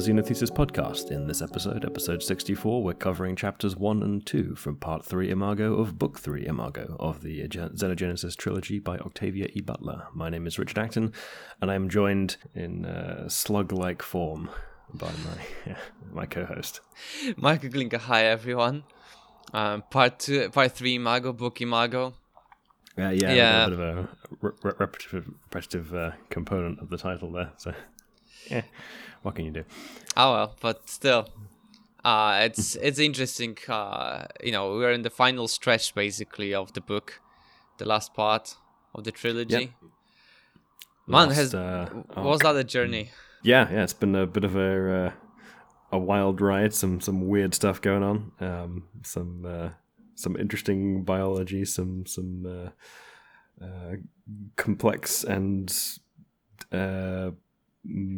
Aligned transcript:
Xenothesis 0.00 0.50
podcast. 0.50 1.10
In 1.10 1.26
this 1.26 1.42
episode, 1.42 1.84
episode 1.84 2.22
64, 2.22 2.82
we're 2.82 2.94
covering 2.94 3.36
chapters 3.36 3.76
1 3.76 4.02
and 4.02 4.24
2 4.24 4.54
from 4.54 4.76
part 4.76 5.04
3 5.04 5.30
Imago 5.30 5.74
of 5.74 5.98
book 5.98 6.18
3 6.18 6.46
Imago 6.46 6.96
of 6.98 7.20
the 7.20 7.46
Xenogenesis 7.46 8.34
trilogy 8.34 8.78
by 8.78 8.96
Octavia 8.96 9.48
E. 9.52 9.60
Butler. 9.60 10.06
My 10.14 10.30
name 10.30 10.46
is 10.46 10.58
Richard 10.58 10.78
Acton, 10.78 11.12
and 11.60 11.70
I 11.70 11.74
am 11.74 11.90
joined 11.90 12.38
in 12.54 12.86
uh, 12.86 13.28
slug 13.28 13.72
like 13.72 14.00
form 14.00 14.48
by 14.94 15.08
my, 15.08 15.44
yeah, 15.66 15.78
my 16.14 16.24
co 16.24 16.46
host. 16.46 16.80
Michael 17.36 17.68
Glinka, 17.68 17.98
hi 17.98 18.24
everyone. 18.24 18.84
Um, 19.52 19.82
part 19.90 20.18
two, 20.18 20.48
part 20.48 20.72
three, 20.72 20.94
Imago, 20.96 21.34
book 21.36 21.60
Imago. 21.60 22.14
Uh, 22.96 23.10
yeah, 23.10 23.34
yeah, 23.34 23.64
a 23.66 23.68
bit 23.68 23.78
of 23.78 23.80
a 23.80 24.08
re- 24.40 24.52
repetitive, 24.62 25.28
repetitive 25.44 25.94
uh, 25.94 26.12
component 26.30 26.80
of 26.80 26.88
the 26.88 26.96
title 26.96 27.30
there. 27.30 27.52
So, 27.58 27.74
yeah, 28.50 28.62
what 29.22 29.34
can 29.34 29.44
you 29.44 29.50
do? 29.50 29.64
Oh 30.16 30.32
well, 30.32 30.56
but 30.60 30.88
still, 30.88 31.28
uh, 32.04 32.40
it's 32.42 32.74
it's 32.82 32.98
interesting. 32.98 33.56
Uh, 33.68 34.26
you 34.42 34.52
know, 34.52 34.70
we're 34.72 34.92
in 34.92 35.02
the 35.02 35.10
final 35.10 35.48
stretch 35.48 35.94
basically 35.94 36.54
of 36.54 36.72
the 36.72 36.80
book, 36.80 37.20
the 37.78 37.84
last 37.84 38.14
part 38.14 38.56
of 38.94 39.04
the 39.04 39.12
trilogy. 39.12 39.54
Yep. 39.54 39.70
Man, 41.06 41.28
last, 41.28 41.36
has 41.36 41.54
uh, 41.54 41.88
was 42.16 42.40
that 42.40 42.56
a 42.56 42.64
journey? 42.64 43.10
Yeah, 43.42 43.70
yeah, 43.70 43.82
it's 43.82 43.94
been 43.94 44.14
a 44.14 44.26
bit 44.26 44.44
of 44.44 44.56
a 44.56 45.06
uh, 45.06 45.12
a 45.92 45.98
wild 45.98 46.40
ride. 46.40 46.74
Some 46.74 47.00
some 47.00 47.26
weird 47.28 47.54
stuff 47.54 47.80
going 47.80 48.02
on. 48.02 48.32
Um, 48.40 48.88
some 49.02 49.44
uh, 49.46 49.70
some 50.14 50.36
interesting 50.36 51.04
biology. 51.04 51.64
Some 51.64 52.06
some 52.06 52.46
uh, 52.46 53.64
uh, 53.64 53.96
complex 54.56 55.24
and 55.24 55.72
uh, 56.72 57.30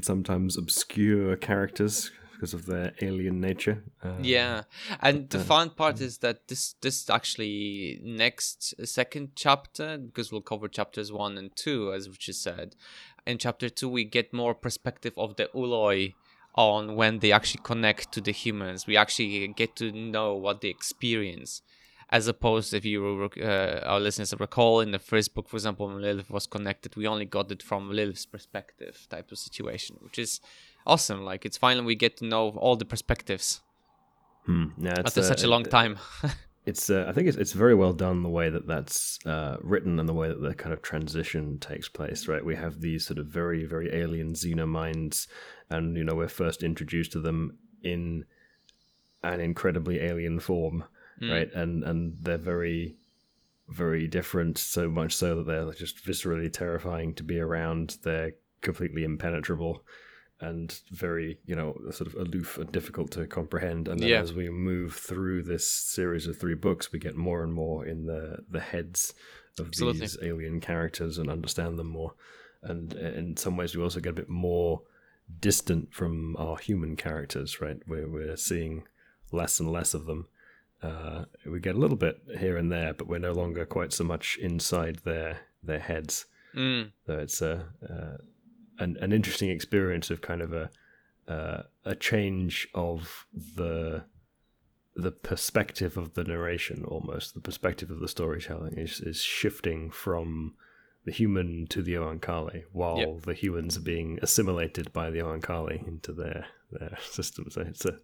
sometimes 0.02 0.58
obscure 0.58 1.36
characters 1.36 2.10
because 2.32 2.54
of 2.54 2.66
their 2.66 2.92
alien 3.00 3.40
nature. 3.40 3.84
Uh, 4.02 4.14
yeah, 4.20 4.62
and 5.00 5.30
the 5.30 5.38
uh, 5.38 5.42
fun 5.42 5.70
part 5.70 6.00
is 6.00 6.18
that 6.18 6.48
this 6.48 6.74
this 6.80 7.08
actually 7.08 8.00
next 8.02 8.74
second 8.84 9.30
chapter 9.36 9.96
because 9.96 10.32
we'll 10.32 10.40
cover 10.40 10.66
chapters 10.66 11.12
one 11.12 11.38
and 11.38 11.54
two 11.54 11.92
as 11.92 12.08
Richard 12.08 12.34
said. 12.34 12.74
In 13.24 13.38
chapter 13.38 13.68
two, 13.68 13.88
we 13.88 14.04
get 14.04 14.32
more 14.32 14.54
perspective 14.54 15.12
of 15.16 15.36
the 15.36 15.48
Ooloi 15.54 16.14
on 16.56 16.96
when 16.96 17.20
they 17.20 17.30
actually 17.30 17.62
connect 17.62 18.10
to 18.12 18.20
the 18.20 18.32
humans. 18.32 18.88
We 18.88 18.96
actually 18.96 19.46
get 19.48 19.76
to 19.76 19.92
know 19.92 20.34
what 20.34 20.60
they 20.60 20.68
experience 20.68 21.62
as 22.12 22.28
opposed 22.28 22.72
if 22.74 22.84
you 22.84 23.30
uh, 23.40 23.80
our 23.84 23.98
listeners 23.98 24.32
recall 24.38 24.80
in 24.80 24.92
the 24.92 24.98
first 24.98 25.34
book 25.34 25.48
for 25.48 25.56
example 25.56 25.88
when 25.88 26.00
lilith 26.00 26.30
was 26.30 26.46
connected 26.46 26.94
we 26.94 27.06
only 27.06 27.24
got 27.24 27.50
it 27.50 27.62
from 27.62 27.90
lilith's 27.90 28.26
perspective 28.26 29.06
type 29.08 29.32
of 29.32 29.38
situation 29.38 29.96
which 30.00 30.18
is 30.18 30.40
awesome. 30.86 31.24
Like 31.24 31.44
it's 31.44 31.56
finally 31.56 31.86
we 31.86 31.94
get 31.94 32.16
to 32.18 32.24
know 32.24 32.50
all 32.50 32.76
the 32.76 32.84
perspectives 32.84 33.60
hmm. 34.46 34.66
yeah, 34.78 34.94
after 35.04 35.20
uh, 35.20 35.24
such 35.24 35.42
a 35.42 35.48
long 35.48 35.64
time. 35.64 35.98
it's 36.64 36.90
uh, 36.90 37.04
i 37.08 37.12
think 37.12 37.26
it's, 37.26 37.36
it's 37.36 37.54
very 37.54 37.74
well 37.74 37.92
done 37.92 38.22
the 38.22 38.28
way 38.28 38.48
that 38.48 38.68
that's 38.68 39.18
uh, 39.26 39.56
written 39.62 39.98
and 39.98 40.08
the 40.08 40.12
way 40.12 40.28
that 40.28 40.40
the 40.40 40.54
kind 40.54 40.72
of 40.72 40.80
transition 40.80 41.58
takes 41.58 41.88
place 41.88 42.28
right? 42.28 42.44
We 42.44 42.54
have 42.54 42.80
these 42.80 43.04
sort 43.04 43.18
of 43.18 43.26
very 43.26 43.64
very 43.64 43.92
alien 43.92 44.34
xenominds 44.34 45.26
and 45.70 45.96
you 45.96 46.04
know 46.04 46.14
we're 46.14 46.28
first 46.28 46.62
introduced 46.62 47.12
to 47.12 47.20
them 47.20 47.58
in 47.82 48.24
an 49.24 49.40
incredibly 49.40 50.00
alien 50.00 50.38
form 50.40 50.84
mm. 51.20 51.30
right? 51.30 51.52
And 51.54 51.84
and 51.84 52.16
they're 52.20 52.38
very 52.38 52.96
very 53.68 54.06
different, 54.06 54.58
so 54.58 54.88
much 54.88 55.14
so 55.14 55.36
that 55.36 55.46
they're 55.46 55.72
just 55.72 56.04
viscerally 56.04 56.52
terrifying 56.52 57.14
to 57.14 57.22
be 57.22 57.40
around. 57.40 57.98
They're 58.02 58.32
completely 58.60 59.04
impenetrable 59.04 59.84
and 60.40 60.80
very, 60.90 61.38
you 61.46 61.54
know, 61.54 61.76
sort 61.90 62.08
of 62.08 62.14
aloof 62.14 62.58
and 62.58 62.70
difficult 62.72 63.12
to 63.12 63.26
comprehend. 63.26 63.88
And 63.88 64.00
then 64.00 64.08
yeah. 64.08 64.20
as 64.20 64.32
we 64.32 64.50
move 64.50 64.94
through 64.94 65.44
this 65.44 65.66
series 65.70 66.26
of 66.26 66.38
three 66.38 66.54
books, 66.54 66.92
we 66.92 66.98
get 66.98 67.16
more 67.16 67.42
and 67.42 67.52
more 67.52 67.86
in 67.86 68.06
the 68.06 68.38
the 68.50 68.60
heads 68.60 69.14
of 69.58 69.68
Absolutely. 69.68 70.00
these 70.00 70.18
alien 70.22 70.60
characters 70.60 71.18
and 71.18 71.30
understand 71.30 71.78
them 71.78 71.88
more. 71.88 72.14
And 72.62 72.92
in 72.94 73.36
some 73.36 73.56
ways, 73.56 73.76
we 73.76 73.82
also 73.82 74.00
get 74.00 74.10
a 74.10 74.14
bit 74.14 74.28
more 74.28 74.82
distant 75.40 75.92
from 75.94 76.36
our 76.36 76.56
human 76.58 76.96
characters, 76.96 77.60
right? 77.60 77.78
Where 77.86 78.08
we're 78.08 78.36
seeing 78.36 78.84
less 79.30 79.60
and 79.60 79.70
less 79.70 79.94
of 79.94 80.06
them 80.06 80.26
uh, 80.82 81.24
we 81.46 81.60
get 81.60 81.76
a 81.76 81.78
little 81.78 81.96
bit 81.96 82.20
here 82.38 82.56
and 82.56 82.70
there, 82.70 82.92
but 82.92 83.06
we're 83.06 83.18
no 83.18 83.32
longer 83.32 83.64
quite 83.64 83.92
so 83.92 84.04
much 84.04 84.38
inside 84.38 85.00
their 85.04 85.40
their 85.62 85.78
heads. 85.78 86.26
Mm. 86.54 86.92
So 87.06 87.18
it's 87.18 87.40
a 87.40 87.66
uh, 87.88 88.16
an 88.78 88.96
an 89.00 89.12
interesting 89.12 89.50
experience 89.50 90.10
of 90.10 90.20
kind 90.20 90.42
of 90.42 90.52
a 90.52 90.70
uh, 91.28 91.62
a 91.84 91.94
change 91.94 92.68
of 92.74 93.26
the 93.56 94.04
the 94.94 95.12
perspective 95.12 95.96
of 95.96 96.12
the 96.14 96.24
narration 96.24 96.84
almost 96.84 97.32
the 97.32 97.40
perspective 97.40 97.90
of 97.90 98.00
the 98.00 98.08
storytelling 98.08 98.74
is 98.76 99.00
is 99.00 99.22
shifting 99.22 99.90
from 99.90 100.54
the 101.04 101.12
human 101.12 101.66
to 101.68 101.82
the 101.82 101.94
Oankali 101.94 102.64
while 102.72 102.98
yep. 102.98 103.22
the 103.22 103.34
humans 103.34 103.76
are 103.76 103.82
being 103.82 104.18
assimilated 104.22 104.92
by 104.92 105.10
the 105.10 105.20
Oankali 105.20 105.86
into 105.86 106.12
their 106.12 106.46
their 106.70 106.98
system. 107.10 107.46
So 107.50 107.62
it's 107.62 107.84
a 107.84 107.98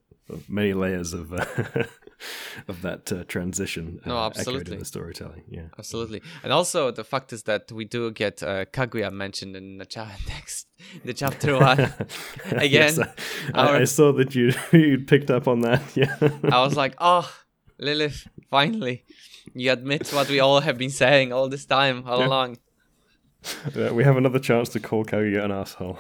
many 0.49 0.75
layers 0.75 1.13
of 1.13 1.33
uh, 1.33 1.45
of 2.69 2.83
that 2.83 3.13
uh, 3.13 3.25
transition. 3.25 4.01
Uh, 4.05 4.09
no, 4.09 4.19
absolutely. 4.19 4.75
In 4.75 4.79
the 4.81 4.85
storytelling, 4.85 5.45
yeah, 5.49 5.67
absolutely. 5.79 6.23
And 6.43 6.53
also 6.53 6.91
the 6.91 7.05
fact 7.05 7.33
is 7.33 7.45
that 7.45 7.71
we 7.73 7.85
do 7.85 8.11
get 8.11 8.43
uh, 8.43 8.65
Kahguyaht 8.67 9.13
mentioned 9.13 9.57
in 9.57 9.79
the 9.79 9.87
cha- 9.87 10.17
next 10.29 10.67
the 11.05 11.15
chapter 11.15 11.55
one 11.59 11.93
again. 12.47 12.71
yes, 12.71 12.99
I, 12.99 13.09
our... 13.55 13.77
I, 13.77 13.85
saw 13.85 14.13
that 14.13 14.35
you 14.35 14.53
you 14.73 14.99
picked 14.99 15.31
up 15.31 15.49
on 15.49 15.61
that. 15.61 15.83
Yeah, 15.95 16.17
I 16.45 16.63
was 16.63 16.77
like, 16.77 16.95
oh, 16.99 17.31
Lilith, 17.79 18.29
finally, 18.51 19.05
you 19.55 19.73
admit 19.73 20.09
what 20.11 20.29
we 20.29 20.41
all 20.41 20.61
have 20.61 20.79
been 20.79 20.91
saying 20.91 21.33
all 21.33 21.49
this 21.49 21.65
time, 21.65 22.05
all 22.07 22.21
yeah. 22.21 22.27
along. 22.27 22.59
Uh, 23.77 23.95
we 23.95 24.03
have 24.03 24.17
another 24.17 24.41
chance 24.41 24.69
to 24.71 24.81
call 24.81 25.05
Kahguyaht 25.05 25.45
an 25.45 25.53
asshole. 25.53 25.99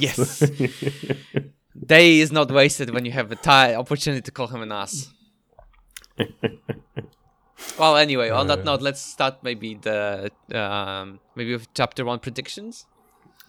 yes 0.00 0.42
day 1.86 2.20
is 2.20 2.32
not 2.32 2.50
wasted 2.50 2.90
when 2.90 3.04
you 3.04 3.12
have 3.12 3.30
a 3.32 3.36
t- 3.36 3.50
opportunity 3.50 4.22
to 4.22 4.30
call 4.30 4.46
him 4.46 4.62
an 4.62 4.72
ass. 4.72 5.12
Well, 7.78 7.96
anyway, 7.96 8.30
on 8.30 8.46
that 8.48 8.60
uh, 8.60 8.64
note, 8.64 8.82
let's 8.82 9.00
start 9.00 9.42
maybe 9.42 9.74
the 9.74 10.30
um, 10.52 11.20
maybe 11.34 11.52
with 11.52 11.72
chapter 11.74 12.04
one 12.04 12.18
predictions. 12.18 12.86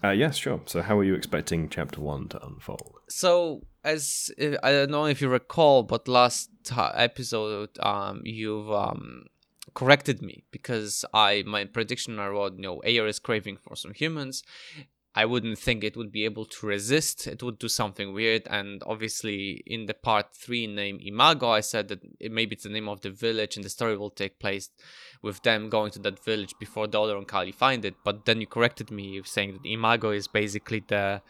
Uh, 0.02 0.10
yes, 0.10 0.36
sure. 0.36 0.60
So, 0.66 0.82
how 0.82 0.98
are 0.98 1.04
you 1.04 1.14
expecting 1.14 1.68
chapter 1.68 2.00
one 2.00 2.28
to 2.28 2.44
unfold? 2.44 3.00
So, 3.08 3.62
as 3.84 4.30
I 4.38 4.72
don't 4.72 4.90
know 4.90 5.06
if 5.06 5.20
you 5.20 5.28
recall, 5.28 5.82
but 5.82 6.08
last 6.08 6.50
episode, 6.76 7.70
um, 7.80 8.22
you've 8.24 8.70
um, 8.70 9.26
corrected 9.74 10.22
me 10.22 10.44
because 10.50 11.04
I 11.14 11.44
my 11.46 11.64
prediction 11.64 12.18
I 12.18 12.28
wrote, 12.28 12.56
you 12.56 12.62
know, 12.62 12.82
Aaor 12.84 13.08
is 13.08 13.18
craving 13.18 13.58
for 13.58 13.76
some 13.76 13.94
humans, 13.94 14.42
I 15.18 15.24
wouldn't 15.24 15.58
think 15.58 15.82
it 15.82 15.96
would 15.96 16.12
be 16.12 16.26
able 16.26 16.44
to 16.44 16.66
resist. 16.66 17.26
It 17.26 17.42
would 17.42 17.58
do 17.58 17.68
something 17.68 18.12
weird. 18.12 18.46
And 18.50 18.82
obviously, 18.86 19.62
in 19.66 19.86
the 19.86 19.94
part 19.94 20.34
three 20.34 20.66
name 20.66 21.00
Imago, 21.02 21.48
I 21.48 21.60
said 21.60 21.88
that 21.88 22.02
it, 22.20 22.30
maybe 22.30 22.54
it's 22.54 22.64
the 22.64 22.68
name 22.68 22.86
of 22.86 23.00
the 23.00 23.08
village, 23.10 23.56
and 23.56 23.64
the 23.64 23.70
story 23.70 23.96
will 23.96 24.10
take 24.10 24.38
place 24.38 24.68
with 25.22 25.42
them 25.42 25.70
going 25.70 25.90
to 25.92 25.98
that 26.00 26.22
village 26.22 26.52
before 26.60 26.86
Dolor 26.86 27.16
and 27.16 27.26
Kali 27.26 27.50
find 27.50 27.82
it. 27.86 27.94
But 28.04 28.26
then 28.26 28.42
you 28.42 28.46
corrected 28.46 28.90
me, 28.90 29.22
saying 29.24 29.54
that 29.54 29.66
Imago 29.66 30.10
is 30.10 30.28
basically 30.28 30.84
the 30.86 31.22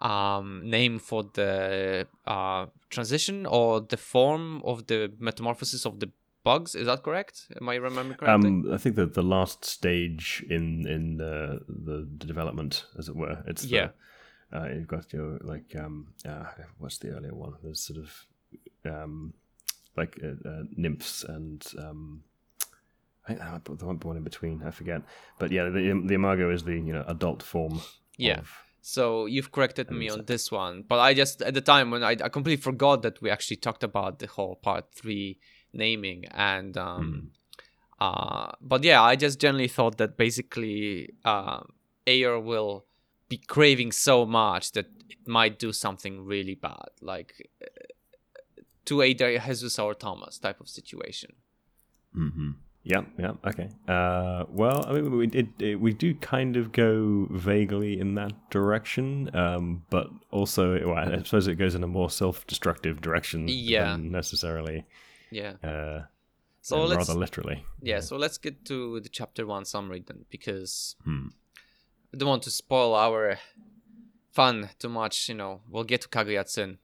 um, 0.00 0.62
name 0.64 1.00
for 1.00 1.24
the 1.34 2.06
uh, 2.24 2.66
transition 2.90 3.44
or 3.46 3.80
the 3.80 3.96
form 3.96 4.62
of 4.64 4.86
the 4.86 5.12
metamorphosis 5.18 5.84
of 5.84 5.98
the 5.98 6.10
bugs. 6.44 6.74
Is 6.74 6.86
that 6.86 7.02
correct? 7.02 7.46
Am 7.60 7.68
I 7.68 7.76
remembering 7.76 8.18
correctly? 8.18 8.48
Um, 8.48 8.72
I 8.72 8.78
think 8.78 8.96
that 8.96 9.14
the 9.14 9.22
last 9.22 9.64
stage 9.64 10.44
in 10.48 10.86
in 10.86 11.16
the, 11.16 11.60
the, 11.68 12.08
the 12.18 12.26
development, 12.26 12.84
as 12.98 13.08
it 13.08 13.16
were, 13.16 13.42
it's 13.46 13.62
the, 13.62 13.68
yeah. 13.68 13.88
Uh, 14.52 14.68
you've 14.68 14.88
got 14.88 15.12
your 15.12 15.38
like 15.42 15.74
um, 15.76 16.08
uh, 16.28 16.44
what's 16.78 16.98
the 16.98 17.10
earlier 17.10 17.34
one? 17.34 17.54
There's 17.62 17.80
sort 17.80 18.00
of 18.00 18.26
um, 18.84 19.32
like 19.96 20.20
uh, 20.22 20.48
uh 20.48 20.62
nymphs 20.76 21.24
and 21.24 21.64
um, 21.78 22.22
I 23.28 23.34
think 23.34 23.78
there 23.78 23.88
might 23.88 24.00
be 24.00 24.08
one 24.08 24.16
in 24.16 24.24
between. 24.24 24.62
I 24.64 24.70
forget, 24.70 25.02
but 25.38 25.52
yeah, 25.52 25.64
the 25.64 26.02
the 26.04 26.14
imago 26.14 26.50
is 26.50 26.64
the 26.64 26.74
you 26.74 26.92
know 26.92 27.04
adult 27.06 27.42
form. 27.42 27.80
Yeah. 28.18 28.40
so 28.82 29.26
you've 29.26 29.52
corrected 29.52 29.90
me 29.90 30.10
on 30.10 30.24
this 30.26 30.50
one, 30.50 30.84
but 30.86 30.98
I 30.98 31.14
just 31.14 31.40
at 31.40 31.54
the 31.54 31.60
time 31.60 31.90
when 31.90 32.02
I, 32.02 32.10
I 32.10 32.28
completely 32.28 32.60
forgot 32.60 33.02
that 33.02 33.22
we 33.22 33.30
actually 33.30 33.56
talked 33.56 33.84
about 33.84 34.18
the 34.18 34.26
whole 34.26 34.56
part 34.56 34.92
three 34.92 35.38
naming 35.72 36.24
and 36.26 36.76
um, 36.76 37.30
mm. 37.30 37.66
uh, 38.00 38.52
but 38.60 38.84
yeah 38.84 39.02
i 39.02 39.16
just 39.16 39.38
generally 39.38 39.68
thought 39.68 39.98
that 39.98 40.16
basically 40.16 41.10
uh, 41.24 41.60
aaor 42.06 42.40
will 42.42 42.84
be 43.28 43.38
craving 43.38 43.92
so 43.92 44.26
much 44.26 44.72
that 44.72 44.86
it 45.08 45.26
might 45.26 45.58
do 45.58 45.72
something 45.72 46.24
really 46.24 46.54
bad 46.54 46.90
like 47.00 47.50
uh, 47.62 48.62
to 48.84 49.02
either 49.02 49.38
jesus 49.38 49.78
or 49.78 49.94
thomas 49.94 50.38
type 50.38 50.60
of 50.60 50.68
situation 50.68 51.32
mm-hmm. 52.16 52.50
Yeah, 52.84 53.02
yeah, 53.16 53.32
okay. 53.46 53.68
Uh, 53.86 54.44
well, 54.48 54.84
I 54.88 54.94
mean, 54.94 55.16
we 55.16 55.28
it, 55.28 55.48
it, 55.60 55.80
we 55.80 55.92
do 55.92 56.14
kind 56.14 56.56
of 56.56 56.72
go 56.72 57.28
vaguely 57.30 58.00
in 58.00 58.16
that 58.16 58.32
direction, 58.50 59.30
um, 59.36 59.84
but 59.88 60.08
also, 60.32 60.88
well, 60.88 60.98
I 60.98 61.22
suppose 61.22 61.46
it 61.46 61.54
goes 61.54 61.76
in 61.76 61.84
a 61.84 61.86
more 61.86 62.10
self-destructive 62.10 63.00
direction 63.00 63.46
Yeah. 63.48 63.92
than 63.92 64.10
necessarily, 64.10 64.84
Yeah. 65.32 65.54
uh, 65.64 66.02
So 66.60 66.84
let's 66.84 67.08
rather 67.08 67.18
literally. 67.18 67.64
yeah. 67.82 68.00
So 68.00 68.16
let's 68.16 68.38
get 68.38 68.64
to 68.66 69.00
the 69.00 69.08
chapter 69.08 69.46
one 69.46 69.64
summary 69.64 70.04
then, 70.06 70.24
because 70.30 70.94
Hmm. 71.04 71.28
I 72.14 72.18
don't 72.18 72.28
want 72.28 72.42
to 72.44 72.50
spoil 72.50 72.94
our 72.94 73.38
fun 74.32 74.68
too 74.78 74.88
much. 74.90 75.28
You 75.28 75.34
know, 75.34 75.60
we'll 75.70 75.84
get 75.92 76.02
to 76.02 76.08
Kahguyaht 76.08 76.48
soon. 76.48 76.78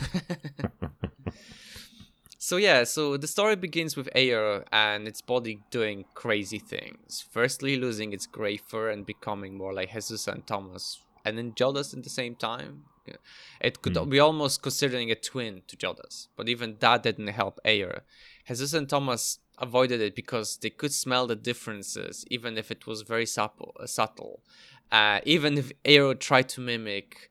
so 2.38 2.56
yeah, 2.56 2.84
so 2.84 3.16
the 3.16 3.26
story 3.26 3.56
begins 3.56 3.96
with 3.96 4.08
Aaor 4.14 4.64
and 4.72 5.08
its 5.08 5.20
body 5.20 5.60
doing 5.70 6.04
crazy 6.14 6.58
things. 6.58 7.24
Firstly, 7.30 7.76
losing 7.76 8.12
its 8.12 8.26
gray 8.26 8.56
fur 8.56 8.90
and 8.90 9.04
becoming 9.04 9.56
more 9.58 9.72
like 9.74 9.92
Jesus 9.92 10.28
and 10.28 10.46
Thomas, 10.46 11.00
and 11.24 11.36
then 11.36 11.52
Jodas 11.52 11.96
at 11.96 12.04
the 12.04 12.10
same 12.10 12.36
time. 12.36 12.84
It 13.60 13.82
could 13.82 14.10
be 14.10 14.20
almost 14.20 14.62
considering 14.62 15.10
a 15.10 15.14
twin 15.14 15.62
to 15.66 15.76
Jodahs, 15.76 16.28
but 16.36 16.48
even 16.48 16.76
that 16.80 17.02
didn't 17.02 17.28
help 17.28 17.58
Aaor. 17.64 18.00
Jesus 18.46 18.72
and 18.72 18.88
Thomas 18.88 19.38
avoided 19.58 20.00
it 20.00 20.14
because 20.14 20.56
they 20.58 20.70
could 20.70 20.92
smell 20.92 21.26
the 21.26 21.36
differences, 21.36 22.24
even 22.30 22.56
if 22.56 22.70
it 22.70 22.86
was 22.86 23.02
very 23.02 23.26
supple, 23.26 23.74
uh, 23.80 23.86
subtle. 23.86 24.40
Uh, 24.90 25.20
even 25.24 25.58
if 25.58 25.72
Aaor 25.84 26.18
tried 26.18 26.48
to 26.50 26.60
mimic 26.60 27.30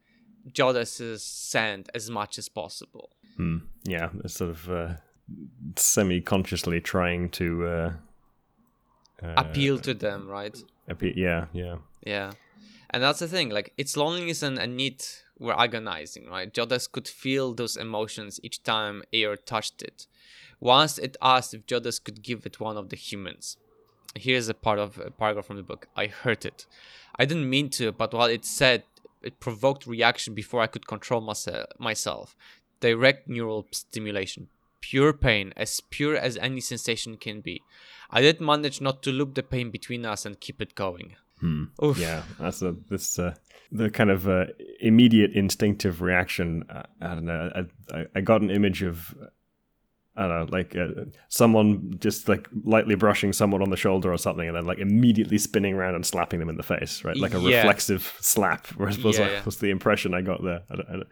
Jodahs's 0.52 1.24
scent 1.24 1.90
as 1.96 2.10
much 2.10 2.38
as 2.38 2.50
possible. 2.50 3.10
Hmm. 3.38 3.58
Yeah, 3.84 4.10
sort 4.26 4.52
of 4.52 4.70
uh, 4.70 4.94
semi-consciously 5.76 6.82
trying 6.82 7.30
to 7.30 7.68
uh, 7.68 7.94
uh, 9.24 9.34
Appeal 9.38 9.80
to 9.80 9.94
them, 9.94 10.28
right? 10.28 10.56
appe- 10.90 11.16
yeah, 11.16 11.46
yeah. 11.54 11.78
Yeah. 12.06 12.32
And 12.90 13.04
that's 13.04 13.20
the 13.20 13.28
thing, 13.28 13.50
like 13.50 13.74
its 13.78 13.98
loneliness 13.98 14.44
and 14.44 14.58
Anit 14.58 15.24
were 15.40 15.60
agonizing, 15.60 16.28
right? 16.30 16.54
Jodahs 16.54 16.92
could 16.92 17.08
feel 17.08 17.54
those 17.54 17.78
emotions 17.78 18.40
each 18.44 18.64
time 18.64 19.04
Aaor 19.14 19.38
touched 19.46 19.82
it. 19.82 20.08
Once 20.60 20.98
it 20.98 21.18
asked 21.22 21.54
if 21.54 21.66
Jodahs 21.66 22.04
could 22.04 22.24
give 22.24 22.46
it 22.46 22.60
one 22.60 22.78
of 22.78 22.90
the 22.90 22.96
humans. 22.96 23.58
Here's 24.16 24.50
a 24.50 24.54
part 24.54 24.80
of 24.80 24.98
a 24.98 25.12
paragraph 25.12 25.46
from 25.46 25.58
the 25.58 25.64
book. 25.64 25.88
I 25.96 26.08
hurt 26.08 26.46
it. 26.46 26.66
I 27.16 27.26
didn't 27.26 27.50
mean 27.50 27.70
to, 27.72 27.92
but 27.92 28.14
while 28.14 28.28
it 28.28 28.46
said 28.46 28.84
it 29.22 29.40
provoked 29.40 29.88
reaction 29.88 30.34
before 30.34 30.62
I 30.62 30.68
could 30.68 30.88
control 30.88 31.22
myself 31.22 31.66
myself. 31.78 32.36
Direct 32.80 33.28
neural 33.28 33.68
stimulation. 33.72 34.48
Pure 34.82 35.14
pain, 35.14 35.54
as 35.58 35.82
pure 35.90 36.16
as 36.16 36.38
any 36.38 36.62
sensation 36.62 37.18
can 37.18 37.42
be. 37.42 37.62
I 38.10 38.22
did 38.22 38.40
manage 38.40 38.80
not 38.80 39.04
to 39.04 39.12
loop 39.12 39.34
the 39.36 39.44
pain 39.44 39.72
between 39.72 40.06
us 40.06 40.26
and 40.26 40.40
keep 40.40 40.62
it 40.62 40.76
going. 40.76 41.16
Oof. 41.84 41.98
Yeah, 41.98 42.24
that's 42.40 42.62
a 42.62 42.76
this 42.90 43.20
uh, 43.20 43.36
the 43.72 43.90
kind 43.90 44.10
of 44.10 44.28
uh, 44.28 44.46
immediate 44.80 45.32
instinctive 45.34 46.02
reaction. 46.02 46.64
Uh, 46.70 46.84
I 47.02 47.08
don't 47.16 47.26
know. 47.26 47.52
I, 47.56 47.98
I 47.98 48.06
I 48.16 48.22
got 48.22 48.42
an 48.42 48.50
image 48.50 48.82
of 48.84 49.16
I 50.18 50.28
don't 50.28 50.30
know, 50.52 50.58
like 50.58 50.76
uh, 50.76 51.06
someone 51.30 51.96
just 52.00 52.28
like 52.28 52.48
lightly 52.64 52.96
brushing 52.96 53.34
someone 53.34 53.62
on 53.62 53.70
the 53.70 53.78
shoulder 53.78 54.12
or 54.12 54.18
something, 54.18 54.48
and 54.48 54.58
then 54.58 54.66
like 54.66 54.80
immediately 54.80 55.38
spinning 55.38 55.76
around 55.76 55.94
and 55.96 56.06
slapping 56.06 56.40
them 56.40 56.50
in 56.50 56.58
the 56.58 56.64
face, 56.64 57.04
right? 57.04 57.16
Like 57.16 57.34
a 57.34 57.40
Yeah. 57.40 57.58
reflexive 57.62 58.18
slap. 58.20 58.68
Was 58.80 58.98
was, 59.04 59.20
Yeah, 59.20 59.44
was 59.46 59.60
the 59.60 59.70
impression 59.70 60.14
I 60.14 60.22
got 60.22 60.44
there. 60.44 60.62
I 60.72 60.76
don't, 60.76 60.90
I 60.90 60.92
don't, 60.94 61.08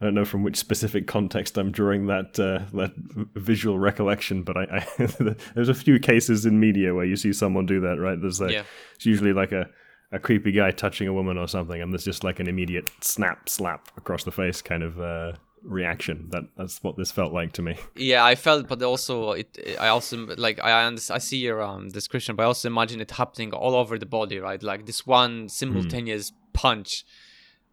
I 0.00 0.04
don't 0.04 0.14
know 0.14 0.24
from 0.24 0.42
which 0.42 0.56
specific 0.56 1.06
context 1.06 1.56
I'm 1.56 1.70
drawing 1.72 2.06
that 2.06 2.38
uh, 2.38 2.66
that 2.76 2.92
visual 3.34 3.78
recollection, 3.78 4.42
but 4.42 4.56
I, 4.56 4.86
I 4.98 5.06
there's 5.54 5.68
a 5.68 5.74
few 5.74 5.98
cases 6.00 6.44
in 6.46 6.58
media 6.60 6.94
where 6.94 7.04
you 7.04 7.16
see 7.16 7.32
someone 7.32 7.66
do 7.66 7.80
that, 7.80 7.98
right? 8.00 8.20
There's 8.20 8.40
like 8.40 8.52
it's 8.96 9.06
usually 9.06 9.32
like 9.32 9.52
a, 9.52 9.68
a 10.12 10.18
creepy 10.18 10.52
guy 10.52 10.70
touching 10.72 11.06
a 11.08 11.12
woman 11.12 11.38
or 11.38 11.46
something, 11.48 11.80
and 11.80 11.92
there's 11.92 12.04
just 12.04 12.24
like 12.24 12.40
an 12.40 12.48
immediate 12.48 12.90
snap, 13.02 13.48
slap 13.48 13.88
across 13.96 14.24
the 14.24 14.32
face 14.32 14.62
kind 14.62 14.82
of 14.82 15.00
uh, 15.00 15.32
reaction. 15.62 16.28
That 16.30 16.44
that's 16.56 16.82
what 16.82 16.96
this 16.96 17.10
felt 17.10 17.32
like 17.32 17.52
to 17.52 17.62
me. 17.62 17.76
Yeah, 17.94 18.24
I 18.24 18.34
felt, 18.34 18.68
but 18.68 18.82
also 18.82 19.32
it. 19.32 19.58
I 19.78 19.88
also 19.88 20.26
like 20.36 20.62
I 20.62 20.84
understand, 20.86 21.16
I 21.16 21.18
see 21.18 21.38
your 21.38 21.62
um, 21.62 21.88
description, 21.88 22.36
but 22.36 22.42
I 22.44 22.46
also 22.46 22.68
imagine 22.68 23.00
it 23.00 23.10
happening 23.10 23.52
all 23.52 23.74
over 23.74 23.98
the 23.98 24.06
body, 24.06 24.38
right? 24.38 24.62
Like 24.62 24.86
this 24.86 25.06
one 25.06 25.48
simultaneous 25.48 26.32
punch, 26.52 27.04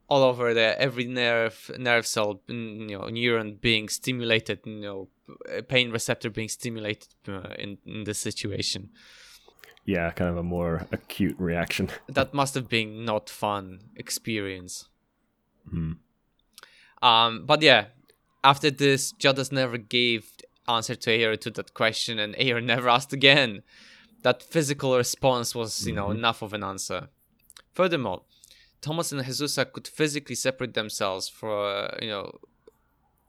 all 0.08 0.24
over 0.24 0.54
the 0.54 0.80
every 0.80 1.06
nerve, 1.06 1.72
nerve 1.78 2.06
cell, 2.06 2.42
mm, 2.48 2.90
you 2.90 2.98
know, 2.98 3.06
neuron 3.06 3.60
being 3.60 3.90
stimulated, 3.90 4.60
you 4.66 4.81
know, 4.81 5.08
pain 5.68 5.92
receptor 5.92 6.30
being 6.30 6.50
stimulated 6.50 7.10
uh, 7.28 7.54
in 7.58 7.78
in 7.86 8.04
this 8.04 8.20
situation. 8.20 8.90
Yeah, 9.86 10.10
kind 10.12 10.31
of 10.31 10.38
a 10.38 10.44
more 10.44 10.88
acute 10.92 11.36
reaction. 11.38 11.90
that 12.10 12.34
must 12.34 12.56
have 12.56 12.68
been 12.68 13.06
not 13.06 13.30
fun 13.30 13.81
experience. 13.96 14.90
Um, 17.06 17.46
but 17.46 17.62
yeah, 17.62 17.86
after 18.44 18.72
this, 18.72 19.13
Jodahs 19.13 19.52
never 19.52 19.78
gave 19.78 20.31
answer 20.68 20.96
to 20.96 21.10
Aaor 21.12 21.40
to 21.42 21.52
that 21.52 21.74
question, 21.74 22.18
and 22.18 22.36
Aaor 22.36 22.63
never 22.63 22.90
asked 22.90 23.13
again. 23.13 23.62
That 24.24 24.42
physical 24.42 24.98
response 24.98 25.54
was, 25.54 25.86
you 25.86 25.94
know, 25.94 26.10
enough 26.10 26.42
of 26.42 26.52
an 26.54 26.63
answer. 26.63 27.10
Furthermore, 27.74 28.24
Thomas 28.81 29.12
and 29.12 29.22
Jesusa 29.22 29.72
could 29.72 29.88
physically 29.88 30.34
separate 30.36 30.74
themselves 30.74 31.30
for, 31.30 31.96
you 32.02 32.10
know, 32.10 32.40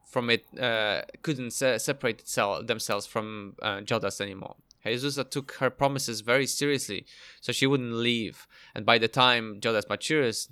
from 0.07 0.31
it. 0.31 0.47
Uh, 0.59 1.03
couldn't 1.23 1.51
se- 1.51 1.79
separate 1.79 2.21
itself, 2.21 2.67
themselves 2.67 3.05
from 3.05 3.57
uh, 3.61 3.81
Jodahs 3.81 4.23
anymore. 4.23 4.57
Jesusa 4.87 5.29
took 5.29 5.53
her 5.61 5.69
promises 5.69 6.23
very 6.23 6.47
seriously, 6.47 7.05
so 7.43 7.53
she 7.53 7.67
wouldn't 7.67 7.93
leave. 7.93 8.47
And 8.75 8.87
by 8.87 8.97
the 8.97 9.09
time 9.09 9.61
Jodahs 9.61 9.89
matures, 9.91 10.49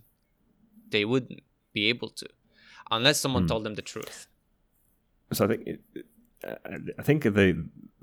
they 0.91 1.07
wouldn't 1.07 1.41
be 1.73 1.89
able 1.89 2.11
to, 2.11 2.27
unless 2.91 3.21
someone 3.21 3.47
told 3.47 3.65
them 3.65 3.75
the 3.75 3.83
truth. 3.83 4.27
So 5.33 5.45
I 5.45 5.49
think 5.49 5.67
it, 5.67 5.81
I 6.99 7.03
think 7.03 7.23
they 7.25 7.55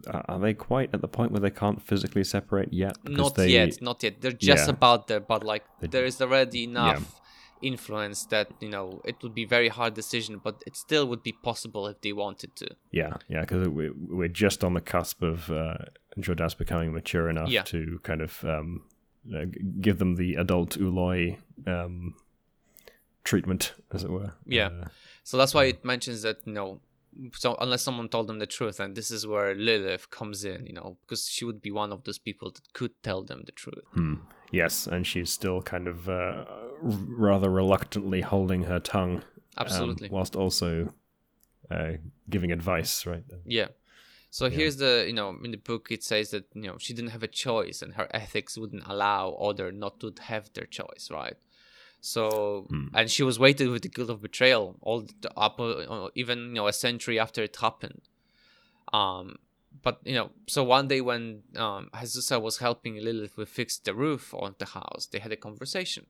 are 0.08 0.40
they 0.40 0.54
quite 0.54 0.90
at 0.94 1.02
the 1.02 1.08
point 1.08 1.32
where 1.32 1.40
they 1.42 1.52
can't 1.52 1.82
physically 1.82 2.24
separate 2.24 2.74
yet. 2.74 2.98
Because 3.04 3.18
Not 3.18 3.36
they, 3.36 3.50
yet, 3.50 3.82
not 3.82 4.02
yet. 4.04 4.22
They're 4.22 4.32
just 4.32 4.68
Yeah. 4.68 4.74
about 4.74 5.08
there, 5.08 5.20
but 5.20 5.44
like 5.44 5.64
there 5.80 6.06
is 6.06 6.22
already 6.22 6.64
enough 6.64 7.22
influence 7.62 8.26
that 8.26 8.48
you 8.60 8.70
know 8.70 9.02
it 9.06 9.18
would 9.22 9.36
be 9.36 9.46
very 9.46 9.70
hard 9.70 9.94
decision, 9.94 10.42
but 10.44 10.64
it 10.66 10.76
still 10.76 11.06
would 11.08 11.22
be 11.22 11.32
possible 11.32 11.88
if 11.88 12.02
they 12.02 12.14
wanted 12.14 12.56
to. 12.56 12.68
Yeah, 12.92 13.18
yeah, 13.30 13.42
because 13.42 13.68
we, 13.70 13.92
we're 13.92 14.28
just 14.28 14.64
on 14.64 14.74
the 14.74 14.82
cusp 14.82 15.22
of 15.22 15.52
uh, 15.52 15.78
Jodahs 16.20 16.58
becoming 16.58 16.92
mature 16.94 17.30
enough 17.30 17.50
Yeah. 17.50 17.62
to 17.64 18.00
kind 18.04 18.22
of 18.22 18.44
um, 18.44 18.86
uh, 19.32 19.46
give 19.80 20.00
them 20.00 20.16
the 20.16 20.36
adult 20.36 20.80
Ooloi 20.80 21.38
um, 21.68 22.16
treatment, 23.24 23.74
as 23.92 24.04
it 24.04 24.10
were. 24.10 24.34
Yeah. 24.46 24.68
Uh, 24.68 24.88
So 25.24 25.38
that's 25.38 25.54
why 25.54 25.66
it 25.66 25.86
mentions 25.86 26.24
that 26.24 26.38
you 26.46 26.54
know, 26.54 26.82
so 27.34 27.56
unless 27.62 27.84
someone 27.84 28.10
told 28.10 28.28
them 28.28 28.40
the 28.40 28.48
truth, 28.48 28.80
and 28.80 28.96
this 28.96 29.12
is 29.12 29.28
where 29.28 29.54
Lilith 29.54 30.10
comes 30.10 30.44
in, 30.44 30.66
you 30.66 30.74
know, 30.74 30.98
because 31.02 31.28
she 31.28 31.46
would 31.46 31.62
be 31.62 31.72
one 31.72 31.92
of 31.92 32.04
those 32.04 32.18
people 32.18 32.52
that 32.52 32.74
could 32.74 32.92
tell 33.04 33.24
them 33.24 33.44
the 33.46 33.52
truth. 33.52 33.86
Hmm. 33.94 34.16
yes, 34.52 34.88
and 34.88 35.06
she's 35.06 35.32
still 35.32 35.62
kind 35.62 35.88
of 35.88 36.10
uh, 36.10 36.46
rather 36.82 37.50
reluctantly 37.50 38.22
holding 38.22 38.64
her 38.64 38.80
tongue, 38.80 39.18
um, 39.58 39.66
Absolutely. 39.66 40.10
whilst 40.10 40.36
also 40.36 40.94
uh, 41.70 41.94
giving 42.30 42.52
advice, 42.52 43.06
right? 43.06 43.24
Yeah. 43.46 43.68
So 44.34 44.50
here's 44.50 44.78
the 44.78 45.04
you 45.08 45.14
know 45.14 45.36
in 45.44 45.52
the 45.52 45.58
book 45.58 45.88
it 45.92 46.04
says 46.04 46.32
that 46.32 46.46
you 46.54 46.64
know 46.64 46.78
she 46.80 46.94
didn't 46.94 47.12
have 47.12 47.22
a 47.22 47.28
choice 47.28 47.82
and 47.82 47.96
her 47.96 48.08
ethics 48.12 48.58
wouldn't 48.58 48.84
allow 48.88 49.34
other 49.34 49.74
not 49.74 50.00
to 50.00 50.14
have 50.22 50.52
their 50.54 50.66
choice, 50.66 51.10
right? 51.12 51.36
So 52.02 52.68
and 52.96 53.10
she 53.10 53.22
was 53.22 53.38
weighted 53.38 53.70
with 53.70 53.84
the 53.84 53.88
guilt 53.88 54.10
of 54.10 54.24
betrayal 54.24 54.76
all 54.82 55.02
the, 55.22 55.32
up 55.38 55.60
uh, 55.60 56.10
even 56.16 56.40
you 56.40 56.54
know 56.56 56.68
a 56.68 56.74
century 56.74 57.20
after 57.20 57.44
it 57.44 57.56
happened. 57.56 58.02
Um, 58.92 59.38
but 59.84 60.00
you 60.04 60.16
know 60.16 60.32
so 60.48 60.64
one 60.64 60.88
day 60.88 61.00
when 61.00 61.44
um 61.56 61.90
Jesusa 61.94 62.42
was 62.42 62.58
helping 62.58 62.96
Lilith 62.96 63.38
with 63.38 63.50
fix 63.50 63.78
the 63.78 63.94
roof 63.94 64.34
on 64.34 64.56
the 64.58 64.66
house, 64.66 65.08
they 65.12 65.20
had 65.20 65.32
a 65.32 65.38
conversation, 65.38 66.08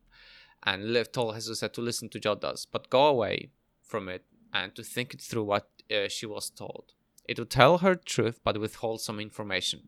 and 0.64 0.86
Lilith 0.86 1.12
told 1.12 1.36
Jesusa 1.36 1.72
to 1.74 1.82
listen 1.82 2.08
to 2.10 2.20
Jodahs, 2.20 2.66
but 2.72 2.90
go 2.90 3.06
away 3.08 3.50
from 3.84 4.08
it 4.08 4.24
and 4.54 4.74
to 4.76 4.84
think 4.84 5.14
it 5.14 5.22
through 5.22 5.44
what 5.44 5.70
uh, 5.94 6.08
she 6.08 6.26
was 6.26 6.50
told. 6.50 6.94
It 7.28 7.38
would 7.38 7.50
tell 7.50 7.80
her 7.80 7.96
truth, 7.96 8.40
but 8.44 8.60
withhold 8.60 9.02
some 9.02 9.20
information. 9.20 9.82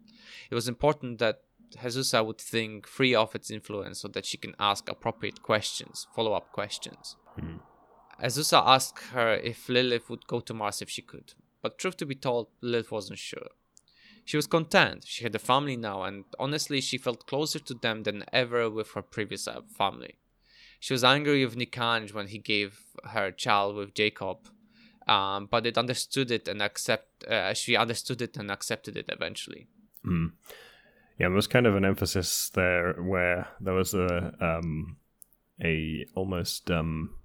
It 0.51 0.55
was 0.55 0.67
important 0.67 1.19
that 1.19 1.41
Jesusa 1.77 2.25
would 2.25 2.39
think 2.39 2.88
free 2.88 3.15
of 3.15 3.36
its 3.36 3.51
influence 3.51 4.00
so 4.00 4.08
that 4.10 4.25
she 4.25 4.38
can 4.38 4.56
ask 4.60 4.89
appropriate 4.89 5.42
questions, 5.42 6.08
follow 6.15 6.34
up 6.34 6.51
questions. 6.51 7.15
Jesusa 8.22 8.62
asked 8.65 9.03
her 9.12 9.34
if 9.34 9.70
Lilith 9.70 10.10
would 10.10 10.27
go 10.27 10.39
to 10.39 10.53
Mars 10.53 10.82
if 10.82 10.89
she 10.89 11.01
could, 11.01 11.34
but 11.62 11.77
truth 11.77 11.98
to 11.98 12.06
be 12.06 12.15
told, 12.15 12.48
Lilith 12.62 12.92
wasn't 12.92 13.20
sure. 13.20 13.50
She 14.25 14.38
was 14.38 14.48
content, 14.48 15.03
she 15.06 15.24
had 15.24 15.36
a 15.36 15.39
family 15.39 15.75
now, 15.75 16.03
and 16.03 16.24
honestly, 16.39 16.80
she 16.80 16.98
felt 16.98 17.27
closer 17.27 17.60
to 17.60 17.74
them 17.74 18.03
than 18.03 18.24
ever 18.32 18.70
with 18.70 18.92
her 18.92 19.01
previous 19.01 19.48
uh, 19.48 19.62
family. 19.77 20.15
She 20.80 20.94
was 20.94 21.03
angry 21.03 21.46
with 21.46 21.58
Nikanj 21.58 22.13
when 22.13 22.27
he 22.27 22.38
gave 22.38 22.82
her 23.06 23.32
child 23.32 23.75
with 23.75 23.94
Jacob, 23.94 24.38
um, 25.08 25.48
but 25.50 25.65
it 25.65 25.77
understood 25.77 26.32
it 26.32 26.48
and 26.48 26.62
accept. 26.62 27.24
Uh, 27.25 27.53
she 27.53 27.75
understood 27.75 28.22
it 28.22 28.38
and 28.38 28.50
accepted 28.51 28.96
it 28.98 29.06
eventually. 29.10 29.68
Yeah, 31.20 31.27
there 31.27 31.36
was 31.36 31.48
kind 31.48 31.67
of 31.67 31.75
an 31.75 31.86
emphasis 31.86 32.50
there 32.50 32.93
where 32.93 33.48
there 33.60 33.74
was 33.74 33.93
a 33.93 34.34
um, 34.39 34.98
a 35.63 36.05
almost 36.15 36.72
um, 36.72 37.15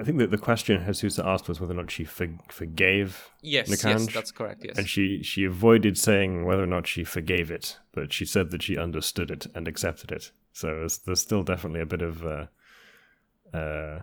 I 0.00 0.04
think 0.04 0.18
that 0.18 0.30
the 0.30 0.38
question 0.38 0.82
Jesus 0.84 1.18
asked 1.18 1.48
was 1.48 1.60
whether 1.60 1.72
or 1.72 1.76
not 1.76 1.90
she 1.90 2.04
for- 2.04 2.38
forgave 2.48 3.30
Yes, 3.42 3.68
Nikanj, 3.68 4.06
yes, 4.06 4.14
that's 4.14 4.30
correct. 4.30 4.64
Yes. 4.64 4.78
and 4.78 4.88
she 4.88 5.22
she 5.22 5.44
avoided 5.44 5.98
saying 5.98 6.44
whether 6.44 6.62
or 6.62 6.66
not 6.66 6.86
she 6.86 7.04
forgave 7.04 7.50
it, 7.50 7.78
but 7.92 8.12
she 8.12 8.24
said 8.24 8.50
that 8.50 8.62
she 8.62 8.78
understood 8.78 9.30
it 9.30 9.46
and 9.54 9.68
accepted 9.68 10.12
it. 10.12 10.30
So 10.52 10.68
there's, 10.68 10.98
there's 10.98 11.20
still 11.20 11.42
definitely 11.42 11.80
a 11.80 11.86
bit 11.86 12.02
of 12.02 12.24
uh, 12.26 12.46
uh, 13.56 14.00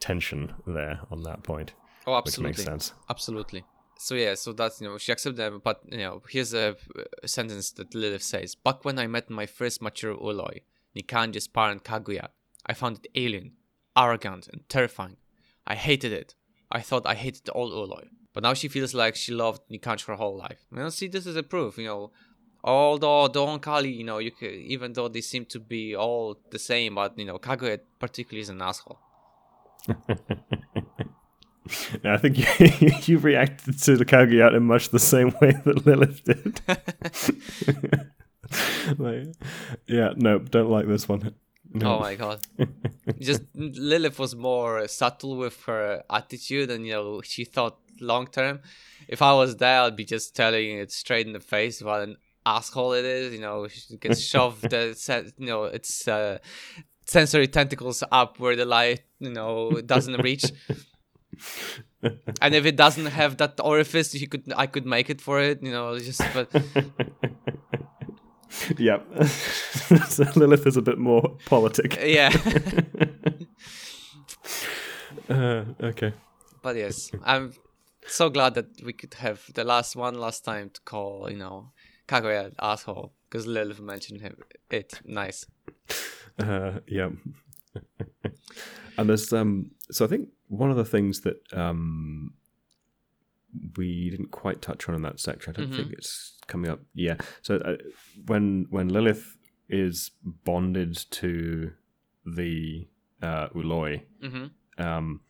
tension 0.00 0.54
there 0.66 1.00
on 1.10 1.22
that 1.22 1.42
point, 1.42 1.72
oh, 2.06 2.16
which 2.16 2.28
absolutely. 2.28 2.50
makes 2.50 2.64
sense. 2.64 2.92
Absolutely. 3.08 3.64
So 4.00 4.14
yeah, 4.14 4.34
so 4.34 4.52
that's 4.52 4.80
you 4.80 4.88
know 4.88 4.96
she 4.96 5.10
accepted 5.10 5.36
them, 5.36 5.60
but 5.62 5.82
you 5.90 5.98
know 5.98 6.22
here's 6.30 6.54
a, 6.54 6.76
a 7.22 7.28
sentence 7.28 7.72
that 7.72 7.94
Lilith 7.94 8.22
says: 8.22 8.54
"Back 8.54 8.84
when 8.84 8.96
I 8.96 9.08
met 9.08 9.28
my 9.28 9.44
first 9.44 9.82
mature 9.82 10.14
Ooloi, 10.14 10.62
Nikanj's 10.96 11.48
parent 11.48 11.82
Kahguyaht, 11.82 12.30
I 12.64 12.74
found 12.74 12.98
it 12.98 13.10
alien, 13.16 13.52
arrogant, 13.96 14.48
and 14.52 14.68
terrifying. 14.68 15.16
I 15.66 15.74
hated 15.74 16.12
it. 16.12 16.36
I 16.70 16.80
thought 16.80 17.06
I 17.06 17.16
hated 17.16 17.48
all 17.48 17.72
Ooloi. 17.72 18.08
But 18.32 18.44
now 18.44 18.54
she 18.54 18.68
feels 18.68 18.94
like 18.94 19.16
she 19.16 19.32
loved 19.32 19.62
Nikanji 19.68 20.02
for 20.02 20.12
her 20.12 20.18
whole 20.18 20.38
life. 20.38 20.64
You 20.70 20.78
know, 20.78 20.90
see, 20.90 21.08
this 21.08 21.26
is 21.26 21.34
a 21.34 21.42
proof. 21.42 21.76
You 21.76 21.86
know, 21.86 22.12
although 22.62 23.26
the 23.26 23.40
Oankali, 23.40 23.96
you 23.96 24.04
know, 24.04 24.18
you 24.18 24.30
could, 24.30 24.52
even 24.52 24.92
though 24.92 25.08
they 25.08 25.22
seem 25.22 25.44
to 25.46 25.58
be 25.58 25.96
all 25.96 26.38
the 26.50 26.58
same, 26.60 26.94
but 26.94 27.18
you 27.18 27.24
know, 27.24 27.38
Kahguyaht 27.38 27.80
particularly 27.98 28.42
is 28.42 28.48
an 28.48 28.62
asshole. 28.62 29.00
I 32.04 32.16
think 32.16 32.38
you, 32.38 32.46
you 33.14 33.18
reacted 33.18 33.80
to 33.82 33.96
the 33.96 34.04
Kahguyaht 34.04 34.56
in 34.56 34.64
much 34.64 34.90
the 34.90 34.98
same 34.98 35.34
way 35.40 35.52
that 35.64 35.86
Lilith 35.86 36.24
did. 36.24 36.60
like, 38.98 39.34
yeah, 39.86 40.12
no, 40.16 40.38
don't 40.38 40.70
like 40.70 40.86
this 40.86 41.08
one. 41.08 41.34
No. 41.72 41.96
Oh 41.96 42.00
my 42.00 42.14
god. 42.14 42.40
Just 43.18 43.42
Lilith 43.54 44.18
was 44.18 44.34
more 44.34 44.88
subtle 44.88 45.36
with 45.36 45.62
her 45.64 46.02
attitude 46.08 46.70
and 46.70 46.86
you 46.86 46.92
know, 46.92 47.20
she 47.22 47.44
thought 47.44 47.78
long 48.00 48.26
term. 48.26 48.60
If 49.06 49.20
I 49.20 49.34
was 49.34 49.56
there 49.56 49.82
I'd 49.82 49.96
be 49.96 50.04
just 50.04 50.34
telling 50.34 50.78
it 50.78 50.90
straight 50.92 51.26
in 51.26 51.34
the 51.34 51.40
face 51.40 51.82
what 51.82 52.00
an 52.02 52.16
asshole 52.46 52.94
it 52.94 53.04
is, 53.04 53.34
you 53.34 53.40
know, 53.40 53.68
she 53.68 53.98
gets 53.98 54.20
shoved 54.22 54.62
the 54.70 55.32
you 55.36 55.46
know, 55.46 55.64
it's 55.64 56.08
uh 56.08 56.38
sensory 57.04 57.48
tentacles 57.48 58.02
up 58.10 58.38
where 58.38 58.56
the 58.56 58.64
light, 58.64 59.02
you 59.18 59.30
know, 59.30 59.70
doesn't 59.84 60.22
reach. 60.22 60.44
And 62.40 62.54
if 62.54 62.64
it 62.66 62.76
doesn't 62.76 63.06
have 63.06 63.36
that 63.38 63.60
orifice, 63.60 64.14
you 64.14 64.28
could 64.28 64.52
I 64.56 64.66
could 64.66 64.86
make 64.86 65.10
it 65.10 65.20
for 65.20 65.40
it, 65.40 65.62
you 65.62 65.72
know, 65.72 65.98
just 65.98 66.22
but 66.34 66.48
Yep. 68.78 69.06
so 70.08 70.24
Lilith 70.36 70.66
is 70.66 70.76
a 70.76 70.82
bit 70.82 70.98
more 70.98 71.36
politic. 71.46 71.98
yeah. 72.02 72.30
Uh, 75.28 75.64
okay. 75.82 76.12
but 76.62 76.74
yes, 76.76 77.10
I'm 77.22 77.52
so 78.06 78.30
glad 78.30 78.54
that 78.54 78.66
we 78.82 78.92
could 78.94 79.12
have 79.14 79.42
the 79.54 79.64
last 79.64 79.94
one 79.94 80.14
last 80.18 80.42
time 80.44 80.70
to 80.70 80.80
call, 80.82 81.30
you 81.30 81.36
know, 81.36 81.72
Kahguyaht 82.06 82.54
asshole 82.58 83.12
because 83.28 83.46
Lilith 83.46 83.80
mentioned 83.80 84.22
him. 84.22 84.36
It 84.70 85.00
nice. 85.04 85.44
Uh, 86.38 86.80
yeah. 86.86 87.10
and 88.98 89.08
there's 89.08 89.32
um. 89.32 89.70
So 89.90 90.04
I 90.04 90.08
think 90.08 90.28
one 90.48 90.70
of 90.70 90.76
the 90.76 90.84
things 90.84 91.20
that 91.22 91.36
um 91.52 92.34
we 93.76 94.10
didn't 94.10 94.30
quite 94.30 94.60
touch 94.60 94.88
on 94.88 94.94
in 94.94 95.02
that 95.02 95.18
section. 95.20 95.54
I 95.56 95.60
don't 95.60 95.72
think 95.74 95.92
it's 95.92 96.38
coming 96.46 96.70
up. 96.70 96.80
Yeah. 96.94 97.16
So 97.42 97.56
uh, 97.56 97.76
when 98.26 98.66
when 98.70 98.88
Lilith 98.88 99.36
is 99.68 100.10
bonded 100.24 100.96
to 101.12 101.72
the 102.26 102.86
uh, 103.22 103.48
Ooloi, 103.48 104.02
Mm-hmm. 104.22 104.82
um, 104.82 105.20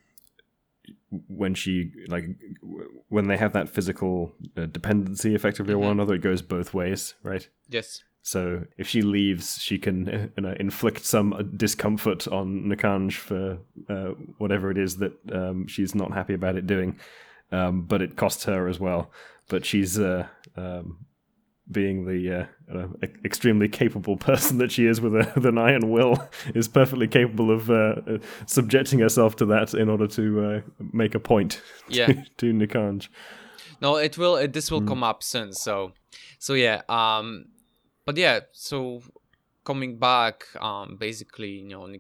when 1.28 1.54
she 1.54 1.92
like 2.08 2.24
when 3.08 3.28
they 3.28 3.36
have 3.36 3.52
that 3.52 3.68
physical 3.68 4.34
uh, 4.56 4.66
dependency 4.66 5.34
effectively 5.34 5.74
on 5.74 5.80
one 5.80 5.90
another, 5.92 6.14
it 6.14 6.22
goes 6.22 6.42
both 6.42 6.74
ways, 6.74 7.14
right? 7.22 7.48
Yes. 7.68 8.02
So 8.28 8.64
if 8.76 8.86
she 8.86 9.00
leaves, 9.00 9.58
she 9.58 9.78
can 9.78 10.30
you 10.36 10.42
know, 10.42 10.54
inflict 10.60 11.06
some 11.06 11.50
discomfort 11.56 12.28
on 12.28 12.64
Nikanj 12.64 13.14
for 13.14 13.56
uh, 13.88 14.10
whatever 14.36 14.70
it 14.70 14.76
is 14.76 14.98
that 14.98 15.12
um, 15.32 15.66
she's 15.66 15.94
not 15.94 16.12
happy 16.12 16.34
about 16.34 16.56
it 16.56 16.66
doing, 16.66 16.98
um, 17.52 17.82
but 17.82 18.02
it 18.02 18.16
costs 18.16 18.44
her 18.44 18.68
as 18.68 18.78
well. 18.78 19.10
But 19.48 19.64
she's 19.64 19.98
uh, 19.98 20.26
um, 20.58 21.06
being 21.72 22.04
the 22.04 22.46
uh, 22.70 22.86
extremely 23.24 23.66
capable 23.66 24.16
person 24.30 24.58
that 24.58 24.72
she 24.72 24.84
is 24.84 25.00
with, 25.00 25.14
a, 25.14 25.32
with 25.34 25.46
an 25.46 25.56
iron 25.56 25.88
will, 25.88 26.28
is 26.54 26.68
perfectly 26.68 27.08
capable 27.08 27.50
of 27.50 27.70
uh, 27.70 27.74
uh, 28.06 28.18
subjecting 28.44 28.98
herself 28.98 29.36
to 29.36 29.46
that 29.46 29.72
in 29.72 29.88
order 29.88 30.06
to 30.06 30.44
uh, 30.44 30.60
make 30.92 31.14
a 31.14 31.20
point 31.20 31.62
Yeah. 31.88 32.08
to, 32.08 32.24
to 32.36 32.52
Nikanj. 32.52 33.08
No, 33.80 33.96
it 33.96 34.18
will. 34.18 34.36
It, 34.36 34.52
this 34.52 34.70
will 34.70 34.82
come 34.82 35.02
up 35.02 35.22
soon. 35.22 35.54
So, 35.54 35.92
so 36.38 36.52
yeah. 36.52 36.82
Um, 36.90 37.46
but 38.08 38.16
yeah. 38.16 38.40
So 38.52 39.02
coming 39.64 39.98
back, 39.98 40.46
um, 40.58 40.96
basically, 40.96 41.50
you 41.50 41.68
know, 41.68 41.94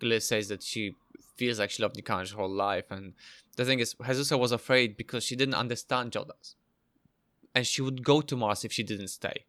Liz 0.00 0.28
says 0.28 0.46
that 0.50 0.62
she 0.62 0.94
feels 1.36 1.58
like 1.58 1.70
she 1.70 1.82
loved 1.82 1.96
Nikanj 1.96 2.30
her 2.30 2.36
whole 2.36 2.48
life, 2.48 2.84
and 2.90 3.14
the 3.56 3.64
thing 3.64 3.80
is, 3.80 3.96
Jesusa 3.96 4.38
was 4.38 4.52
afraid 4.52 4.96
because 4.96 5.24
she 5.24 5.34
didn't 5.34 5.56
understand 5.56 6.12
Jodahs, 6.12 6.54
and 7.56 7.66
she 7.66 7.82
would 7.82 8.04
go 8.04 8.20
to 8.20 8.36
Mars 8.36 8.64
if 8.64 8.72
she 8.72 8.84
didn't 8.84 9.08
stay. 9.08 9.46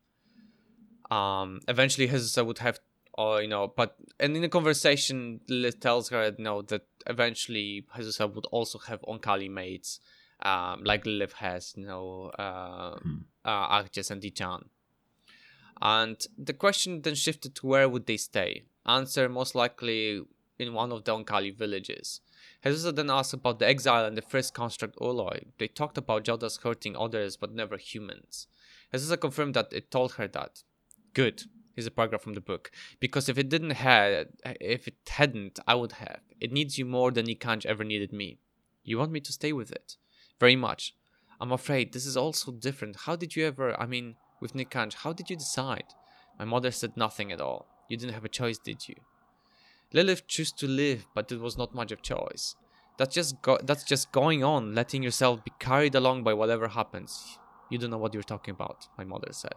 Um, 1.11 1.59
eventually, 1.67 2.07
Jesusa 2.07 2.43
would 2.43 2.57
have, 2.57 2.79
or 3.13 3.43
you 3.43 3.47
know, 3.47 3.67
but 3.67 3.95
and 4.19 4.35
in 4.35 4.41
the 4.41 4.49
conversation, 4.49 5.41
Liz 5.47 5.75
tells 5.75 6.09
her, 6.09 6.33
you 6.35 6.43
know, 6.43 6.63
that 6.63 6.87
eventually 7.05 7.85
Jesusa 7.95 8.33
would 8.33 8.47
also 8.47 8.79
have 8.79 8.99
Oankali 9.03 9.47
mates 9.47 9.99
um, 10.41 10.83
like 10.83 11.05
Lilith 11.05 11.33
has, 11.33 11.73
you 11.77 11.85
know, 11.85 12.31
uh, 12.39 12.97
uh, 13.45 13.83
Ahajas 13.83 14.09
and 14.09 14.23
Dichaan. 14.23 14.63
And 15.81 16.25
the 16.37 16.53
question 16.53 17.01
then 17.01 17.15
shifted 17.15 17.55
to 17.55 17.67
where 17.67 17.87
would 17.87 18.05
they 18.05 18.17
stay? 18.17 18.63
Answer 18.85 19.29
most 19.29 19.55
likely 19.55 20.21
in 20.57 20.73
one 20.73 20.91
of 20.91 21.05
the 21.05 21.13
Oankali 21.13 21.55
villages. 21.55 22.21
Jesus 22.63 22.91
then 22.93 23.09
asked 23.09 23.33
about 23.33 23.59
the 23.59 23.67
exile 23.67 24.05
and 24.05 24.17
the 24.17 24.21
first 24.21 24.53
construct 24.53 24.97
Ooloi. 24.97 25.45
They 25.57 25.67
talked 25.67 25.97
about 25.97 26.25
Jodahs 26.25 26.61
hurting 26.61 26.97
others 26.97 27.37
but 27.37 27.53
never 27.53 27.77
humans. 27.77 28.47
Jesus 28.91 29.15
confirmed 29.17 29.53
that 29.53 29.71
it 29.71 29.91
told 29.91 30.13
her 30.13 30.27
that. 30.27 30.63
Good. 31.13 31.43
Here's 31.75 31.87
a 31.87 31.91
paragraph 31.91 32.23
from 32.23 32.33
the 32.33 32.41
book. 32.41 32.71
Because 32.99 33.29
if 33.29 33.37
it 33.37 33.47
didn't 33.47 33.69
have, 33.71 34.27
if 34.59 34.87
it 34.87 34.95
hadn't, 35.07 35.59
I 35.65 35.75
would 35.75 35.93
have. 35.93 36.19
It 36.41 36.51
needs 36.51 36.77
you 36.77 36.85
more 36.85 37.11
than 37.11 37.27
Nikanj 37.27 37.65
ever 37.65 37.85
needed 37.85 38.11
me. 38.11 38.39
You 38.83 38.97
want 38.97 39.11
me 39.11 39.21
to 39.21 39.31
stay 39.31 39.53
with 39.53 39.71
it? 39.71 39.95
Very 40.39 40.57
much. 40.57 40.95
I'm 41.39 41.53
afraid 41.53 41.93
this 41.93 42.05
is 42.05 42.17
all 42.17 42.33
so 42.33 42.51
different. 42.51 42.97
How 43.05 43.15
did 43.15 43.35
you 43.35 43.45
ever, 43.45 43.79
I 43.79 43.85
mean, 43.85 44.15
with 44.39 44.53
Nikanj, 44.53 44.95
how 44.95 45.13
did 45.13 45.29
you 45.29 45.35
decide? 45.35 45.93
My 46.37 46.45
mother 46.45 46.71
said 46.71 46.95
nothing 46.95 47.31
at 47.31 47.41
all. 47.41 47.67
You 47.89 47.97
didn't 47.97 48.13
have 48.13 48.25
a 48.25 48.29
choice, 48.29 48.57
did 48.57 48.87
you? 48.87 48.95
Lilith 49.91 50.27
chose 50.27 50.51
to 50.53 50.67
live, 50.67 51.07
but 51.13 51.31
it 51.31 51.39
was 51.39 51.57
not 51.57 51.73
much 51.73 51.91
of 51.91 52.01
choice. 52.01 52.55
That's 52.97 53.15
just 53.15 53.41
go- 53.41 53.59
that's 53.63 53.83
just 53.83 54.11
going 54.11 54.43
on, 54.43 54.75
letting 54.75 55.03
yourself 55.03 55.43
be 55.43 55.51
carried 55.59 55.95
along 55.95 56.23
by 56.23 56.33
whatever 56.33 56.67
happens. 56.67 57.39
You 57.69 57.77
don't 57.77 57.89
know 57.89 57.97
what 57.97 58.13
you're 58.13 58.23
talking 58.23 58.53
about, 58.53 58.87
my 58.97 59.03
mother 59.03 59.29
said. 59.31 59.55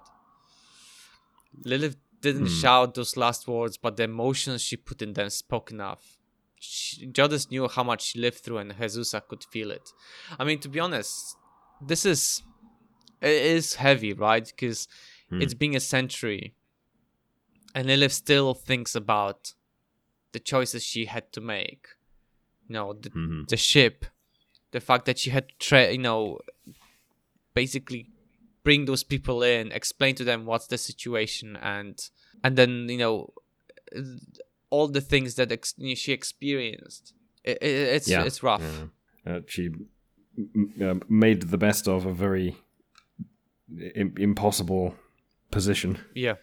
Lilith 1.64 1.96
didn't 2.20 2.46
hmm. 2.46 2.60
shout 2.60 2.94
those 2.94 3.16
last 3.16 3.46
words, 3.46 3.76
but 3.76 3.96
the 3.96 4.04
emotions 4.04 4.62
she 4.62 4.76
put 4.76 5.02
in 5.02 5.12
them 5.12 5.28
spoke 5.28 5.70
enough. 5.70 6.16
She, 6.58 7.08
Jodahs 7.08 7.50
knew 7.50 7.68
how 7.68 7.82
much 7.82 8.02
she 8.02 8.20
lived 8.20 8.38
through, 8.38 8.58
and 8.58 8.72
Jesusa 8.72 9.20
could 9.26 9.44
feel 9.44 9.70
it. 9.70 9.90
I 10.38 10.44
mean, 10.44 10.60
to 10.60 10.68
be 10.68 10.78
honest, 10.78 11.36
this 11.80 12.06
is 12.06 12.42
it 13.22 13.42
is 13.56 13.76
heavy, 13.76 14.12
right? 14.12 14.44
Because 14.46 14.88
it's 15.42 15.54
been 15.54 15.74
a 15.74 15.80
century, 15.80 16.54
and 17.74 17.86
Lilith 17.86 18.12
still 18.12 18.52
thinks 18.54 18.94
about 18.94 19.54
the 20.32 20.40
choices 20.40 20.82
she 20.84 21.06
had 21.06 21.32
to 21.32 21.40
make. 21.40 21.86
You 22.68 22.74
know, 22.74 22.92
the, 22.92 23.10
Mhm. 23.10 23.48
the 23.48 23.56
ship, 23.56 24.04
the 24.72 24.80
fact 24.80 25.04
that 25.06 25.18
she 25.18 25.30
had 25.30 25.48
to, 25.48 25.54
tra- 25.58 25.92
you 25.92 25.98
know, 25.98 26.38
basically 27.54 28.10
bring 28.64 28.84
those 28.84 29.02
people 29.04 29.42
in, 29.42 29.72
explain 29.72 30.14
to 30.16 30.24
them 30.24 30.44
what's 30.46 30.66
the 30.66 30.78
situation, 30.78 31.56
and 31.56 32.10
and 32.44 32.56
then 32.56 32.88
you 32.88 32.98
know 32.98 33.32
all 34.70 34.88
the 34.88 35.00
things 35.00 35.34
that 35.34 35.52
ex- 35.52 35.74
she 35.96 36.12
experienced. 36.12 37.12
It, 37.44 37.58
it, 37.60 37.94
it's 37.96 38.08
Yeah, 38.08 38.24
it's 38.24 38.42
rough. 38.42 38.62
Yeah. 39.26 39.32
Uh, 39.34 39.40
she 39.46 39.66
m- 40.38 40.72
m- 40.80 41.02
made 41.08 41.42
the 41.42 41.58
best 41.58 41.86
of 41.88 42.06
a 42.06 42.12
very 42.12 42.56
impossible 44.16 44.94
position 45.50 45.98
Yeah. 46.14 46.36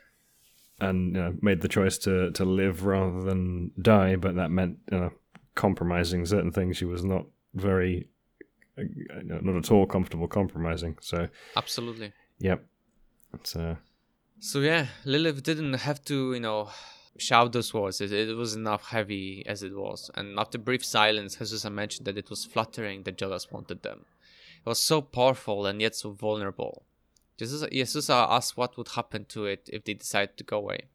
and 0.80 1.16
you 1.16 1.22
know, 1.22 1.36
made 1.42 1.62
the 1.62 1.68
choice 1.68 1.98
to, 2.00 2.32
to 2.32 2.46
live 2.46 2.86
rather 2.86 3.22
than 3.24 3.72
die, 3.82 4.16
but 4.16 4.36
that 4.36 4.52
meant 4.52 4.78
you 4.92 5.00
know, 5.00 5.12
compromising 5.56 6.26
certain 6.26 6.52
things 6.52 6.78
she 6.78 6.86
was 6.86 7.04
not 7.04 7.26
very, 7.54 8.08
uh, 8.78 8.84
not 9.24 9.56
at 9.56 9.72
all 9.72 9.86
comfortable 9.86 10.28
compromising. 10.28 10.98
So, 11.02 11.28
absolutely. 11.56 12.14
yep, 12.40 12.66
it's 13.34 13.56
uh, 13.56 13.76
So 14.40 14.60
yeah, 14.60 14.88
Lilith 15.06 15.44
didn't 15.44 15.74
have 15.74 16.04
to, 16.06 16.34
you 16.34 16.40
know, 16.40 16.70
shout 17.18 17.52
those 17.52 17.74
words. 17.74 18.00
It, 18.00 18.12
it 18.14 18.36
was 18.38 18.56
enough 18.56 18.86
heavy 18.90 19.44
as 19.46 19.64
it 19.64 19.76
was. 19.76 20.10
And 20.16 20.40
after 20.40 20.58
brief 20.58 20.86
silence, 20.86 21.36
Jesusa 21.38 21.70
mentioned 21.72 22.06
that 22.08 22.18
it 22.18 22.30
was 22.30 22.46
flattering 22.46 23.04
that 23.04 23.18
Jodahs 23.18 23.52
wanted 23.52 23.82
them. 23.84 24.06
It 24.66 24.70
was 24.70 24.80
so 24.80 25.02
powerful 25.02 25.66
and 25.66 25.82
yet 25.82 25.96
so 25.96 26.12
vulnerable. 26.12 26.84
Jesusa 27.40 28.28
asked 28.30 28.58
what 28.58 28.78
would 28.78 28.90
happen 28.90 29.26
to 29.26 29.46
it 29.46 29.70
if 29.72 29.84
they 29.84 29.94
decided 29.94 30.38
to 30.38 30.44
go 30.44 30.58
away. 30.58 30.90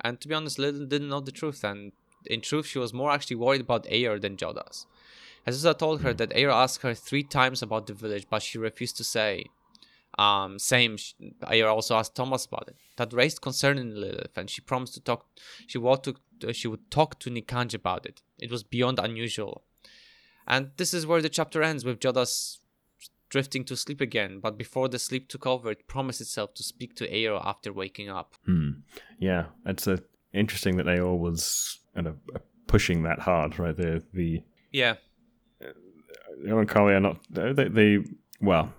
And 0.00 0.20
to 0.20 0.28
be 0.28 0.34
honest, 0.34 0.58
Lilith 0.58 0.88
didn't 0.88 1.08
know 1.08 1.20
the 1.20 1.32
truth. 1.32 1.64
And 1.64 1.92
in 2.26 2.40
truth, 2.40 2.66
she 2.66 2.78
was 2.78 2.92
more 2.92 3.10
actually 3.10 3.36
worried 3.36 3.60
about 3.60 3.86
Aaor 3.86 4.20
than 4.20 4.36
Jodahs. 4.36 4.86
Jesusa 5.46 5.76
told 5.76 6.02
her 6.02 6.14
that 6.14 6.30
Aaor 6.30 6.52
asked 6.52 6.82
her 6.82 6.94
three 6.94 7.24
times 7.24 7.62
about 7.62 7.86
the 7.86 7.94
village, 7.94 8.26
but 8.30 8.42
she 8.42 8.58
refused 8.58 8.96
to 8.98 9.04
say. 9.04 9.46
Um, 10.18 10.58
same, 10.58 10.98
Aaor 11.42 11.70
also 11.70 11.96
asked 11.96 12.14
Thomas 12.14 12.44
about 12.44 12.68
it. 12.68 12.76
That 12.96 13.12
raised 13.12 13.40
concern 13.40 13.78
in 13.78 14.00
Lilith, 14.00 14.36
and 14.36 14.50
she 14.50 14.60
promised 14.60 14.94
to 14.94 15.00
talk. 15.00 15.26
She 15.66 15.78
would 15.78 16.02
to, 16.04 16.16
she 16.52 16.68
would 16.68 16.90
talk 16.90 17.18
to 17.20 17.30
Nikanj 17.30 17.74
about 17.74 18.04
it. 18.04 18.20
It 18.38 18.50
was 18.50 18.62
beyond 18.62 18.98
unusual, 18.98 19.64
and 20.46 20.72
this 20.76 20.92
is 20.92 21.06
where 21.06 21.22
the 21.22 21.30
chapter 21.30 21.62
ends 21.62 21.82
with 21.82 21.98
Jodahs 21.98 22.58
drifting 23.32 23.64
to 23.64 23.76
sleep 23.76 24.00
again. 24.02 24.38
But 24.40 24.58
before 24.58 24.88
the 24.88 24.98
sleep 24.98 25.28
took 25.28 25.46
over, 25.46 25.70
it 25.70 25.88
promised 25.88 26.20
itself 26.20 26.52
to 26.54 26.62
speak 26.62 26.94
to 26.96 27.08
Aaor 27.08 27.40
after 27.44 27.72
waking 27.72 28.10
up. 28.10 28.34
Hmm. 28.44 28.70
Yeah, 29.18 29.46
it's 29.64 29.86
a, 29.86 29.98
interesting 30.34 30.76
that 30.76 30.86
Aaor 30.86 31.18
was 31.18 31.80
kind 31.94 32.06
of 32.06 32.18
pushing 32.66 33.02
that 33.04 33.20
hard, 33.20 33.58
right? 33.58 33.76
The 33.76 34.02
the 34.12 34.42
yeah. 34.70 34.96
Oankali 36.46 36.96
are 36.96 37.00
not 37.00 37.18
they, 37.30 37.68
they 37.68 37.98
well 38.40 38.72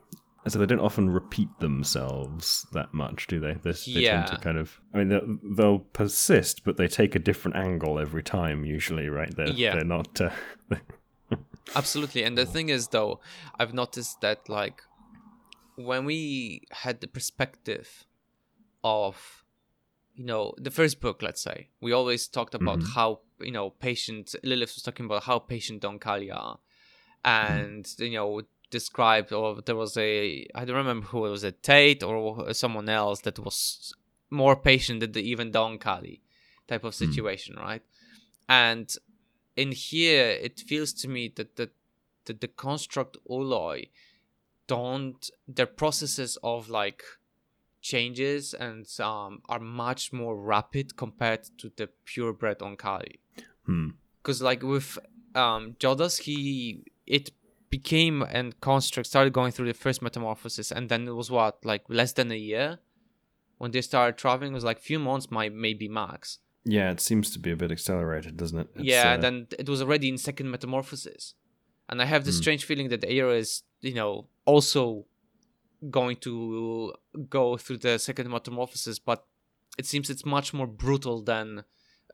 so 0.48 0.60
they 0.60 0.66
don't 0.66 0.80
often 0.80 1.10
repeat 1.10 1.48
themselves 1.60 2.68
that 2.74 2.94
much, 2.94 3.28
do 3.28 3.40
they? 3.40 3.54
They, 3.54 3.72
they 3.72 4.02
yeah. 4.02 4.26
tend 4.26 4.28
to 4.28 4.44
kind 4.44 4.58
of. 4.58 4.78
I 4.94 4.98
mean, 4.98 5.08
they'll, 5.08 5.38
they'll, 5.56 5.80
persist, 5.80 6.66
but 6.66 6.76
they 6.76 6.88
take 6.88 7.16
a 7.16 7.20
different 7.20 7.56
angle 7.56 7.98
every 7.98 8.24
time. 8.24 8.66
Usually, 8.66 9.08
right? 9.08 9.34
They're, 9.34 9.48
yeah. 9.48 9.76
They're 9.76 9.86
not. 9.86 10.20
Uh, 10.20 10.32
Absolutely, 11.76 12.24
and 12.24 12.38
the 12.38 12.46
thing 12.46 12.70
is, 12.70 12.90
though, 12.90 13.20
I've 13.60 13.74
noticed 13.74 14.22
that 14.22 14.50
like 14.50 14.82
when 15.76 16.06
we 16.06 16.64
had 16.72 17.02
the 17.02 17.08
perspective 17.08 18.06
of 18.84 19.44
you 20.14 20.26
know 20.26 20.54
the 20.58 20.70
first 20.70 21.02
book 21.02 21.24
let's 21.24 21.42
say 21.42 21.70
we 21.82 21.92
always 21.92 22.28
talked 22.28 22.54
about 22.54 22.78
mm-hmm. 22.78 22.92
how 22.92 23.20
you 23.40 23.52
know 23.52 23.72
patient 23.72 24.36
lilith 24.44 24.76
was 24.76 24.84
talking 24.84 25.08
about 25.08 25.24
how 25.24 25.40
patient 25.40 25.82
Oankali 25.82 26.32
are 26.32 26.60
and 27.26 27.84
mm-hmm. 27.84 28.04
you 28.04 28.12
know 28.12 28.42
described 28.70 29.32
or 29.32 29.62
there 29.62 29.76
was 29.76 29.96
a 29.98 30.46
I 30.54 30.66
don't 30.66 30.76
remember 30.76 31.08
who 31.08 31.26
it 31.26 31.30
was 31.30 31.44
a 31.44 31.52
Tate 31.52 32.04
or 32.04 32.54
someone 32.54 32.90
else 32.90 33.22
that 33.22 33.40
was 33.40 33.94
more 34.30 34.56
patient 34.56 35.00
than 35.00 35.12
the, 35.14 35.22
even 35.22 35.52
Don 35.52 35.78
Oankali 35.78 36.20
type 36.68 36.84
of 36.84 36.96
hmm. 36.96 37.06
situation, 37.06 37.56
mm. 37.56 37.62
right? 37.62 37.84
And 38.50 38.94
in 39.56 39.72
here, 39.72 40.30
it 40.30 40.60
feels 40.60 40.94
to 40.94 41.08
me 41.08 41.32
that 41.36 41.56
the 41.56 41.70
that 42.26 42.42
the 42.42 42.48
construct 42.48 43.18
Ooloi 43.30 43.90
don't 44.68 45.30
their 45.48 45.66
processes 45.66 46.38
of 46.42 46.70
like 46.70 47.04
changes 47.82 48.54
and 48.54 48.88
um 49.00 49.42
are 49.50 49.60
much 49.60 50.14
more 50.14 50.38
rapid 50.38 50.96
compared 50.96 51.44
to 51.58 51.72
the 51.76 51.88
purebred 52.06 52.60
Oankali. 52.60 53.18
Because 53.66 54.40
hmm. 54.40 54.46
like 54.46 54.64
with 54.64 54.98
um 55.36 55.76
Jodahs, 55.80 56.22
he 56.22 56.86
it 57.06 57.32
became 57.70 58.22
and 58.22 58.60
construct 58.62 59.08
started 59.08 59.34
going 59.34 59.52
through 59.52 59.66
the 59.66 59.74
first 59.74 60.02
metamorphosis 60.02 60.72
and 60.72 60.90
then 60.90 61.08
it 61.08 61.16
was 61.16 61.32
what 61.32 61.58
like 61.66 61.84
less 61.90 62.14
than 62.14 62.32
a 62.32 62.36
year 62.36 62.78
when 63.58 63.72
they 63.72 63.82
started 63.82 64.16
traveling 64.16 64.52
it 64.52 64.54
was 64.54 64.64
like 64.64 64.80
few 64.80 65.00
months 65.00 65.32
my 65.32 65.50
maybe 65.50 65.88
max 65.88 66.38
yeah 66.66 66.92
it 66.92 67.00
seems 67.00 67.32
to 67.32 67.40
be 67.40 67.52
a 67.52 67.56
bit 67.56 67.72
accelerated 67.72 68.38
doesn't 68.38 68.60
it 68.60 68.68
it's, 68.76 68.86
yeah 68.86 69.14
uh... 69.14 69.18
then 69.18 69.48
it 69.58 69.68
was 69.68 69.82
already 69.82 70.10
in 70.10 70.18
second 70.18 70.50
metamorphosis 70.50 71.34
and 71.90 72.02
i 72.02 72.06
have 72.06 72.26
this 72.26 72.36
mm. 72.36 72.42
strange 72.42 72.66
feeling 72.66 72.90
that 72.90 73.02
the 73.02 73.12
era 73.12 73.34
is 73.36 73.64
you 73.82 73.94
know 73.94 74.28
also 74.46 75.06
going 75.90 76.16
to 76.16 76.94
go 77.30 77.58
through 77.58 77.78
the 77.78 77.98
second 77.98 78.30
metamorphosis 78.30 79.00
but 79.00 79.26
it 79.78 79.86
seems 79.86 80.10
it's 80.10 80.26
much 80.26 80.54
more 80.54 80.68
brutal 80.68 81.22
than 81.22 81.64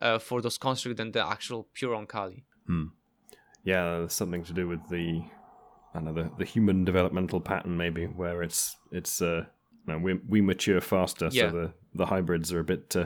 uh, 0.02 0.20
for 0.20 0.42
those 0.42 0.58
constructs 0.58 0.98
than 0.98 1.12
the 1.12 1.26
actual 1.26 1.68
pure 1.74 1.96
Oankali. 1.96 2.44
Hmm. 2.68 2.86
Yeah, 3.64 4.08
something 4.08 4.44
to 4.46 4.54
do 4.54 4.68
with 4.68 4.88
the 4.90 5.22
I 5.94 6.00
know 6.00 6.14
the, 6.14 6.32
the 6.38 6.46
human 6.46 6.86
developmental 6.86 7.42
pattern 7.42 7.76
maybe 7.76 8.06
where 8.06 8.42
it's 8.44 8.78
it's 8.92 9.22
uh 9.22 9.46
no, 9.88 9.98
we 9.98 10.20
we 10.28 10.42
mature 10.42 10.82
faster, 10.82 11.30
yeah. 11.32 11.50
so 11.50 11.52
the 11.52 11.74
the 11.96 12.06
hybrids 12.06 12.54
are 12.54 12.60
a 12.60 12.64
bit 12.64 12.96
uh, 12.96 13.06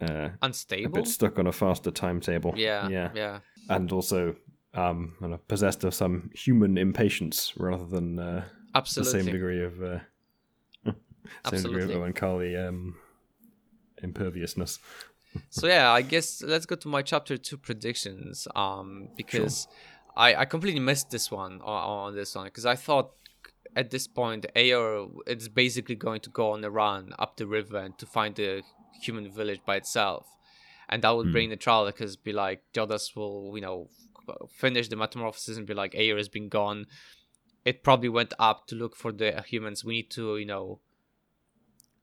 uh, 0.00 0.30
unstable, 0.42 0.98
a 0.98 1.02
bit 1.02 1.08
stuck 1.08 1.38
on 1.38 1.46
a 1.46 1.52
faster 1.52 1.90
timetable. 1.90 2.54
Yeah, 2.56 2.88
yeah, 2.88 3.10
yeah, 3.14 3.38
and 3.68 3.90
also 3.92 4.36
um 4.74 5.14
know, 5.20 5.38
possessed 5.48 5.82
of 5.84 5.94
some 5.94 6.30
human 6.34 6.78
impatience 6.78 7.52
rather 7.56 7.86
than 7.86 8.18
uh, 8.18 8.44
absolutely 8.74 9.12
the 9.12 9.24
same 9.24 9.32
degree 9.32 9.64
of 9.64 9.82
uh, 9.82 9.98
same 10.84 10.94
absolutely. 11.44 11.80
degree 11.80 11.94
of 11.94 12.00
Oankali 12.14 12.68
um, 12.68 12.96
imperviousness. 14.02 14.78
so 15.48 15.66
yeah, 15.66 15.90
I 15.90 16.02
guess 16.02 16.42
let's 16.42 16.66
go 16.66 16.76
to 16.76 16.88
my 16.88 17.02
chapter 17.02 17.36
two 17.36 17.56
predictions. 17.56 18.46
Um, 18.54 19.08
because. 19.16 19.62
Sure 19.62 19.76
I, 20.16 20.34
I 20.34 20.44
completely 20.44 20.80
missed 20.80 21.10
this 21.10 21.30
one 21.30 21.60
on, 21.62 22.08
on 22.08 22.16
this 22.16 22.34
one 22.34 22.44
because 22.44 22.66
I 22.66 22.76
thought 22.76 23.12
at 23.76 23.90
this 23.90 24.06
point 24.06 24.46
Aaor 24.56 25.08
is 25.26 25.48
basically 25.48 25.94
going 25.94 26.20
to 26.20 26.30
go 26.30 26.52
on 26.52 26.64
a 26.64 26.70
run 26.70 27.12
up 27.18 27.36
the 27.36 27.46
river 27.46 27.78
and 27.78 27.96
to 27.98 28.06
find 28.06 28.34
the 28.34 28.62
human 29.00 29.30
village 29.30 29.60
by 29.66 29.76
itself, 29.76 30.26
and 30.88 31.02
that 31.02 31.10
would 31.10 31.28
mm. 31.28 31.32
bring 31.32 31.50
the 31.50 31.56
trial 31.56 31.86
because 31.86 32.16
be 32.16 32.32
like 32.32 32.62
Jodahs 32.74 33.14
will 33.16 33.52
you 33.54 33.60
know 33.60 33.88
finish 34.48 34.88
the 34.88 34.96
metamorphosis 34.96 35.56
and 35.56 35.66
be 35.66 35.74
like 35.74 35.92
Aaor 35.94 36.16
has 36.16 36.28
been 36.28 36.48
gone. 36.48 36.86
It 37.64 37.82
probably 37.82 38.08
went 38.08 38.32
up 38.38 38.66
to 38.68 38.74
look 38.74 38.96
for 38.96 39.12
the 39.12 39.42
humans. 39.46 39.84
We 39.84 39.94
need 39.96 40.10
to 40.12 40.36
you 40.36 40.46
know 40.46 40.80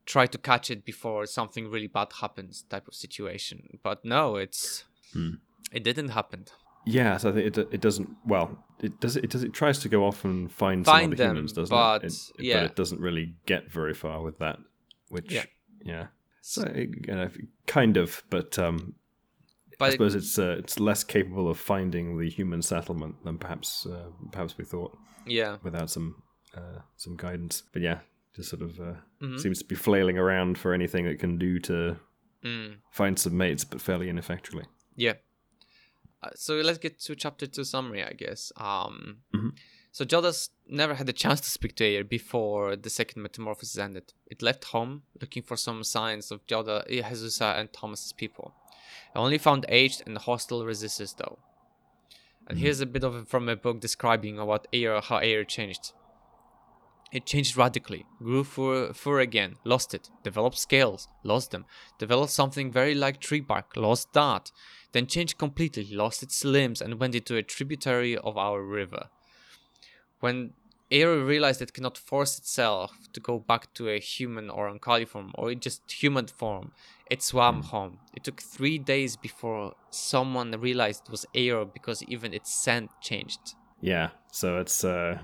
try 0.06 0.26
to 0.26 0.38
catch 0.38 0.72
it 0.72 0.86
before 0.86 1.26
something 1.26 1.70
really 1.70 1.88
bad 1.88 2.08
happens 2.22 2.64
type 2.70 2.88
of 2.88 2.96
situation. 2.96 3.80
But 3.84 4.04
no, 4.04 4.38
it's 4.38 4.86
mm. 5.16 5.38
it 5.72 5.84
didn't 5.84 6.10
happen. 6.10 6.46
Yeah, 6.86 7.18
so 7.18 7.30
I 7.30 7.34
think 7.34 7.58
it 7.58 7.68
it 7.74 7.82
doesn't. 7.82 8.10
Well, 8.26 8.64
it 8.80 9.00
does. 9.02 9.18
It 9.18 9.30
does. 9.30 9.44
It 9.44 9.54
tries 9.54 9.80
to 9.80 9.90
go 9.90 10.06
off 10.06 10.24
and 10.24 10.50
find, 10.50 10.86
find 10.86 11.04
some 11.04 11.12
other 11.12 11.16
them, 11.16 11.36
humans, 11.36 11.52
doesn't 11.52 11.76
but, 11.76 12.04
it? 12.04 12.14
it 12.14 12.46
yeah. 12.46 12.56
But 12.56 12.64
it 12.64 12.76
doesn't 12.76 13.02
really 13.02 13.36
get 13.46 13.70
very 13.70 13.94
far 13.94 14.22
with 14.22 14.40
that. 14.40 14.58
Which 15.10 15.34
yeah, 15.34 15.44
yeah. 15.84 16.08
So 16.50 16.66
you 16.74 17.14
know, 17.14 17.30
kind 17.66 17.98
of, 17.98 18.24
but 18.30 18.58
um, 18.58 18.96
I 19.82 19.90
suppose 19.90 20.16
it, 20.16 20.20
it's 20.20 20.40
uh, 20.40 20.56
it's 20.60 20.80
less 20.80 21.04
capable 21.04 21.50
of 21.50 21.60
finding 21.60 22.18
the 22.18 22.30
human 22.30 22.62
settlement 22.62 23.22
than 23.26 23.38
perhaps 23.38 23.86
uh, 23.86 24.12
perhaps 24.32 24.58
we 24.58 24.64
thought. 24.64 24.98
Yeah. 25.26 25.58
Without 25.62 25.90
some 25.90 26.24
uh, 26.56 26.80
some 26.96 27.18
guidance, 27.18 27.64
but 27.74 27.82
yeah, 27.82 28.00
just 28.34 28.50
sort 28.50 28.62
of 28.62 28.80
uh, 28.80 28.94
mm-hmm. 29.22 29.38
seems 29.40 29.60
to 29.60 29.66
be 29.66 29.76
flailing 29.76 30.18
around 30.18 30.58
for 30.58 30.74
anything 30.74 31.06
it 31.06 31.20
can 31.20 31.38
do 31.38 31.60
to 31.60 31.98
mm. 32.42 32.76
find 32.92 33.20
some 33.20 33.36
mates, 33.36 33.66
but 33.66 33.82
fairly 33.82 34.08
ineffectually. 34.08 34.64
Yeah. 34.96 35.16
Uh, 36.24 36.30
so 36.34 36.56
let's 36.62 36.78
get 36.78 36.98
to 37.02 37.16
chapter 37.18 37.46
two 37.46 37.66
summary, 37.66 38.06
I 38.06 38.14
guess. 38.14 38.54
Um, 38.56 39.18
mm-hmm. 39.36 39.50
So 39.98 40.06
Jodahs 40.06 40.50
never 40.68 40.94
had 40.94 41.08
the 41.08 41.12
chance 41.12 41.42
to 41.42 41.50
speak 41.50 41.76
to 41.78 41.84
Aaor 41.84 42.08
before 42.08 42.76
the 42.76 42.88
second 42.88 43.24
metamorphosis 43.24 43.80
ended. 43.80 44.14
It 44.28 44.44
left 44.44 44.66
home 44.66 45.02
looking 45.20 45.42
for 45.42 45.58
some 45.58 45.84
signs 45.84 46.30
of 46.30 46.46
Joda, 46.46 46.88
Jesusa, 46.88 47.58
and 47.58 47.74
Thomas's 47.74 48.14
people. 48.14 48.54
It 49.16 49.18
only 49.18 49.40
found 49.40 49.66
aged 49.70 50.04
and 50.06 50.16
hostile 50.20 50.62
resistors, 50.62 51.18
though. 51.18 51.40
And 52.46 52.58
mm-hmm. 52.58 52.64
here's 52.64 52.80
a 52.80 52.86
bit 52.86 53.04
of 53.04 53.16
it 53.16 53.28
from 53.28 53.50
a 53.50 53.56
book 53.56 53.80
describing 53.80 54.38
what 54.38 54.68
Aaor, 54.72 55.02
how 55.04 55.18
Aaor 55.18 55.48
changed. 55.48 55.94
It 57.12 57.26
changed 57.26 57.58
radically, 57.58 58.06
grew 58.20 58.44
fur, 58.44 58.94
fur 58.94 59.20
again, 59.20 59.56
lost 59.64 59.96
it, 59.96 60.12
developed 60.22 60.60
scales, 60.60 61.08
lost 61.24 61.50
them, 61.50 61.66
developed 61.98 62.34
something 62.34 62.72
very 62.72 62.94
like 62.94 63.20
tree 63.20 63.40
bark, 63.40 63.76
lost 63.76 64.14
that, 64.14 64.52
then 64.92 65.08
changed 65.08 65.40
completely, 65.40 65.88
lost 65.92 66.22
its 66.22 66.46
limbs, 66.46 66.84
and 66.84 67.00
went 67.00 67.16
into 67.16 67.36
a 67.36 67.42
tributary 67.42 68.16
of 68.16 68.38
our 68.38 68.62
river. 68.62 69.10
When 70.20 70.54
Aaor 70.92 71.26
realized 71.26 71.62
it 71.62 71.74
cannot 71.74 71.98
force 71.98 72.38
itself 72.38 72.92
to 73.14 73.20
go 73.20 73.40
back 73.40 73.74
to 73.76 73.90
a 73.90 74.00
human 74.00 74.50
or 74.50 74.70
Oankali 74.70 75.08
form, 75.08 75.32
or 75.36 75.54
just 75.54 75.92
human 75.92 76.28
form, 76.28 76.72
it 77.10 77.22
swam 77.22 77.56
hmm. 77.56 77.62
home. 77.62 78.00
It 78.16 78.24
took 78.24 78.42
three 78.42 78.78
days 78.78 79.16
before 79.16 79.74
someone 79.90 80.52
realized 80.52 81.04
it 81.06 81.12
was 81.12 81.26
Aaor 81.36 81.66
because 81.66 82.04
even 82.04 82.34
its 82.34 82.54
scent 82.54 82.90
changed. 83.02 83.56
Yeah, 83.80 84.10
so 84.32 84.58
it's 84.58 84.84
uh, 84.84 85.20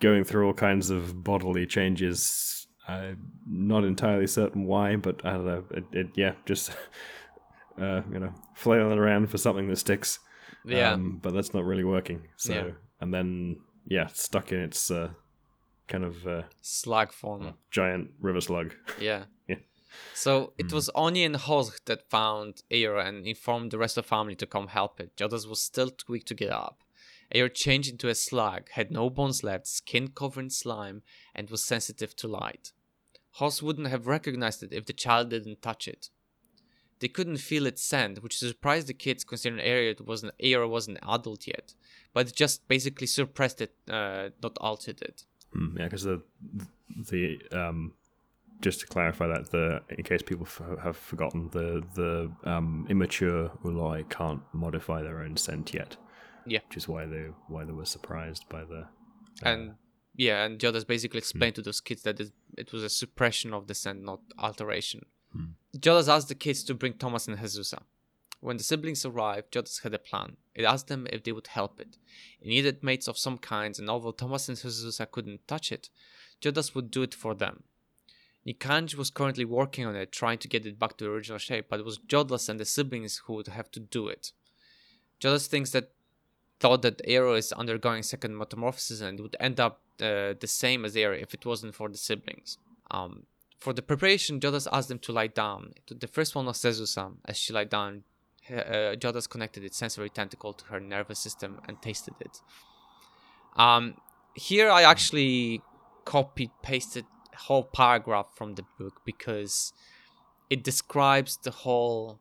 going 0.00 0.24
through 0.24 0.46
all 0.46 0.54
kinds 0.54 0.90
of 0.90 1.22
bodily 1.22 1.66
changes. 1.66 2.66
I'm 2.88 3.30
not 3.46 3.84
entirely 3.84 4.26
certain 4.26 4.64
why, 4.64 4.96
but 4.96 5.24
I 5.24 5.32
don't 5.32 5.46
know. 5.46 5.64
It, 5.70 5.84
it 5.92 6.06
yeah, 6.16 6.32
just 6.44 6.70
uh, 7.80 8.02
you 8.12 8.18
know, 8.18 8.32
flailing 8.54 8.98
around 8.98 9.30
for 9.30 9.38
something 9.38 9.68
that 9.68 9.76
sticks. 9.76 10.18
Yeah. 10.64 10.92
Um, 10.92 11.18
but 11.22 11.34
that's 11.34 11.54
not 11.54 11.64
really 11.64 11.84
working. 11.84 12.28
So, 12.36 12.52
yeah. 12.52 12.70
and 13.00 13.12
then, 13.12 13.60
yeah, 13.86 14.06
stuck 14.08 14.52
in 14.52 14.60
its 14.60 14.90
uh, 14.90 15.10
kind 15.88 16.04
of 16.04 16.26
uh, 16.26 16.42
slug 16.60 17.12
form. 17.12 17.54
giant 17.70 18.10
river 18.20 18.40
slug. 18.40 18.74
Yeah. 19.00 19.24
yeah. 19.48 19.56
So 20.14 20.52
it 20.58 20.72
was 20.72 20.90
Oni 20.94 21.24
and 21.24 21.36
Hosg 21.36 21.84
that 21.84 22.10
found 22.10 22.62
Aaor 22.70 23.04
and 23.06 23.26
informed 23.26 23.70
the 23.70 23.78
rest 23.78 23.96
of 23.96 24.04
the 24.04 24.08
family 24.08 24.34
to 24.36 24.46
come 24.46 24.68
help 24.68 25.00
it. 25.00 25.16
Jodahs 25.16 25.48
was 25.48 25.62
still 25.62 25.90
too 25.90 26.12
weak 26.12 26.24
to 26.26 26.34
get 26.34 26.50
up. 26.50 26.80
Aaor 27.34 27.52
changed 27.52 27.90
into 27.90 28.08
a 28.08 28.14
slug, 28.14 28.70
had 28.70 28.90
no 28.90 29.10
bones 29.10 29.42
left, 29.42 29.66
skin 29.66 30.08
covered 30.08 30.44
in 30.44 30.50
slime, 30.50 31.02
and 31.34 31.50
was 31.50 31.64
sensitive 31.64 32.14
to 32.16 32.28
light. 32.28 32.72
Hos 33.32 33.62
wouldn't 33.62 33.88
have 33.88 34.06
recognized 34.06 34.62
it 34.62 34.72
if 34.72 34.86
the 34.86 34.92
child 34.92 35.30
didn't 35.30 35.62
touch 35.62 35.88
it. 35.88 36.10
They 37.00 37.08
couldn't 37.08 37.38
feel 37.38 37.66
its 37.66 37.82
scent, 37.82 38.22
which 38.22 38.38
surprised 38.38 38.86
the 38.86 38.94
kids 38.94 39.24
considering 39.24 39.64
Aaor 39.64 40.00
wasn't, 40.00 40.32
Aaor 40.42 40.68
wasn't 40.68 40.98
an 41.02 41.08
adult 41.08 41.46
yet, 41.46 41.74
but 42.12 42.28
it 42.28 42.34
just 42.34 42.66
basically 42.68 43.06
suppressed 43.06 43.60
it, 43.60 43.74
uh, 43.90 44.30
not 44.42 44.56
altered 44.60 45.02
it. 45.02 45.24
Mm, 45.54 45.78
yeah, 45.78 45.84
because 45.84 46.04
the 46.04 46.22
the 47.10 47.40
um, 47.52 47.92
just 48.60 48.80
to 48.80 48.86
clarify 48.86 49.26
that 49.26 49.50
the 49.50 49.82
in 49.90 50.02
case 50.04 50.22
people 50.22 50.46
f- 50.46 50.78
have 50.82 50.96
forgotten 50.96 51.50
the 51.50 51.82
the 51.94 52.30
um, 52.50 52.86
immature 52.88 53.50
Ooloi 53.64 54.08
can't 54.08 54.42
modify 54.52 55.02
their 55.02 55.20
own 55.20 55.36
scent 55.36 55.74
yet. 55.74 55.96
Yeah. 56.46 56.58
which 56.68 56.76
is 56.76 56.86
why 56.86 57.06
they 57.06 57.28
why 57.48 57.64
they 57.64 57.72
were 57.72 57.86
surprised 57.86 58.46
by 58.50 58.64
the 58.64 58.86
and 59.42 59.74
yeah, 60.16 60.44
and 60.44 60.60
Jodahs 60.60 60.86
basically 60.86 61.18
explained 61.18 61.56
to 61.56 61.62
those 61.62 61.80
kids 61.80 62.02
that 62.02 62.20
it, 62.20 62.32
it 62.56 62.72
was 62.72 62.84
a 62.84 62.88
suppression 62.88 63.52
of 63.52 63.66
the 63.66 63.74
scent, 63.74 64.02
not 64.02 64.20
alteration. 64.38 65.06
Jodahs 65.76 66.08
asked 66.08 66.28
the 66.28 66.34
kids 66.34 66.62
to 66.64 66.74
bring 66.74 66.94
Thomas 66.94 67.26
and 67.26 67.38
Jesusa. 67.38 67.82
When 68.40 68.58
the 68.58 68.62
siblings 68.62 69.04
arrived, 69.04 69.52
Jodahs 69.52 69.82
had 69.82 69.94
a 69.94 69.98
plan. 69.98 70.36
It 70.54 70.64
asked 70.64 70.88
them 70.88 71.06
if 71.10 71.24
they 71.24 71.32
would 71.32 71.46
help 71.48 71.80
it. 71.80 71.96
It 72.40 72.48
needed 72.48 72.82
mates 72.82 73.08
of 73.08 73.18
some 73.18 73.38
kinds, 73.38 73.78
and 73.78 73.88
although 73.88 74.12
Thomas 74.12 74.48
and 74.48 74.58
Jesusa 74.58 75.10
couldn't 75.10 75.48
touch 75.48 75.72
it, 75.72 75.88
Jodahs 76.40 76.74
would 76.74 76.90
do 76.90 77.02
it 77.02 77.14
for 77.14 77.34
them. 77.34 77.64
Nikanj 78.46 78.94
was 78.96 79.10
currently 79.10 79.46
working 79.46 79.86
on 79.86 79.96
it, 79.96 80.12
trying 80.12 80.38
to 80.38 80.48
get 80.48 80.66
it 80.66 80.78
back 80.78 80.98
to 80.98 81.04
the 81.04 81.10
original 81.10 81.38
shape, 81.38 81.66
but 81.70 81.80
it 81.80 81.86
was 81.86 81.98
Jodahs 81.98 82.48
and 82.48 82.60
the 82.60 82.66
siblings 82.66 83.22
who 83.24 83.32
would 83.32 83.46
have 83.46 83.70
to 83.72 83.80
do 83.80 84.08
it. 84.08 84.32
Jodahs 85.20 85.46
thinks 85.46 85.70
that 85.70 85.90
thought 86.60 86.82
that 86.82 87.02
Aaor 87.06 87.36
is 87.36 87.52
undergoing 87.52 88.02
second 88.02 88.36
metamorphosis 88.36 89.00
and 89.00 89.20
would 89.20 89.36
end 89.40 89.58
up 89.58 89.80
uh, 90.00 90.34
the 90.38 90.46
same 90.46 90.84
as 90.84 90.94
Aaor 90.94 91.20
if 91.20 91.32
it 91.34 91.46
wasn't 91.46 91.74
for 91.74 91.88
the 91.88 91.96
siblings. 91.96 92.58
Um, 92.90 93.24
for 93.58 93.72
the 93.72 93.82
preparation, 93.82 94.40
Jodahs 94.40 94.66
asked 94.72 94.88
them 94.88 94.98
to 95.00 95.12
lie 95.12 95.28
down. 95.28 95.72
The 95.88 96.06
first 96.06 96.34
one 96.34 96.46
was 96.46 96.60
Jesusa. 96.60 97.12
As 97.24 97.36
she 97.36 97.52
lay 97.52 97.64
down, 97.64 98.04
uh, 98.50 98.94
Jodahs 98.96 99.28
connected 99.28 99.64
its 99.64 99.76
sensory 99.76 100.10
tentacle 100.10 100.52
to 100.52 100.64
her 100.66 100.80
nervous 100.80 101.18
system 101.18 101.60
and 101.66 101.80
tasted 101.80 102.14
it. 102.20 102.40
Um, 103.56 103.94
here 104.34 104.70
I 104.70 104.82
actually 104.82 105.62
copied 106.04 106.50
pasted 106.62 107.06
a 107.32 107.36
whole 107.36 107.64
paragraph 107.64 108.26
from 108.34 108.56
the 108.56 108.64
book 108.78 109.00
because 109.06 109.72
it 110.50 110.62
describes 110.62 111.38
the 111.38 111.50
whole 111.50 112.18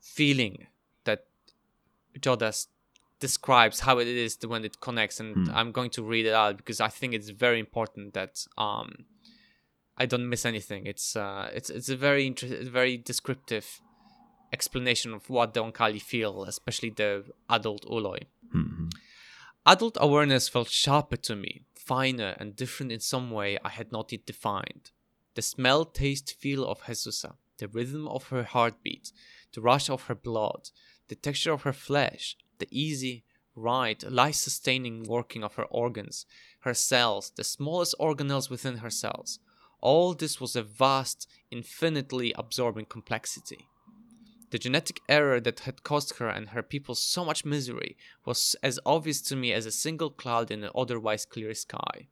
feeling 0.00 0.66
that 1.04 1.24
Jodahs 2.20 2.66
describes 3.18 3.80
how 3.80 3.98
it 3.98 4.06
is 4.06 4.36
when 4.46 4.64
it 4.64 4.78
connects 4.80 5.18
and 5.20 5.50
i'm 5.50 5.72
going 5.72 5.88
to 5.88 6.02
read 6.02 6.26
it 6.26 6.34
out 6.34 6.58
because 6.58 6.82
i 6.82 6.88
think 6.88 7.14
it's 7.14 7.30
very 7.30 7.58
important 7.58 8.12
that 8.12 8.46
um 8.58 9.06
i 9.98 10.06
don't 10.06 10.28
miss 10.28 10.44
anything 10.44 10.86
it's 10.86 11.16
uh 11.16 11.48
it's 11.54 11.70
it's 11.70 11.88
a 11.88 11.96
very 11.96 12.26
interesting 12.26 12.70
very 12.70 12.96
descriptive 12.96 13.80
explanation 14.52 15.12
of 15.12 15.28
what 15.28 15.54
the 15.54 15.62
oankali 15.62 16.00
feel 16.00 16.44
especially 16.44 16.90
the 16.90 17.24
adult 17.50 17.84
ooloi 17.86 18.22
Mhm. 18.54 18.90
adult 19.64 19.96
awareness 20.00 20.48
felt 20.48 20.70
sharper 20.70 21.16
to 21.16 21.34
me 21.36 21.52
finer 21.74 22.30
and 22.38 22.56
different 22.56 22.92
in 22.92 23.00
some 23.00 23.30
way 23.30 23.58
i 23.64 23.68
had 23.68 23.90
not 23.92 24.12
yet 24.12 24.24
defined 24.26 24.90
the 25.34 25.42
smell 25.42 25.84
taste 25.84 26.34
feel 26.42 26.62
of 26.64 26.82
jesusa 26.86 27.32
the 27.58 27.68
rhythm 27.68 28.06
of 28.08 28.28
her 28.28 28.44
heartbeat 28.54 29.12
the 29.54 29.60
rush 29.60 29.88
of 29.90 30.02
her 30.04 30.14
blood 30.14 30.62
the 31.08 31.14
texture 31.26 31.52
of 31.52 31.62
her 31.62 31.72
flesh 31.72 32.36
the 32.58 32.68
easy, 32.70 33.24
right, 33.54 34.02
life 34.10 34.34
sustaining 34.34 35.02
working 35.04 35.44
of 35.44 35.54
her 35.54 35.64
organs, 35.64 36.26
her 36.60 36.72
cells, 36.74 37.32
the 37.36 37.44
smallest 37.44 37.94
organelles 38.00 38.48
within 38.50 38.78
her 38.78 38.88
cells. 38.90 39.38
All 39.80 40.14
this 40.14 40.40
was 40.40 40.56
a 40.56 40.62
vast, 40.62 41.28
infinitely 41.50 42.32
absorbing 42.36 42.86
complexity. 42.86 43.68
The 44.50 44.58
genetic 44.58 45.00
error 45.08 45.40
that 45.40 45.60
had 45.60 45.82
caused 45.82 46.18
her 46.18 46.28
and 46.28 46.50
her 46.50 46.62
people 46.62 46.94
so 46.94 47.24
much 47.24 47.44
misery 47.44 47.96
was 48.24 48.56
as 48.62 48.78
obvious 48.86 49.20
to 49.22 49.36
me 49.36 49.52
as 49.52 49.66
a 49.66 49.72
single 49.72 50.10
cloud 50.10 50.50
in 50.50 50.62
an 50.62 50.70
otherwise 50.74 51.26
clear 51.26 51.52
sky. 51.54 52.08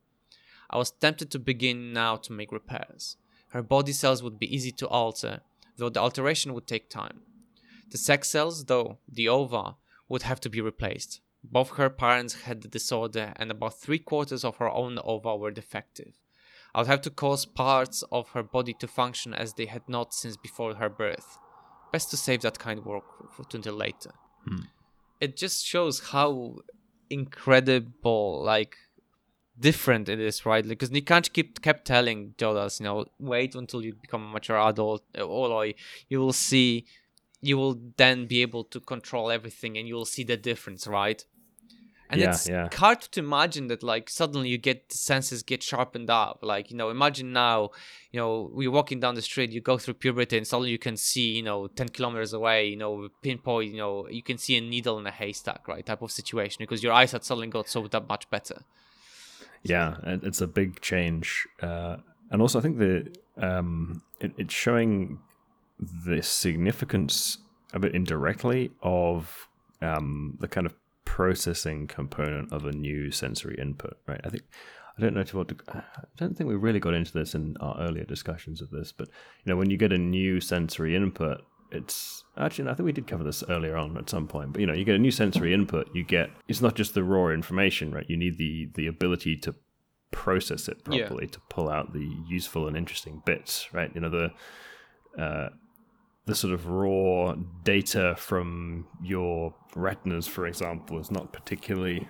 I 0.68 0.78
was 0.78 0.90
tempted 0.90 1.30
to 1.30 1.38
begin 1.38 1.92
now 1.92 2.16
to 2.16 2.32
make 2.32 2.50
repairs. 2.50 3.16
Her 3.50 3.62
body 3.62 3.92
cells 3.92 4.22
would 4.22 4.38
be 4.38 4.52
easy 4.52 4.72
to 4.72 4.88
alter, 4.88 5.40
though 5.76 5.88
the 5.88 6.00
alteration 6.00 6.54
would 6.54 6.66
take 6.66 6.90
time. 6.90 7.22
The 7.90 7.98
sex 7.98 8.28
cells, 8.28 8.64
though, 8.64 8.98
the 9.08 9.28
ova, 9.28 9.76
would 10.08 10.22
have 10.22 10.40
to 10.40 10.50
be 10.50 10.60
replaced. 10.60 11.20
Both 11.44 11.76
her 11.76 11.90
parents 11.90 12.42
had 12.42 12.62
the 12.62 12.68
disorder, 12.68 13.32
and 13.36 13.50
about 13.50 13.78
three 13.78 14.00
quarters 14.00 14.44
of 14.44 14.56
her 14.56 14.68
own 14.68 14.98
ova 15.04 15.36
were 15.36 15.52
defective. 15.52 16.14
I 16.74 16.80
would 16.80 16.88
have 16.88 17.02
to 17.02 17.10
cause 17.10 17.46
parts 17.46 18.02
of 18.10 18.30
her 18.30 18.42
body 18.42 18.74
to 18.80 18.88
function 18.88 19.32
as 19.32 19.54
they 19.54 19.66
had 19.66 19.88
not 19.88 20.12
since 20.12 20.36
before 20.36 20.74
her 20.74 20.88
birth. 20.88 21.38
Best 21.92 22.10
to 22.10 22.16
save 22.16 22.42
that 22.42 22.58
kind 22.58 22.80
of 22.80 22.86
work 22.86 23.04
for, 23.16 23.44
for 23.44 23.56
until 23.56 23.74
later. 23.74 24.10
Hmm. 24.44 24.62
It 25.20 25.36
just 25.36 25.64
shows 25.64 26.00
how 26.10 26.56
incredible, 27.08 28.42
like, 28.42 28.76
different 29.58 30.08
it 30.08 30.18
is, 30.18 30.44
right? 30.44 30.66
Because 30.66 30.90
Nikanj 30.90 31.32
kept 31.32 31.62
kept 31.62 31.86
telling 31.86 32.34
Jodahs, 32.36 32.80
you 32.80 32.84
know, 32.84 33.06
wait 33.20 33.54
until 33.54 33.82
you 33.84 33.94
become 33.94 34.24
a 34.24 34.28
mature 34.28 34.58
adult, 34.58 35.04
uh, 35.16 35.22
or 35.22 35.66
you 36.08 36.18
will 36.18 36.32
see 36.32 36.86
you 37.40 37.58
will 37.58 37.78
then 37.98 38.26
be 38.26 38.40
able 38.42 38.64
to 38.64 38.80
control 38.80 39.30
everything 39.30 39.76
and 39.76 39.86
you 39.86 39.94
will 39.94 40.06
see 40.06 40.24
the 40.24 40.36
difference 40.36 40.86
right 40.86 41.24
and 42.10 42.20
Yeah, 42.20 42.30
it's 42.30 42.48
yeah. 42.48 42.68
hard 42.74 43.00
to 43.00 43.20
imagine 43.20 43.68
that 43.68 43.82
like 43.82 44.10
suddenly 44.10 44.48
you 44.48 44.58
get 44.58 44.88
the 44.90 44.96
senses 44.96 45.42
get 45.42 45.62
sharpened 45.62 46.10
up 46.10 46.40
like 46.42 46.70
you 46.70 46.76
know 46.76 46.90
imagine 46.90 47.32
now 47.32 47.70
you 48.12 48.20
know 48.20 48.50
we're 48.52 48.70
walking 48.70 49.00
down 49.00 49.14
the 49.14 49.22
street 49.22 49.50
you 49.50 49.60
go 49.60 49.78
through 49.78 49.94
puberty 49.94 50.36
and 50.36 50.46
suddenly 50.46 50.70
you 50.70 50.78
can 50.78 50.96
see 50.96 51.32
you 51.32 51.42
know 51.42 51.66
10 51.66 51.88
kilometers 51.88 52.32
away 52.32 52.66
you 52.66 52.76
know 52.76 53.08
pinpoint 53.22 53.70
you 53.72 53.78
know 53.78 54.06
you 54.08 54.22
can 54.22 54.38
see 54.38 54.56
a 54.56 54.60
needle 54.60 54.98
in 54.98 55.06
a 55.06 55.10
haystack 55.10 55.66
right 55.66 55.84
type 55.86 56.02
of 56.02 56.10
situation 56.10 56.58
because 56.60 56.82
your 56.82 56.92
eyesight 56.92 57.24
suddenly 57.24 57.48
got 57.48 57.68
so 57.68 57.86
that 57.88 58.06
much 58.08 58.28
better 58.30 58.62
Yeah, 59.62 59.96
it's 60.04 60.42
a 60.42 60.46
big 60.46 60.80
change, 60.82 61.48
uh, 61.62 61.96
and 62.30 62.42
also 62.42 62.58
I 62.58 62.62
think 62.62 62.76
the 62.78 63.10
um, 63.38 64.02
it, 64.20 64.32
it's 64.36 64.52
showing 64.52 65.20
the 65.80 66.22
significance 66.22 67.38
a 67.72 67.78
bit 67.78 67.94
indirectly 67.94 68.72
of 68.82 69.48
um, 69.80 70.36
the 70.38 70.48
kind 70.48 70.66
of 70.66 70.74
processing 71.14 71.86
component 71.86 72.52
of 72.52 72.66
a 72.66 72.72
new 72.72 73.08
sensory 73.12 73.56
input. 73.56 73.96
Right? 74.08 74.20
I 74.24 74.30
think 74.30 74.42
I 74.98 75.00
don't 75.02 75.14
know 75.14 75.22
to 75.22 75.36
what. 75.36 75.52
I 75.68 75.82
don't 76.16 76.36
think 76.36 76.48
we 76.48 76.56
really 76.56 76.80
got 76.80 76.94
into 76.94 77.12
this 77.12 77.36
in 77.36 77.56
our 77.60 77.76
earlier 77.78 78.04
discussions 78.04 78.60
of 78.60 78.70
this, 78.70 78.90
but 78.90 79.08
you 79.44 79.50
know, 79.50 79.56
when 79.56 79.70
you 79.70 79.76
get 79.76 79.92
a 79.92 79.98
new 79.98 80.40
sensory 80.40 80.96
input, 80.96 81.38
it's 81.70 82.24
actually 82.36 82.68
I 82.68 82.74
think 82.74 82.86
we 82.86 82.92
did 82.92 83.06
cover 83.06 83.22
this 83.22 83.44
earlier 83.48 83.76
on 83.76 83.96
at 83.96 84.10
some 84.10 84.26
point. 84.26 84.52
But 84.52 84.60
you 84.60 84.66
know, 84.66 84.74
you 84.74 84.84
get 84.84 84.96
a 84.96 85.06
new 85.06 85.12
sensory 85.12 85.54
input, 85.54 85.88
you 85.94 86.02
get 86.02 86.30
it's 86.48 86.60
not 86.60 86.74
just 86.74 86.94
the 86.94 87.04
raw 87.04 87.28
information, 87.28 87.92
right? 87.92 88.08
You 88.08 88.16
need 88.16 88.36
the 88.36 88.68
the 88.74 88.88
ability 88.88 89.36
to 89.44 89.54
process 90.10 90.68
it 90.68 90.78
Yeah. 90.88 90.98
properly 91.06 91.28
to 91.28 91.40
pull 91.48 91.68
out 91.68 91.92
the 91.92 92.08
useful 92.28 92.66
and 92.66 92.76
interesting 92.76 93.22
bits, 93.24 93.72
right? 93.72 93.90
You 93.94 94.00
know, 94.00 94.10
the 94.10 94.30
uh, 95.22 95.48
the 96.26 96.34
sort 96.34 96.54
of 96.54 96.66
raw 96.66 97.34
data 97.64 98.14
from 98.18 98.86
your 99.02 99.54
retinas, 99.74 100.26
for 100.26 100.46
example, 100.46 100.98
is 100.98 101.10
not 101.10 101.32
particularly 101.32 102.08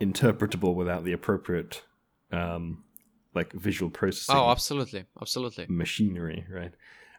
interpretable 0.00 0.74
without 0.74 1.04
the 1.04 1.12
appropriate 1.12 1.82
um, 2.32 2.84
like 3.34 3.52
visual 3.52 3.90
processing 3.90 4.36
oh 4.36 4.50
absolutely 4.50 5.04
absolutely 5.20 5.66
machinery, 5.68 6.44
right? 6.50 6.72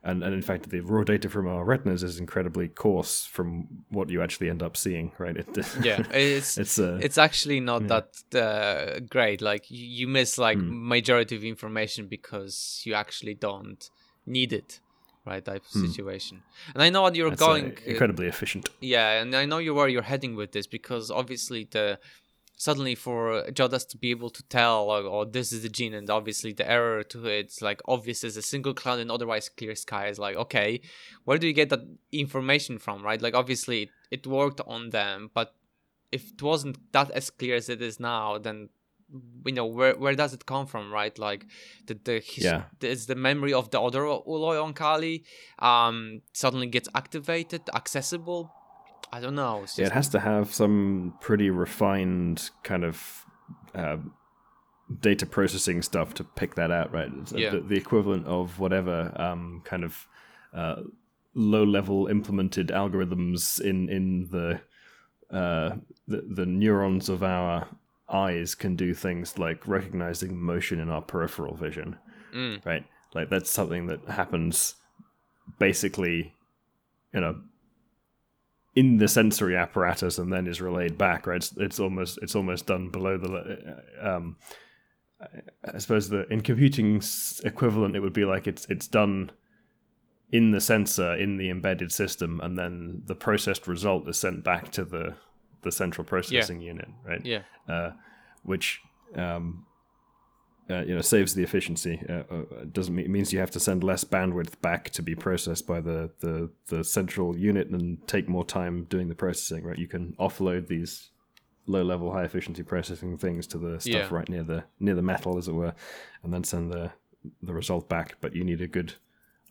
And 0.03 0.23
and 0.23 0.33
in 0.33 0.41
fact, 0.41 0.69
the 0.71 0.79
raw 0.79 1.03
data 1.03 1.29
from 1.29 1.47
our 1.47 1.63
retinas 1.63 2.01
is 2.01 2.19
incredibly 2.19 2.67
coarse 2.69 3.25
from 3.25 3.67
what 3.89 4.09
you 4.09 4.23
actually 4.23 4.49
end 4.49 4.63
up 4.63 4.75
seeing, 4.75 5.11
right? 5.19 5.37
It, 5.37 5.47
yeah 5.83 6.01
it's 6.11 6.57
it's 6.57 6.79
uh, 6.79 6.97
it's 6.99 7.19
actually 7.19 7.59
not 7.59 7.87
that 7.87 8.35
uh, 8.35 8.99
great 9.09 9.41
like 9.41 9.69
you, 9.69 9.85
you 9.85 10.07
miss 10.07 10.39
like 10.39 10.57
Hmm. 10.57 10.87
majority 10.87 11.35
of 11.35 11.43
information 11.43 12.07
because 12.07 12.81
you 12.83 12.95
actually 12.95 13.35
don't 13.35 13.91
need 14.25 14.53
it 14.53 14.79
right 15.25 15.45
type 15.45 15.63
of 15.63 15.71
situation 15.87 16.41
and 16.73 16.81
i 16.81 16.89
know 16.89 17.01
what 17.03 17.15
you're 17.15 17.27
Hmm. 17.27 17.33
it's, 17.33 17.41
uh, 17.41 17.47
going 17.47 17.65
uh, 17.71 17.89
incredibly 17.91 18.27
efficient. 18.27 18.69
yeah 18.79 19.21
and 19.21 19.35
i 19.35 19.45
know 19.45 19.59
you 19.59 19.73
where 19.75 19.87
you're 19.87 20.01
heading 20.13 20.35
with 20.35 20.51
this 20.51 20.67
because 20.67 21.11
obviously 21.11 21.67
the 21.71 21.99
suddenly 22.57 22.93
for 22.93 23.43
jodahs 23.51 23.87
to 23.87 23.97
be 23.97 24.11
able 24.11 24.29
to 24.29 24.43
tell 24.43 24.87
like, 24.87 25.03
oh 25.05 25.25
this 25.25 25.51
is 25.51 25.63
the 25.63 25.69
gene 25.69 25.93
and 25.95 26.09
obviously 26.09 26.53
the 26.53 26.69
error 26.69 27.01
to 27.03 27.25
it's 27.25 27.59
like 27.61 27.81
obvious 27.87 28.23
as 28.23 28.37
a 28.37 28.41
single 28.41 28.73
cloud 28.73 28.99
and 28.99 29.09
otherwise 29.11 29.49
clear 29.49 29.73
sky 29.75 30.07
is 30.07 30.19
like 30.19 30.35
okay 30.35 30.79
where 31.25 31.37
do 31.39 31.47
you 31.47 31.53
get 31.53 31.69
that 31.69 31.81
information 32.11 32.77
from 32.77 33.01
right 33.03 33.21
like 33.21 33.33
obviously 33.33 33.83
it, 33.83 33.89
it 34.11 34.27
worked 34.27 34.61
on 34.67 34.89
them 34.91 35.29
but 35.33 35.55
if 36.11 36.31
it 36.33 36.41
wasn't 36.43 36.77
that 36.91 37.09
as 37.11 37.29
clear 37.29 37.55
as 37.55 37.67
it 37.69 37.81
is 37.81 37.99
now 37.99 38.37
then 38.37 38.69
you 39.45 39.53
know 39.53 39.65
where 39.65 39.95
where 39.97 40.15
does 40.15 40.33
it 40.33 40.45
come 40.45 40.65
from 40.65 40.91
right 40.91 41.17
like 41.19 41.45
the 41.87 41.93
the 42.03 42.19
his, 42.19 42.45
Yeah. 42.45 42.63
it's 42.81 43.05
the 43.07 43.15
memory 43.15 43.53
of 43.53 43.69
the 43.71 43.79
other 43.81 44.01
Ooloi 44.01 44.55
Oankali 44.63 45.23
um 45.59 46.21
suddenly 46.33 46.67
gets 46.67 46.87
activated 46.95 47.61
accessible 47.73 48.51
i 49.11 49.19
don't 49.19 49.35
know 49.35 49.65
Yeah, 49.77 49.87
it 49.87 49.91
has 49.91 50.09
to 50.09 50.19
have 50.19 50.53
some 50.53 51.13
pretty 51.19 51.49
refined 51.49 52.49
kind 52.63 52.83
of 52.85 53.25
uh, 53.75 53.97
data 54.99 55.25
processing 55.25 55.81
stuff 55.81 56.13
to 56.15 56.23
pick 56.23 56.55
that 56.55 56.71
out, 56.71 56.91
right? 56.93 57.11
It's 57.21 57.31
Yeah. 57.31 57.51
the, 57.51 57.59
the 57.61 57.75
equivalent 57.77 58.25
of 58.27 58.59
whatever 58.59 59.11
um, 59.15 59.61
kind 59.63 59.83
of 59.83 60.07
uh, 60.53 60.81
low-level 61.33 62.07
implemented 62.07 62.67
algorithms 62.69 63.59
in 63.61 63.87
in 63.89 64.27
the, 64.31 64.59
uh, 65.35 65.77
the 66.07 66.21
the 66.35 66.45
neurons 66.45 67.07
of 67.09 67.23
our 67.23 67.67
eyes 68.11 68.55
can 68.55 68.75
do 68.75 68.93
things 68.93 69.37
like 69.37 69.67
recognizing 69.67 70.41
motion 70.41 70.79
in 70.79 70.89
our 70.89 71.01
peripheral 71.01 71.55
vision, 71.55 71.97
Mm. 72.33 72.65
right? 72.65 72.85
Like 73.13 73.29
that's 73.29 73.51
something 73.51 73.87
that 73.87 74.05
happens 74.07 74.75
basically, 75.59 76.33
you 77.13 77.21
know, 77.21 77.41
in 78.75 78.97
the 78.97 79.07
sensory 79.07 79.57
apparatus 79.57 80.17
and 80.17 80.31
then 80.31 80.47
is 80.47 80.61
relayed 80.61 80.97
back. 80.97 81.27
Right? 81.27 81.37
It's, 81.37 81.53
it's 81.57 81.79
almost 81.79 82.19
it's 82.21 82.35
almost 82.35 82.67
done 82.67 82.89
below 82.89 83.17
the. 83.17 83.81
Um, 84.01 84.37
I 85.73 85.77
suppose 85.77 86.09
the 86.09 86.25
in 86.31 86.41
computing 86.41 87.01
equivalent, 87.43 87.95
it 87.95 87.99
would 87.99 88.13
be 88.13 88.25
like 88.25 88.47
it's 88.47 88.65
it's 88.69 88.87
done 88.87 89.31
in 90.31 90.51
the 90.51 90.61
sensor 90.61 91.13
in 91.15 91.37
the 91.37 91.49
embedded 91.49 91.91
system, 91.91 92.39
and 92.41 92.57
then 92.57 93.03
the 93.05 93.15
processed 93.15 93.67
result 93.67 94.07
is 94.07 94.17
sent 94.17 94.43
back 94.43 94.71
to 94.71 94.85
the 94.85 95.15
the 95.61 95.71
central 95.71 96.05
processing 96.05 96.59
unit. 96.61 96.87
Right? 97.05 97.25
yeah 97.25 97.41
uh, 97.67 97.91
which 98.43 98.81
um, 99.15 99.65
uh, 100.69 100.81
you 100.83 100.95
know 100.95 101.01
saves 101.01 101.33
the 101.33 101.43
efficiency. 101.43 102.01
Uh, 102.09 102.23
uh, 102.33 102.43
doesn't 102.71 102.95
mean 102.95 103.05
it 103.05 103.09
means 103.11 103.33
you 103.33 103.39
have 103.39 103.51
to 103.51 103.59
send 103.59 103.83
less 103.83 104.03
bandwidth 104.03 104.59
back 104.61 104.89
to 104.91 105.01
be 105.01 105.15
processed 105.15 105.67
by 105.67 105.81
the, 105.81 106.11
the 106.19 106.49
the 106.67 106.83
central 106.83 107.37
unit 107.37 107.67
and 107.69 108.05
take 108.07 108.27
more 108.29 108.45
time 108.45 108.85
doing 108.85 109.09
the 109.09 109.15
processing. 109.15 109.63
Right, 109.63 109.77
you 109.77 109.87
can 109.87 110.13
offload 110.19 110.67
these 110.67 111.09
low 111.67 111.83
level, 111.83 112.11
high 112.11 112.23
efficiency 112.23 112.63
processing 112.63 113.17
things 113.17 113.47
to 113.47 113.57
the 113.57 113.79
stuff 113.79 113.93
Yeah. 113.93 114.07
right 114.11 114.29
near 114.29 114.43
the 114.43 114.63
near 114.79 114.95
the 114.95 115.01
metal, 115.01 115.37
as 115.37 115.47
it 115.47 115.53
were, 115.53 115.73
and 116.23 116.33
then 116.33 116.43
send 116.43 116.71
the 116.71 116.91
the 117.41 117.53
result 117.53 117.87
back. 117.89 118.15
But 118.21 118.35
you 118.35 118.43
need 118.43 118.61
a 118.61 118.67
good 118.67 118.93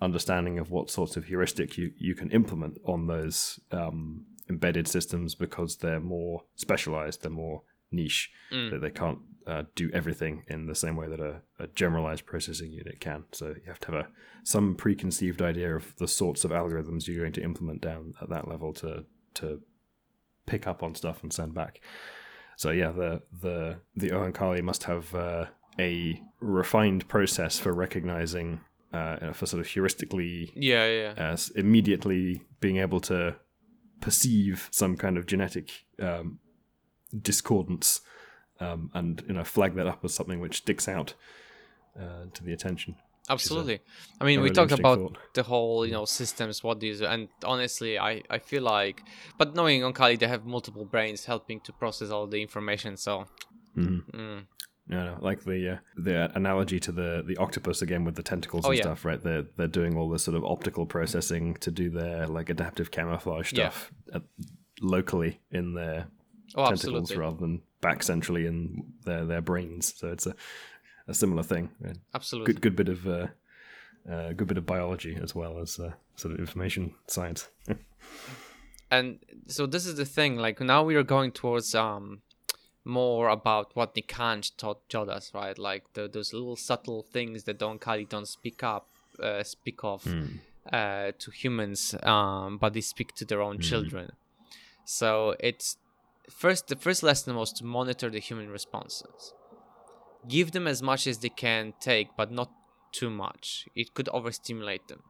understanding 0.00 0.58
of 0.58 0.70
what 0.70 0.90
sorts 0.90 1.16
of 1.16 1.26
heuristic 1.26 1.76
you, 1.76 1.92
you 1.98 2.14
can 2.14 2.30
implement 2.30 2.80
on 2.86 3.06
those 3.06 3.60
um, 3.70 4.24
embedded 4.50 4.86
systems 4.88 5.34
because 5.34 5.72
they're 5.78 6.00
more 6.16 6.42
specialized, 6.56 7.22
they're 7.22 7.30
more 7.46 7.62
niche, 7.92 8.30
Mm. 8.52 8.70
that 8.70 8.80
they 8.82 8.90
can't 8.90 9.18
uh, 9.46 9.62
do 9.74 9.90
everything 10.00 10.34
in 10.48 10.66
the 10.66 10.74
same 10.74 10.96
way 11.00 11.08
that 11.08 11.20
a, 11.20 11.40
a 11.58 11.66
generalized 11.68 12.24
processing 12.26 12.70
unit 12.72 13.00
can. 13.00 13.24
So 13.32 13.46
you 13.48 13.66
have 13.68 13.80
to 13.80 13.92
have 13.92 14.00
a, 14.04 14.08
some 14.44 14.74
preconceived 14.74 15.40
idea 15.40 15.74
of 15.76 15.94
the 15.96 16.06
sorts 16.08 16.44
of 16.44 16.50
algorithms 16.50 17.06
you're 17.06 17.22
going 17.24 17.32
to 17.40 17.42
implement 17.50 17.80
down 17.80 18.14
at 18.22 18.28
that 18.28 18.46
level 18.48 18.72
to 18.74 19.04
to 19.34 19.60
pick 20.46 20.66
up 20.66 20.82
on 20.82 20.94
stuff 20.94 21.22
and 21.22 21.32
send 21.32 21.54
back. 21.54 21.80
So 22.56 22.70
yeah, 22.70 22.90
the 22.92 23.22
the 23.40 23.76
the 23.96 24.10
Oankali 24.10 24.62
must 24.62 24.84
have 24.84 25.14
uh, 25.14 25.44
a 25.78 26.20
refined 26.40 27.08
process 27.08 27.58
for 27.58 27.72
recognizing, 27.72 28.60
uh, 28.92 29.32
for 29.32 29.46
sort 29.46 29.60
of 29.60 29.66
heuristically 29.68 30.50
yeah 30.54 30.86
yeah 31.02 31.12
uh, 31.32 31.36
immediately 31.56 32.42
being 32.60 32.78
able 32.78 33.00
to 33.00 33.36
perceive 34.00 34.68
some 34.70 34.96
kind 34.96 35.16
of 35.18 35.26
genetic 35.26 35.84
um, 36.00 36.38
discordance 37.22 38.00
um, 38.60 38.90
and 38.94 39.22
you 39.26 39.34
know 39.34 39.44
flag 39.44 39.74
that 39.74 39.86
up 39.86 40.04
as 40.04 40.14
something 40.14 40.40
which 40.40 40.58
sticks 40.58 40.88
out 40.88 41.14
uh, 41.98 42.24
to 42.34 42.44
the 42.44 42.52
attention. 42.52 42.94
absolutely 43.28 43.80
i 44.20 44.24
mean 44.24 44.40
we 44.40 44.50
talked 44.50 44.72
about 44.72 44.98
thought. 44.98 45.18
the 45.34 45.42
whole 45.42 45.86
you 45.86 45.92
know 45.92 46.04
systems 46.04 46.64
what 46.64 46.80
these 46.80 47.00
and 47.02 47.28
honestly 47.44 47.98
i 47.98 48.22
i 48.30 48.38
feel 48.38 48.62
like 48.62 49.02
but 49.38 49.54
knowing 49.54 49.82
oankali 49.82 50.18
they 50.18 50.26
have 50.26 50.44
multiple 50.44 50.84
brains 50.84 51.24
helping 51.26 51.60
to 51.60 51.72
process 51.72 52.10
all 52.10 52.26
the 52.26 52.40
information 52.42 52.96
so 52.96 53.26
Mhm. 53.76 54.02
mm, 54.12 54.46
No, 54.90 55.04
no, 55.04 55.16
like 55.20 55.44
the 55.44 55.74
uh, 55.74 55.76
the 55.96 56.36
analogy 56.36 56.80
to 56.80 56.92
the 56.92 57.22
the 57.26 57.36
octopus 57.36 57.80
again 57.80 58.04
with 58.04 58.16
the 58.16 58.22
tentacles 58.22 58.64
Oh, 58.66 58.70
and 58.70 58.78
yeah. 58.78 58.82
stuff, 58.84 59.04
right? 59.04 59.22
They're 59.22 59.46
they're 59.56 59.68
doing 59.68 59.96
all 59.96 60.08
this 60.10 60.24
sort 60.24 60.36
of 60.36 60.44
optical 60.44 60.84
processing 60.84 61.54
to 61.60 61.70
do 61.70 61.90
their 61.90 62.26
like 62.26 62.50
adaptive 62.50 62.90
camouflage 62.90 63.52
Yeah. 63.52 63.70
stuff 63.70 63.92
at, 64.12 64.22
locally 64.82 65.40
in 65.52 65.74
their 65.74 66.08
oh 66.56 66.64
tentacles 66.66 66.72
absolutely 67.10 67.16
rather 67.16 67.36
than 67.36 67.62
back 67.80 68.02
centrally 68.02 68.46
in 68.46 68.82
their 69.04 69.24
their 69.24 69.40
brains. 69.40 69.94
So 69.96 70.08
it's 70.08 70.26
a 70.26 70.34
a 71.06 71.14
similar 71.14 71.42
thing. 71.44 71.70
right? 71.80 71.96
absolutely 72.14 72.52
Good 72.54 72.62
good 72.62 72.76
bit 72.76 72.88
of 72.88 73.06
uh, 73.06 73.26
uh, 74.10 74.32
good 74.32 74.48
bit 74.48 74.58
of 74.58 74.66
biology 74.66 75.16
as 75.22 75.34
well 75.34 75.58
as 75.60 75.78
uh, 75.78 75.92
sort 76.16 76.34
of 76.34 76.40
information 76.40 76.94
science. 77.06 77.48
and 78.90 79.18
so 79.46 79.66
this 79.66 79.86
is 79.86 79.94
the 79.96 80.04
thing 80.04 80.36
like 80.36 80.60
now 80.60 80.82
we 80.82 80.96
are 80.96 81.02
going 81.04 81.30
towards 81.30 81.74
um 81.74 82.22
more 82.84 83.28
about 83.28 83.70
what 83.74 83.94
Nikanj 83.94 84.56
taught 84.56 84.88
Jodahs, 84.88 85.34
right? 85.34 85.58
Like 85.58 85.92
the, 85.94 86.08
those 86.08 86.32
little 86.32 86.56
subtle 86.56 87.02
things 87.02 87.44
that 87.44 87.58
Don 87.58 87.78
Kali 87.78 88.04
don't 88.04 88.28
speak 88.28 88.62
up, 88.62 88.88
uh, 89.22 89.42
speak 89.42 89.80
of 89.84 90.06
uh, 90.72 91.12
to 91.18 91.30
humans, 91.30 91.94
um, 92.02 92.58
but 92.58 92.72
they 92.72 92.80
speak 92.80 93.14
to 93.16 93.24
their 93.24 93.42
own 93.42 93.58
children. 93.58 94.12
So 94.84 95.36
it's 95.38 95.76
first 96.28 96.68
the 96.68 96.76
first 96.76 97.02
lesson 97.02 97.36
was 97.36 97.52
to 97.54 97.64
monitor 97.64 98.10
the 98.10 98.18
human 98.18 98.48
responses. 98.48 99.34
Give 100.28 100.52
them 100.52 100.66
as 100.66 100.82
much 100.82 101.06
as 101.06 101.18
they 101.18 101.30
can 101.30 101.74
take, 101.80 102.08
but 102.16 102.30
not 102.30 102.50
too 102.92 103.10
much. 103.10 103.66
It 103.74 103.94
could 103.94 104.08
overstimulate 104.08 104.88
them. 104.88 105.02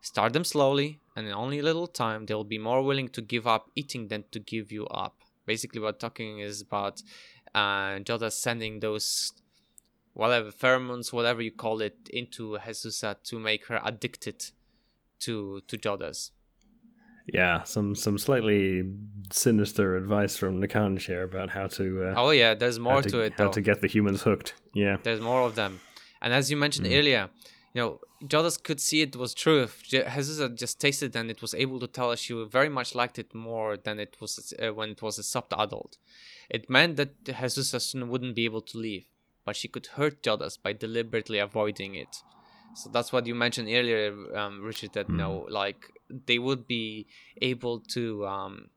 Start 0.00 0.32
them 0.32 0.44
slowly, 0.44 0.98
and 1.14 1.26
in 1.26 1.32
only 1.32 1.60
a 1.60 1.62
little 1.62 1.86
time, 1.86 2.26
they'll 2.26 2.42
be 2.44 2.58
more 2.58 2.82
willing 2.82 3.08
to 3.10 3.22
give 3.22 3.46
up 3.46 3.70
eating 3.76 4.08
than 4.08 4.24
to 4.32 4.40
give 4.40 4.72
you 4.72 4.86
up. 4.86 5.14
Basically, 5.46 5.80
what 5.80 6.00
talking 6.00 6.38
is 6.40 6.60
about 6.60 7.02
uh, 7.54 7.98
sending 8.30 8.80
those 8.80 9.32
whatever 10.14 10.50
pheromones, 10.50 11.12
whatever 11.12 11.42
you 11.42 11.50
call 11.50 11.80
it, 11.80 11.96
into 12.10 12.58
Jesusa 12.58 13.16
to 13.24 13.38
make 13.38 13.66
her 13.66 13.80
addicted 13.84 14.50
to 15.20 15.62
to 15.68 15.76
Jodahs. 15.76 16.30
Yeah, 17.32 17.62
some 17.62 17.94
some 17.94 18.18
slightly 18.18 18.82
sinister 19.30 19.96
advice 19.96 20.36
from 20.36 20.60
Nikanj 20.60 21.06
here 21.06 21.22
about 21.22 21.50
how 21.50 21.66
to 21.68 22.08
uh, 22.08 22.14
Oh 22.16 22.30
yeah, 22.30 22.54
there's 22.54 22.78
more 22.78 23.02
to, 23.02 23.08
to, 23.10 23.20
it 23.20 23.34
how 23.38 23.44
though. 23.44 23.52
to 23.52 23.60
get 23.60 23.80
the 23.80 23.86
humans 23.86 24.22
hooked. 24.22 24.54
Yeah. 24.74 24.96
There's 25.02 25.20
more 25.20 25.42
of 25.42 25.54
them. 25.54 25.80
And 26.20 26.32
as 26.32 26.50
you 26.50 26.56
mentioned 26.56 26.86
earlier, 26.86 27.30
you 27.74 27.80
know, 27.80 28.00
Jodahs 28.24 28.62
could 28.62 28.80
see 28.80 29.00
it 29.00 29.16
was 29.16 29.34
true. 29.34 29.62
If 29.62 29.88
Jesusa 29.88 30.54
just 30.54 30.80
tasted 30.80 31.16
and 31.16 31.30
it 31.30 31.40
was 31.40 31.54
able 31.54 31.80
to 31.80 31.86
tell 31.86 32.10
us 32.10 32.20
she 32.20 32.34
very 32.50 32.68
much 32.68 32.94
liked 32.94 33.18
it 33.18 33.34
more 33.34 33.76
than 33.76 33.98
it 33.98 34.16
was 34.20 34.52
uh, 34.62 34.74
when 34.74 34.90
it 34.90 35.02
was 35.02 35.18
a 35.18 35.22
soft 35.22 35.52
adult. 35.56 35.96
It 36.50 36.68
meant 36.68 36.96
that 36.96 37.24
Jesusa 37.24 37.80
soon 37.80 38.08
wouldn't 38.08 38.36
be 38.36 38.44
able 38.44 38.60
to 38.62 38.78
leave, 38.78 39.06
but 39.44 39.56
she 39.56 39.68
could 39.68 39.86
hurt 39.86 40.22
Jodahs 40.22 40.58
by 40.62 40.74
deliberately 40.74 41.38
avoiding 41.38 41.94
it. 41.94 42.22
So 42.74 42.90
that's 42.90 43.12
what 43.12 43.26
you 43.26 43.34
mentioned 43.34 43.68
earlier, 43.68 44.14
um, 44.36 44.62
Richard. 44.62 44.92
That 44.94 45.08
no, 45.08 45.46
like 45.50 45.92
they 46.26 46.38
would 46.38 46.66
be 46.66 47.06
able 47.40 47.80
to, 47.80 48.26
um, 48.26 48.68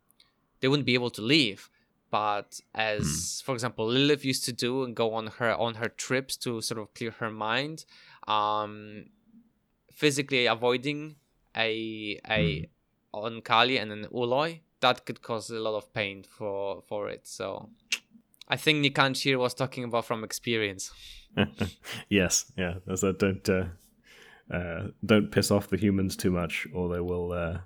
they 0.59 0.67
wouldn't 0.67 0.85
be 0.85 0.95
able 0.95 1.11
to 1.11 1.21
leave. 1.21 1.69
But 2.11 2.61
as, 2.73 3.41
for 3.45 3.53
example, 3.53 3.87
Lilith 3.87 4.23
used 4.23 4.45
to 4.45 4.53
do 4.53 4.83
and 4.83 4.95
go 4.95 5.13
on 5.13 5.27
her 5.27 5.53
on 5.53 5.75
her 5.75 5.89
trips 5.89 6.37
to 6.37 6.61
sort 6.61 6.79
of 6.79 6.93
clear 6.93 7.11
her 7.11 7.31
mind, 7.31 7.85
um, 8.27 9.05
physically 9.91 10.45
avoiding 10.45 11.15
a 11.55 12.19
a 12.29 12.69
Oankali 13.13 13.81
and 13.81 13.91
an 13.91 14.05
Uloi, 14.11 14.59
that 14.81 15.05
could 15.05 15.21
cause 15.21 15.49
a 15.49 15.59
lot 15.59 15.75
of 15.75 15.93
pain 15.93 16.23
for 16.23 16.81
for 16.87 17.09
it. 17.09 17.27
So 17.27 17.69
I 18.47 18.57
think 18.57 18.85
Nikanj 18.85 19.23
here 19.23 19.39
was 19.39 19.53
talking 19.53 19.83
about 19.83 20.05
from 20.05 20.23
experience. 20.23 20.91
yes, 22.09 22.51
yeah. 22.57 22.75
As 22.87 23.01
So 23.01 23.11
don't 23.11 23.49
uh, 23.49 23.65
uh, 24.53 24.87
don't 25.05 25.31
piss 25.31 25.51
off 25.51 25.69
the 25.69 25.77
humans 25.77 26.15
too 26.15 26.31
much, 26.31 26.67
or 26.73 26.89
they 26.89 26.99
will, 26.99 27.31
uh, 27.31 27.57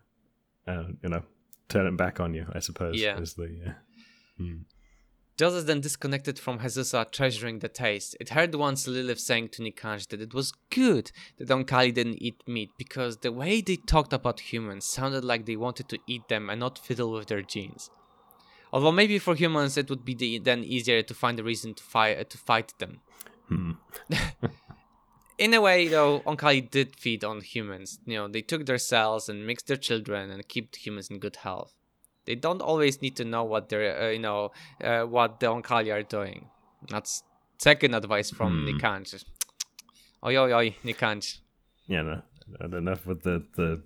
uh, 0.67 0.84
you 1.04 1.10
know, 1.10 1.24
turn 1.67 1.88
it 1.88 1.98
back 1.98 2.19
on 2.19 2.34
you. 2.34 2.45
I 2.54 2.60
suppose. 2.60 3.02
Yeah. 3.02 3.19
Is 3.19 3.34
the 3.34 3.74
uh, 4.39 4.43
Joseph 5.39 5.67
then 5.67 5.80
disconnected 5.80 6.38
from 6.38 6.60
Jesusa, 6.60 7.10
treasuring 7.10 7.60
the 7.60 7.69
taste. 7.69 8.13
It 8.19 8.32
heard 8.32 8.54
once 8.56 8.89
Lilith 8.89 9.21
saying 9.21 9.47
to 9.54 9.62
Nikanj 9.62 10.10
that 10.10 10.19
it 10.19 10.34
was 10.34 10.52
good 10.69 11.13
that 11.38 11.47
Oankali 11.47 11.93
didn't 11.93 12.21
eat 12.21 12.43
meat 12.45 12.71
because 12.78 13.15
the 13.15 13.32
way 13.32 13.62
they 13.62 13.78
talked 13.78 14.12
about 14.12 14.52
humans 14.52 14.86
sounded 14.86 15.23
like 15.23 15.45
they 15.45 15.56
wanted 15.56 15.88
to 15.88 15.99
eat 16.08 16.28
them 16.28 16.49
and 16.49 16.60
not 16.60 16.78
fiddle 16.78 17.13
with 17.13 17.28
their 17.28 17.41
genes. 17.41 17.89
Although 18.73 18.91
maybe 18.91 19.17
for 19.17 19.34
humans 19.34 19.78
it 19.78 19.89
would 19.89 20.04
be 20.04 20.13
the, 20.13 20.39
then 20.39 20.65
easier 20.65 21.02
to 21.04 21.13
find 21.13 21.39
a 21.39 21.43
reason 21.43 21.73
to 21.73 21.84
fight 21.84 22.30
to 22.30 22.38
fight 22.38 22.73
them. 22.80 22.99
hmm. 23.47 23.71
In 25.38 25.54
a 25.54 25.62
way, 25.62 25.88
though, 25.88 26.19
Oankali 26.25 26.69
did 26.69 26.97
feed 26.97 27.23
on 27.23 27.39
humans. 27.39 27.99
You 28.06 28.17
know, 28.17 28.28
they 28.28 28.41
took 28.41 28.65
their 28.65 28.78
cells 28.78 29.30
and 29.30 29.47
mixed 29.47 29.67
their 29.67 29.78
children 29.78 30.32
and 30.32 30.45
kept 30.49 30.86
humans 30.86 31.10
in 31.10 31.19
good 31.19 31.38
health. 31.38 31.79
They 32.30 32.36
don't 32.36 32.62
always 32.62 33.02
need 33.02 33.15
to 33.15 33.26
know 33.26 33.44
what 33.44 33.70
they're, 33.70 34.00
uh, 34.04 34.10
you 34.12 34.20
know, 34.20 34.52
uh, 34.84 35.02
what 35.02 35.39
the 35.39 35.48
Oankali 35.48 35.92
are 35.92 36.04
doing. 36.04 36.46
That's 36.88 37.24
second 37.58 37.96
advice 37.96 38.30
from 38.30 38.52
Hmm. 38.54 38.68
Nikanj. 38.78 39.24
Oi, 40.26 40.38
oi, 40.38 40.54
oi, 40.54 40.76
Nikanj. 40.86 41.39
Yeah, 41.88 42.04
no, 42.04 42.22
no, 42.68 42.78
enough 42.78 43.08
with 43.08 43.24
the 43.24 43.42
the 43.56 43.82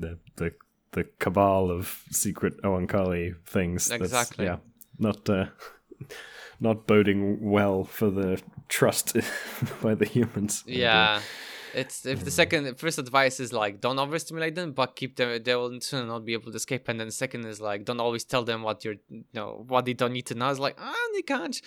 the 0.00 0.18
the, 0.36 0.52
the 0.92 1.04
cabal 1.18 1.70
of 1.70 2.04
secret 2.10 2.60
Oankali 2.62 3.34
things. 3.46 3.88
That's- 3.88 4.10
Exactly. 4.10 4.44
yeah, 4.44 4.58
not 4.98 5.30
uh, 5.30 5.46
not 6.60 6.86
boding 6.86 7.50
well 7.50 7.84
for 7.84 8.10
the 8.10 8.42
trust 8.68 9.16
by 9.82 9.94
the 9.94 10.04
humans. 10.04 10.64
And, 10.66 10.76
uh, 10.76 10.78
Yeah. 10.80 11.20
It's 11.76 12.06
if 12.06 12.24
the 12.24 12.30
second 12.30 12.78
first 12.78 12.98
advice 12.98 13.38
is 13.38 13.52
like 13.52 13.82
don't 13.82 13.98
overstimulate 13.98 14.54
them, 14.54 14.72
but 14.72 14.96
keep 14.96 15.16
them 15.16 15.42
they 15.42 15.54
will 15.54 15.78
soon 15.82 16.08
not 16.08 16.24
be 16.24 16.32
able 16.32 16.50
to 16.50 16.56
escape. 16.56 16.88
And 16.88 16.98
then 16.98 17.08
the 17.08 17.12
second 17.12 17.44
is 17.44 17.60
like 17.60 17.84
don't 17.84 18.00
always 18.00 18.24
tell 18.24 18.44
them 18.44 18.62
what 18.62 18.82
you're 18.82 18.96
you 19.10 19.24
know 19.34 19.62
what 19.68 19.84
they 19.84 19.92
don't 19.92 20.14
need 20.14 20.26
to 20.26 20.34
know. 20.34 20.48
It's 20.48 20.58
like 20.58 20.78
ah 20.80 21.08
they 21.14 21.20
can't. 21.20 21.60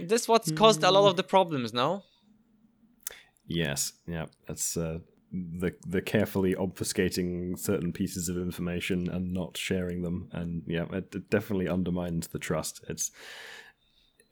This 0.00 0.26
what's 0.28 0.50
caused 0.52 0.82
a 0.82 0.90
lot 0.90 1.08
of 1.10 1.16
the 1.16 1.22
problems, 1.22 1.74
no? 1.74 2.04
Yes, 3.46 3.92
yeah, 4.06 4.26
that's 4.48 4.78
uh, 4.78 5.00
the 5.30 5.74
the 5.86 6.00
carefully 6.00 6.54
obfuscating 6.54 7.58
certain 7.58 7.92
pieces 7.92 8.30
of 8.30 8.38
information 8.38 9.10
and 9.10 9.34
not 9.34 9.58
sharing 9.58 10.00
them, 10.00 10.30
and 10.32 10.62
yeah, 10.66 10.86
it, 10.90 11.14
it 11.14 11.28
definitely 11.28 11.68
undermines 11.68 12.28
the 12.28 12.38
trust. 12.38 12.82
It's 12.88 13.10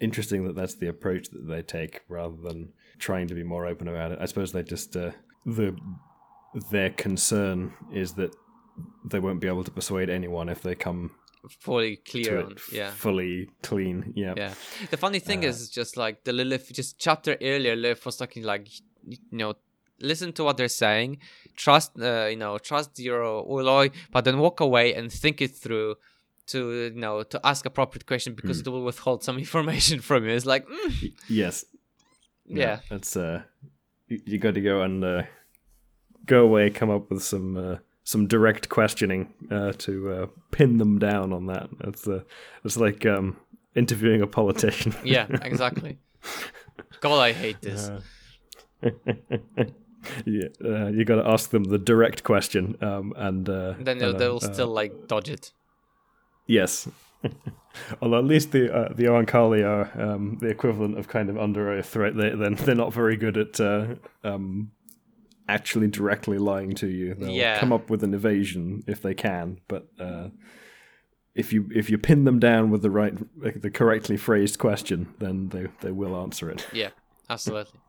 interesting 0.01 0.45
that 0.47 0.57
that's 0.57 0.77
the 0.77 0.89
approach 0.89 1.29
that 1.31 1.47
they 1.47 1.61
take 1.61 2.01
rather 2.09 2.37
than 2.43 2.73
trying 3.09 3.27
to 3.29 3.35
be 3.41 3.45
more 3.55 3.65
open 3.73 3.87
about 3.89 4.13
it. 4.13 4.19
I 4.25 4.27
suppose 4.31 4.49
they 4.53 4.63
just 4.77 4.91
uh, 4.97 5.11
the 5.59 5.69
their 6.71 6.91
concern 7.07 7.73
is 8.03 8.09
that 8.21 8.33
they 9.11 9.19
won't 9.25 9.41
be 9.41 9.49
able 9.55 9.65
to 9.65 9.71
persuade 9.81 10.09
anyone 10.21 10.49
if 10.57 10.61
they 10.63 10.75
come 10.75 11.11
Fully 11.67 11.97
clear 12.11 12.35
on 12.45 12.55
yeah. 12.81 12.91
fully 13.07 13.49
clean. 13.69 14.13
Yeah, 14.15 14.35
Yeah. 14.43 14.55
The 14.93 14.97
funny 15.05 15.19
thing 15.29 15.41
Uh, 15.45 15.49
is 15.51 15.57
just 15.81 15.97
like 16.05 16.17
the 16.29 16.33
Lilith 16.33 16.67
just 16.81 16.91
chapter 17.07 17.33
earlier 17.51 17.75
Lilith 17.75 18.05
was 18.07 18.17
talking 18.17 18.45
like 18.53 18.65
you 19.33 19.39
know 19.41 19.53
listen 20.11 20.33
to 20.35 20.43
what 20.47 20.57
they're 20.57 20.77
saying, 20.87 21.11
trust 21.65 21.91
uh, 22.01 22.27
you 22.33 22.37
know, 22.37 22.59
trust 22.59 22.91
your 23.09 23.21
Ooloi, 23.53 23.91
but 24.13 24.25
then 24.25 24.37
walk 24.39 24.61
away 24.69 24.87
and 24.95 25.11
think 25.23 25.37
it 25.47 25.53
through 25.65 25.97
to 26.53 26.59
you 26.95 27.01
know 27.05 27.15
to 27.33 27.37
ask 27.51 27.61
appropriate 27.67 28.07
question 28.07 28.35
because 28.35 28.59
Hmm. 28.61 28.69
it 28.69 28.71
will 28.73 28.85
withhold 28.91 29.21
some 29.25 29.37
information 29.47 29.99
from 30.09 30.21
you. 30.25 30.31
It's 30.39 30.47
like 30.55 30.65
mm, 30.69 31.13
yes, 31.29 31.65
yeah. 32.47 32.81
that's 32.91 33.17
uh, 33.17 33.43
you, 34.09 34.21
you 34.25 34.39
got 34.39 34.55
to 34.55 34.61
go 34.61 34.83
and 34.83 35.05
uh, 35.05 35.23
go 36.27 36.45
away, 36.45 36.71
come 36.71 36.91
up 36.91 37.11
with 37.11 37.23
some 37.23 37.57
uh, 37.57 37.77
some 38.05 38.27
direct 38.27 38.69
questioning 38.69 39.33
uh, 39.51 39.73
to 39.79 40.11
uh, 40.11 40.27
pin 40.51 40.79
them 40.79 40.99
down 40.99 41.33
on 41.33 41.47
that. 41.47 41.69
It's 41.81 42.07
uh, 42.07 42.23
it's 42.65 42.77
like 42.77 43.07
um, 43.07 43.37
interviewing 43.75 44.23
a 44.23 44.27
politician. 44.27 44.95
Yeah, 45.05 45.27
exactly. 45.43 45.99
God, 47.01 47.19
I 47.19 47.33
hate 47.33 47.61
this. 47.61 47.89
Uh, 47.89 48.01
yeah, 50.25 50.49
uh, 50.65 50.87
you 50.89 51.05
got 51.05 51.17
to 51.17 51.29
ask 51.29 51.51
them 51.51 51.65
the 51.65 51.79
direct 51.79 52.23
question, 52.25 52.77
um, 52.81 53.13
and 53.17 53.49
uh, 53.49 53.75
then 53.79 53.99
they'll, 53.99 54.09
and, 54.09 54.17
uh, 54.17 54.19
they'll 54.19 54.37
uh, 54.37 54.53
still 54.53 54.69
like 54.69 55.07
dodge 55.07 55.31
it. 55.31 55.53
Yes. 56.47 56.89
Although 58.03 58.19
at 58.19 58.25
least 58.25 58.53
the 58.53 58.75
uh, 58.75 58.93
the 58.93 59.05
Oankali 59.05 59.65
are 59.67 59.91
um, 60.01 60.39
the 60.41 60.49
equivalent 60.49 60.99
of 60.99 61.09
kind 61.09 61.31
of 61.31 61.39
under 61.39 61.71
oath, 61.71 61.97
right? 61.97 62.15
They 62.15 62.31
then 62.31 62.55
they're 62.55 62.75
not 62.75 62.93
very 62.93 63.17
good 63.17 63.37
at 63.37 63.61
uh, 63.61 63.95
um, 64.25 64.73
actually 65.49 65.89
directly 65.89 66.39
lying 66.39 66.75
to 66.77 66.87
you. 66.87 67.15
They'll 67.15 67.31
Yeah. 67.31 67.59
come 67.59 67.73
up 67.73 67.89
with 67.91 68.05
an 68.05 68.13
evasion 68.15 68.83
if 68.87 69.01
they 69.03 69.15
can, 69.15 69.61
but 69.69 69.89
uh, 69.99 70.29
if 71.35 71.53
you 71.53 71.69
if 71.75 71.89
you 71.89 71.97
pin 71.97 72.25
them 72.25 72.39
down 72.39 72.71
with 72.71 72.83
the 72.83 72.91
right 72.91 73.15
the 73.61 73.71
correctly 73.71 74.17
phrased 74.19 74.59
question, 74.59 75.15
then 75.19 75.49
they 75.49 75.69
they 75.81 75.93
will 75.93 76.15
answer 76.17 76.51
it. 76.51 76.67
Yeah, 76.73 76.91
absolutely. 77.31 77.81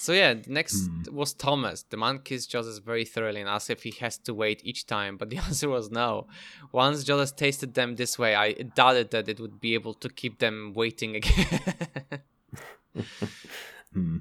So 0.00 0.12
yeah, 0.12 0.34
next 0.46 0.86
Hmm. 0.86 1.02
was 1.12 1.34
Thomas. 1.34 1.82
The 1.82 1.96
man 1.96 2.20
kissed 2.20 2.52
Joseph 2.52 2.84
very 2.84 3.04
thoroughly 3.04 3.40
and 3.40 3.50
asked 3.50 3.68
if 3.68 3.82
he 3.82 3.90
has 3.98 4.16
to 4.18 4.32
wait 4.32 4.60
each 4.64 4.86
time, 4.86 5.16
but 5.16 5.28
the 5.28 5.38
answer 5.48 5.68
was 5.68 5.90
no. 5.90 6.28
Once 6.70 7.02
Joseph 7.02 7.34
tasted 7.36 7.74
them 7.74 7.96
this 7.96 8.16
way, 8.16 8.36
I 8.36 8.52
doubted 8.52 9.10
that 9.10 9.28
it 9.28 9.40
would 9.40 9.60
be 9.60 9.74
able 9.74 9.94
to 9.94 10.08
keep 10.08 10.38
them 10.38 10.72
waiting 10.74 11.16
again. 11.16 11.60
Hmm. 13.92 14.18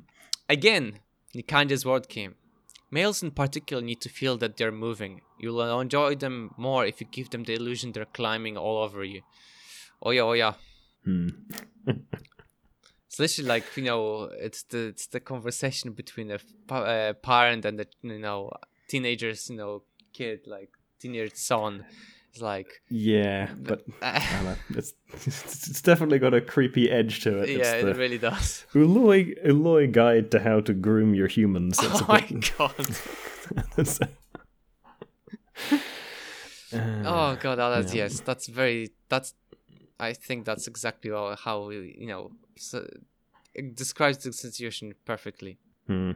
Again, 0.50 1.00
Nikanj's 1.36 1.86
word 1.86 2.08
came. 2.08 2.36
Males 2.90 3.22
in 3.22 3.32
particular 3.32 3.84
need 3.84 4.00
to 4.02 4.10
feel 4.10 4.38
that 4.38 4.56
they're 4.58 4.72
moving. 4.72 5.22
You'll 5.40 5.80
enjoy 5.80 6.16
them 6.16 6.54
more 6.58 6.86
if 6.86 7.02
you 7.02 7.08
give 7.12 7.30
them 7.30 7.44
the 7.44 7.54
illusion 7.54 7.92
they're 7.92 8.06
climbing 8.20 8.56
all 8.58 8.78
over 8.84 9.04
you. 9.04 9.22
Oh 10.02 10.12
yeah, 10.12 10.22
oh 10.22 10.34
yeah. 10.34 10.54
Hmm. 11.04 11.28
It's 13.20 13.38
literally 13.40 13.48
like 13.50 13.66
you 13.76 13.84
know, 13.84 14.30
it's 14.32 14.62
the 14.64 14.88
it's 14.90 15.08
the 15.08 15.20
conversation 15.20 15.94
between 15.94 16.30
a 16.30 16.38
pa- 16.68 16.84
uh, 16.84 17.14
parent 17.14 17.66
and 17.66 17.80
the 17.80 17.88
you 18.04 18.20
know 18.20 18.52
teenagers, 18.88 19.50
you 19.50 19.56
know, 19.58 19.82
kid 20.14 20.42
like 20.46 20.70
teenage 21.00 21.34
son. 21.34 21.84
It's 22.30 22.42
like 22.42 22.68
Yeah, 22.90 23.50
but 23.58 23.86
don't 24.02 24.44
know. 24.44 24.56
It's 24.76 24.94
it's 25.26 25.82
definitely 25.82 26.20
got 26.20 26.36
a 26.36 26.42
creepy 26.42 26.92
edge 26.92 27.22
to 27.22 27.40
it. 27.42 27.50
yeah, 27.50 27.82
the 27.82 27.90
it 27.90 27.98
really 27.98 28.20
does. 28.20 28.66
Ooloi 28.76 29.44
Ooloi 29.48 29.92
guide 29.92 30.30
to 30.32 30.40
how 30.40 30.60
to 30.60 30.74
groom 30.74 31.16
your 31.16 31.28
humans. 31.28 31.78
That's 31.82 32.02
Oh 32.02 32.06
a 32.06 32.08
my 32.08 32.22
bit- 32.22 32.52
god! 32.58 32.98
that's 33.76 34.00
a- 34.00 34.10
Oh 36.72 37.36
god, 37.40 37.60
oh, 37.60 37.72
that's 37.72 37.94
Yeah. 37.94 38.04
yes, 38.04 38.20
that's 38.20 38.48
very 38.48 38.92
that's. 39.10 39.34
I 40.00 40.14
think 40.14 40.46
that's 40.46 40.68
exactly 40.68 41.10
how, 41.10 41.36
how 41.36 41.70
you 41.72 42.06
know 42.08 42.32
so, 42.58 42.88
it 43.54 43.76
describes 43.76 44.20
the 44.20 44.34
situation 44.34 44.94
perfectly. 45.06 45.58
Hmm. 45.88 46.12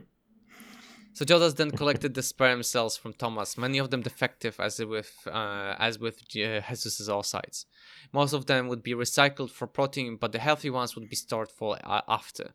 So 1.14 1.26
Jodahs 1.26 1.58
then 1.58 1.72
collected 1.72 2.14
the 2.14 2.24
sperm 2.24 2.64
cells 2.64 2.96
from 2.96 3.14
Thomas, 3.14 3.58
many 3.58 3.80
of 3.80 3.90
them 3.90 4.02
defective 4.02 4.58
as 4.60 4.80
with 4.80 5.28
uh, 5.28 5.76
as 5.78 6.00
with 6.00 6.26
Jesusa's 6.28 7.10
oocytes. 7.10 7.66
Most 8.14 8.32
of 8.32 8.46
them 8.46 8.70
would 8.70 8.82
be 8.82 8.94
recycled 8.94 9.52
for 9.52 9.68
protein, 9.68 10.16
but 10.16 10.32
the 10.32 10.40
healthy 10.40 10.70
ones 10.70 10.96
would 10.96 11.10
be 11.10 11.18
stored 11.18 11.52
for 11.52 11.78
uh, 11.84 12.02
after. 12.08 12.54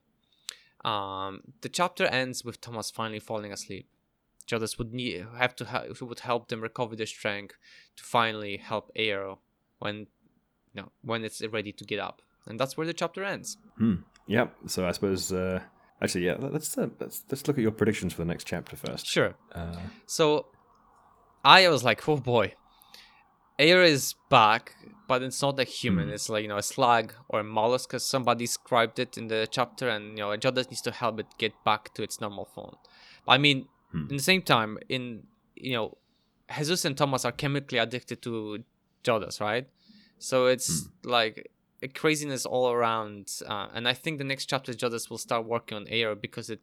Um, 0.85 1.41
the 1.61 1.69
chapter 1.69 2.07
ends 2.07 2.45
with 2.45 2.61
Thomas 2.61 2.91
finally 2.91 3.21
falling 3.21 3.53
asleep. 3.53 3.89
Jodahs 4.47 4.79
would 4.79 4.95
need 4.95 5.27
have 5.37 5.55
to 5.57 5.65
ha- 5.67 5.85
would 6.01 6.21
help 6.21 6.49
them 6.49 6.63
recover 6.63 6.97
their 6.97 7.07
strength 7.07 7.57
to 7.97 8.05
finally 8.05 8.57
help 8.57 8.91
Aaor 8.97 9.39
when 9.81 10.07
no 10.75 10.93
when 11.03 11.25
it's 11.25 11.43
ready 11.43 11.73
to 11.73 11.85
get 11.85 11.99
up, 11.99 12.23
and 12.47 12.59
that's 12.61 12.77
where 12.77 12.87
the 12.87 12.95
chapter 12.95 13.25
ends. 13.25 13.57
Hmm. 13.79 13.97
Yep. 14.27 14.55
So 14.67 14.87
I 14.87 14.93
suppose 14.93 15.33
uh, 15.33 15.61
actually, 16.03 16.27
yeah. 16.27 16.37
Let's 16.39 16.77
uh, 16.79 16.89
let's 17.01 17.25
let's 17.31 17.47
look 17.47 17.59
at 17.59 17.63
your 17.63 17.73
predictions 17.73 18.13
for 18.13 18.23
the 18.23 18.27
next 18.33 18.45
chapter 18.45 18.77
first. 18.77 19.07
Sure. 19.07 19.35
Uh, 19.55 19.77
So 20.07 20.47
I 21.45 21.69
was 21.69 21.85
like, 21.85 22.09
oh 22.09 22.17
boy, 22.17 22.55
Aaor 23.59 23.85
is 23.85 24.15
back, 24.29 24.75
but 25.09 25.23
it's 25.23 25.41
not 25.41 25.59
a 25.61 25.65
human. 25.65 26.11
It's 26.11 26.29
like 26.29 26.43
you 26.43 26.49
know 26.49 26.59
a 26.59 26.63
slug 26.63 27.15
or 27.29 27.41
a 27.41 27.45
mollusk, 27.45 27.95
as 27.95 28.05
somebody 28.05 28.45
described 28.45 28.99
it 28.99 29.17
in 29.17 29.29
the 29.29 29.47
chapter, 29.51 29.89
and 29.89 30.11
you 30.19 30.25
know 30.25 30.37
Jodahs 30.37 30.71
needs 30.71 30.83
to 30.83 30.91
help 30.91 31.21
it 31.21 31.27
get 31.39 31.53
back 31.65 31.95
to 31.95 32.03
its 32.03 32.21
normal 32.21 32.45
form. 32.45 32.77
I 33.29 33.39
mean, 33.39 33.67
Hmm. 33.93 34.07
in 34.11 34.17
the 34.17 34.23
same 34.23 34.43
time, 34.43 34.79
in 34.89 35.23
you 35.55 35.73
know, 35.73 35.97
Jesusa 36.51 36.85
and 36.87 36.97
Thomas 36.99 37.25
are 37.25 37.33
chemically 37.33 37.79
addicted 37.79 38.21
to 38.23 38.63
Jodahs, 39.05 39.41
right? 39.41 39.69
So 40.19 40.47
it's 40.47 40.89
like 41.05 41.37
a 41.39 41.45
craziness 41.95 42.47
all 42.47 42.71
around, 42.71 43.31
uh, 43.47 43.69
and 43.75 43.87
I 43.89 43.93
think 43.95 44.19
the 44.19 44.25
next 44.25 44.47
chapter 44.47 44.73
Jodahs 44.73 45.11
will 45.11 45.19
start 45.19 45.45
working 45.47 45.77
on 45.77 45.87
Aaor 45.87 46.15
because 46.21 46.49
it 46.51 46.61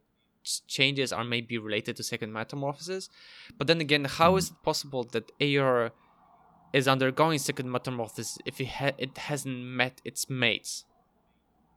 changes 0.66 1.12
are 1.12 1.24
maybe 1.24 1.56
related 1.56 1.96
to 1.96 2.02
second 2.02 2.32
metamorphosis. 2.32 3.08
But 3.56 3.66
then 3.66 3.80
again, 3.80 4.04
how 4.04 4.36
is 4.36 4.50
it 4.50 4.56
possible 4.62 5.04
that 5.12 5.30
Aaor 5.40 5.90
is 6.72 6.86
undergoing 6.88 7.38
second 7.38 7.70
metamorphosis 7.70 8.38
if 8.44 8.60
it, 8.60 8.68
ha- 8.68 8.92
it 8.98 9.16
hasn't 9.16 9.56
met 9.64 10.00
its 10.04 10.28
mates? 10.28 10.84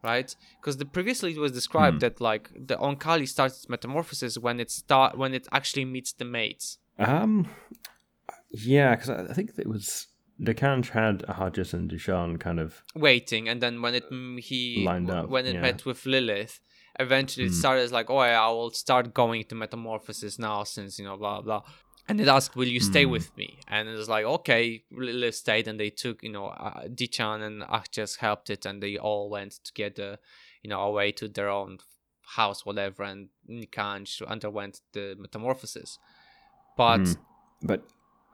Right? 0.03 0.35
Because 0.59 0.77
the 0.77 0.85
previously 0.85 1.31
it 1.31 1.39
was 1.39 1.51
described 1.51 1.95
Hmm. 1.95 1.99
that 1.99 2.21
like 2.21 2.49
the 2.55 2.75
Oankali 2.77 3.27
starts 3.27 3.57
its 3.57 3.69
metamorphosis 3.69 4.37
when 4.37 4.59
it 4.59 4.69
start 4.71 5.17
when 5.17 5.33
it 5.33 5.47
actually 5.51 5.85
meets 5.85 6.11
the 6.13 6.25
mates. 6.25 6.77
um. 6.99 7.47
Yeah, 8.51 8.95
because 8.95 9.09
I, 9.09 9.23
I 9.31 9.33
think 9.33 9.51
it 9.57 9.67
was 9.67 10.07
Nikanj 10.41 10.89
had 10.89 11.23
Ahajas 11.23 11.73
and 11.73 11.89
Dichaan 11.89 12.39
kind 12.39 12.59
of. 12.59 12.83
waiting 12.95 13.49
and 13.49 13.61
then 13.61 13.81
when 13.81 13.95
it 13.95 14.09
mm, 14.11 14.39
he 14.39 14.83
Lined 14.85 15.09
up, 15.09 15.29
when 15.29 15.45
it 15.45 15.55
yeah. 15.55 15.61
met 15.61 15.85
with 15.85 16.05
Lilith 16.05 16.59
eventually 16.99 17.45
it 17.47 17.49
Hmm. 17.49 17.55
started 17.63 17.81
as 17.83 17.91
like 17.91 18.09
oh 18.09 18.23
yeah, 18.23 18.41
I 18.41 18.49
will 18.49 18.71
start 18.71 19.13
going 19.13 19.43
to 19.45 19.55
metamorphosis 19.55 20.37
now 20.39 20.63
since 20.63 20.99
you 20.99 21.05
know 21.05 21.17
blah 21.17 21.41
blah 21.41 21.61
and 22.09 22.21
it 22.21 22.27
asked 22.27 22.55
will 22.55 22.67
you 22.67 22.79
stay 22.79 23.03
Hmm. 23.05 23.11
with 23.11 23.35
me 23.37 23.59
and 23.67 23.87
it 23.89 23.95
was 23.95 24.09
like 24.09 24.25
okay 24.25 24.83
Lilith 24.91 25.35
stayed 25.35 25.67
and 25.67 25.79
they 25.79 25.89
took 25.89 26.23
you 26.23 26.31
know 26.31 26.47
uh, 26.47 26.83
Dichaan 26.87 27.41
and 27.47 27.61
Ahajas 27.63 28.17
helped 28.19 28.49
it 28.49 28.65
and 28.65 28.81
they 28.81 28.97
all 28.97 29.29
went 29.29 29.53
together 29.63 30.17
you 30.63 30.69
know 30.69 30.81
away 30.81 31.11
to 31.13 31.27
their 31.27 31.49
own 31.49 31.79
house 32.35 32.65
whatever 32.65 33.03
and 33.03 33.29
Nikanj 33.49 34.25
underwent 34.27 34.81
the 34.93 35.15
metamorphosis 35.19 35.97
but 36.77 36.99
Hmm. 36.99 37.13
But 37.63 37.81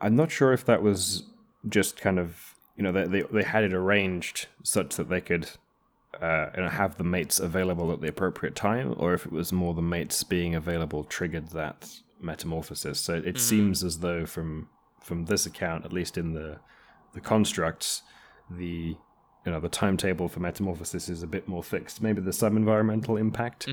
I'm 0.02 0.16
not 0.18 0.32
sure 0.32 0.52
if 0.52 0.66
that 0.66 0.82
was 0.84 1.24
just 1.68 2.00
kind 2.02 2.20
of 2.20 2.56
you 2.76 2.84
know 2.84 2.92
they 2.92 3.06
they, 3.06 3.22
they 3.32 3.44
had 3.44 3.64
it 3.64 3.74
arranged 3.74 4.48
such 4.64 4.96
that 4.96 5.10
they 5.10 5.22
could 5.22 5.50
uh, 6.22 6.50
and 6.54 6.70
have 6.70 6.98
the 6.98 7.04
mates 7.04 7.40
available 7.40 7.92
at 7.92 8.02
the 8.02 8.08
appropriate 8.08 8.56
time, 8.56 8.94
or 8.98 9.14
if 9.14 9.26
it 9.26 9.32
was 9.32 9.52
more 9.52 9.74
the 9.74 9.82
mates 9.82 10.24
being 10.24 10.54
available 10.56 11.04
triggered 11.04 11.50
that 11.50 11.90
metamorphosis. 12.22 13.00
So 13.00 13.16
it 13.16 13.40
seems 13.40 13.84
as 13.84 14.00
though 14.00 14.26
from 14.26 14.70
from 15.02 15.26
this 15.26 15.46
account, 15.46 15.86
at 15.86 15.94
least 15.94 16.18
in 16.18 16.34
the 16.34 16.60
the 17.14 17.22
constructs, 17.22 18.04
the 18.50 18.96
you 19.46 19.52
know 19.52 19.60
the 19.60 19.70
timetable 19.70 20.28
for 20.30 20.40
metamorphosis 20.40 21.10
is 21.10 21.24
a 21.24 21.28
bit 21.28 21.48
more 21.48 21.64
fixed. 21.64 22.02
Maybe 22.02 22.22
there's 22.22 22.38
some 22.38 22.58
environmental 22.58 23.18
impact, 23.18 23.68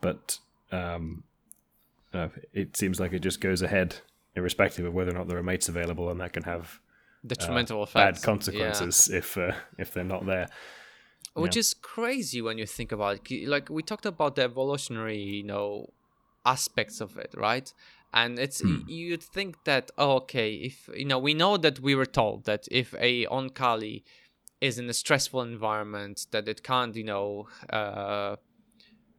but 0.00 0.38
um, 0.72 1.24
uh, 2.14 2.28
it 2.52 2.76
seems 2.76 3.00
like 3.00 3.12
it 3.12 3.20
just 3.20 3.40
goes 3.40 3.62
ahead, 3.62 3.96
irrespective 4.34 4.86
of 4.86 4.94
whether 4.94 5.10
or 5.10 5.14
not 5.14 5.28
there 5.28 5.38
are 5.38 5.42
mates 5.42 5.68
available, 5.68 6.08
and 6.10 6.20
that 6.20 6.32
can 6.32 6.44
have 6.44 6.80
Detrimental 7.26 7.82
uh, 7.82 7.86
bad 7.94 8.14
effects. 8.14 8.24
consequences 8.24 9.08
if 9.08 9.36
uh, 9.36 9.52
if 9.78 9.92
they're 9.92 10.04
not 10.04 10.24
there. 10.26 10.48
which 11.34 11.56
is 11.56 11.74
crazy 11.74 12.40
when 12.42 12.58
you 12.58 12.66
think 12.66 12.92
about 12.92 13.30
it. 13.30 13.48
Like 13.48 13.68
we 13.68 13.82
talked 13.82 14.06
about 14.06 14.36
the 14.36 14.42
evolutionary, 14.42 15.18
you 15.22 15.44
know, 15.44 15.90
aspects 16.44 17.00
of 17.00 17.16
it, 17.18 17.34
right? 17.36 17.72
And 18.12 18.38
it's 18.38 18.60
y- 18.62 18.82
you'd 18.86 19.22
think 19.22 19.64
that 19.64 19.90
oh, 19.98 20.16
okay, 20.22 20.54
if 20.54 20.88
you 20.94 21.04
know, 21.04 21.18
we 21.18 21.34
know 21.34 21.56
that 21.56 21.80
we 21.80 21.94
were 21.94 22.06
told 22.06 22.44
that 22.46 22.66
if 22.70 22.94
a 22.98 23.26
oankali 23.26 24.02
is 24.60 24.78
in 24.78 24.88
a 24.88 24.94
stressful 24.94 25.42
environment, 25.42 26.26
that 26.32 26.48
it 26.48 26.62
can't, 26.62 26.94
you 26.96 27.04
know, 27.04 27.48
uh, 27.70 28.36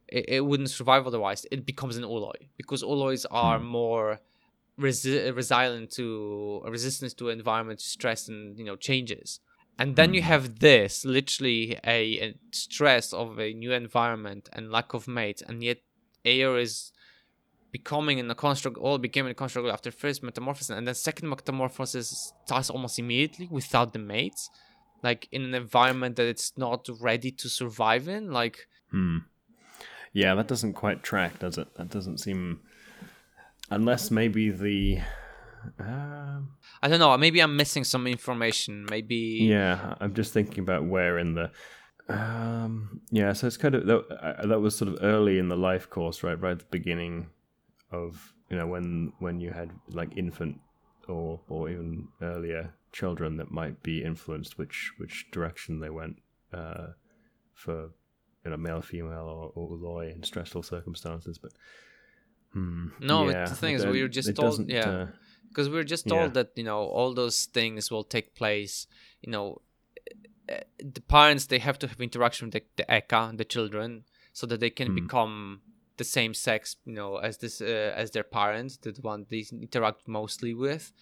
it, 0.08 0.24
it 0.28 0.40
wouldn't 0.44 0.70
survive 0.70 1.06
otherwise. 1.06 1.46
It 1.50 1.64
becomes 1.66 1.96
an 1.96 2.04
ooloi 2.04 2.48
because 2.56 2.82
oolois 2.82 3.24
are 3.30 3.58
more 3.58 4.20
resi- 4.80 5.28
uh, 5.28 5.34
resilient 5.34 5.90
to 5.92 6.62
uh, 6.64 6.70
resistance 6.70 7.14
to 7.14 7.28
environment 7.28 7.80
stress 7.80 8.28
and 8.28 8.58
you 8.58 8.64
know 8.64 8.76
changes 8.76 9.40
and 9.78 9.96
then 9.96 10.12
you 10.12 10.20
hmm. 10.20 10.28
have 10.28 10.58
this 10.58 11.04
literally 11.04 11.78
a, 11.84 12.18
a 12.20 12.34
stress 12.52 13.12
of 13.12 13.38
a 13.38 13.52
new 13.52 13.72
environment 13.72 14.48
and 14.52 14.70
lack 14.70 14.92
of 14.94 15.08
mates 15.08 15.42
and 15.42 15.62
yet 15.62 15.78
air 16.24 16.58
is 16.58 16.92
becoming 17.70 18.18
in 18.18 18.30
a 18.30 18.34
construct 18.34 18.76
all 18.76 18.98
became 18.98 19.26
a 19.26 19.34
construct 19.34 19.68
after 19.68 19.90
first 19.90 20.22
metamorphosis 20.22 20.70
and 20.70 20.86
then 20.86 20.94
second 20.94 21.28
metamorphosis 21.28 22.32
starts 22.44 22.68
almost 22.68 22.98
immediately 22.98 23.48
without 23.50 23.92
the 23.94 23.98
mates 23.98 24.50
like 25.02 25.26
in 25.32 25.42
an 25.42 25.54
environment 25.54 26.16
that 26.16 26.26
it's 26.26 26.52
not 26.56 26.86
ready 27.00 27.30
to 27.30 27.48
survive 27.48 28.08
in 28.08 28.30
like 28.30 28.66
Hmm. 28.92 29.18
Yeah, 30.12 30.34
that 30.34 30.46
doesn't 30.46 30.74
quite 30.74 31.02
track, 31.02 31.38
does 31.38 31.58
it? 31.58 31.74
That 31.74 31.88
doesn't 31.88 32.18
seem. 32.18 32.60
Unless 33.70 34.10
maybe 34.10 34.50
the. 34.50 34.98
Um, 35.78 36.56
i 36.82 36.88
don't 36.88 36.98
know 36.98 37.16
maybe 37.16 37.38
i'm 37.38 37.56
missing 37.56 37.84
some 37.84 38.08
information 38.08 38.84
maybe 38.90 39.14
yeah, 39.14 39.94
I'm 40.00 40.12
just 40.12 40.32
thinking 40.32 40.58
about 40.58 40.84
where 40.84 41.18
in 41.18 41.34
the. 41.34 41.52
Um, 42.08 43.00
yeah, 43.12 43.32
so 43.32 43.46
it's 43.46 43.56
kind 43.56 43.76
of 43.76 43.86
that, 43.86 44.00
uh, 44.20 44.46
that 44.46 44.60
was 44.60 44.76
sort 44.76 44.92
of 44.92 44.98
early 45.02 45.38
in 45.38 45.48
the 45.48 45.56
life 45.56 45.88
course, 45.88 46.24
right? 46.24 46.38
Right 46.38 46.52
at 46.52 46.58
the 46.58 46.64
beginning 46.70 47.30
of 47.92 48.34
you 48.50 48.56
know 48.56 48.66
when 48.66 49.12
when 49.20 49.40
you 49.40 49.52
had 49.52 49.70
like 49.88 50.16
infant 50.16 50.58
or 51.08 51.40
or 51.48 51.70
even 51.70 52.08
earlier 52.20 52.74
children 52.90 53.36
that 53.36 53.50
might 53.52 53.82
be 53.82 54.02
influenced 54.02 54.58
which 54.58 54.92
which 54.98 55.30
direction 55.30 55.78
they 55.78 55.90
went 55.90 56.16
uh, 56.52 56.88
for 57.54 57.90
you 58.44 58.50
know 58.50 58.56
male 58.56 58.82
female 58.82 59.28
or, 59.28 59.52
or 59.54 59.70
ooloi 59.76 60.12
in 60.14 60.22
stressful 60.22 60.62
circumstances, 60.62 61.38
but. 61.38 61.52
Hmm, 62.52 62.88
No, 63.00 63.28
yeah, 63.30 63.44
the 63.48 63.54
thing 63.54 63.74
is, 63.74 63.84
we 63.86 64.02
were 64.02 64.08
just 64.08 64.34
told- 64.36 64.68
yeah. 64.68 64.88
uh, 64.90 65.06
because 65.48 65.68
we 65.68 65.78
are 65.78 65.84
just 65.84 66.06
Yeah. 66.06 66.12
told 66.14 66.34
that 66.34 66.50
you 66.56 66.64
know 66.64 66.80
all 66.98 67.12
those 67.14 67.44
things 67.46 67.90
will 67.90 68.04
take 68.04 68.34
place 68.34 68.86
you 69.20 69.30
know 69.30 69.60
uh, 70.50 70.60
the 70.78 71.00
parents 71.02 71.46
they 71.46 71.58
have 71.58 71.78
to 71.78 71.86
have 71.86 72.00
interaction 72.00 72.46
with 72.46 72.54
the, 72.54 72.62
the 72.76 72.84
eka 72.84 73.36
the 73.36 73.44
children 73.44 74.04
so 74.32 74.46
that 74.46 74.60
they 74.60 74.70
can 74.70 74.88
Hmm. 74.88 74.94
become 74.94 75.60
the 75.98 76.04
same 76.04 76.32
sex 76.34 76.76
you 76.86 76.94
know 76.94 77.16
as 77.16 77.38
this 77.38 77.60
uh, 77.60 77.92
as 78.02 78.10
their 78.12 78.24
parents 78.24 78.78
the 78.78 78.92
one 79.02 79.26
they 79.30 79.44
interact 79.52 80.08
mostly 80.08 80.54
with 80.54 80.92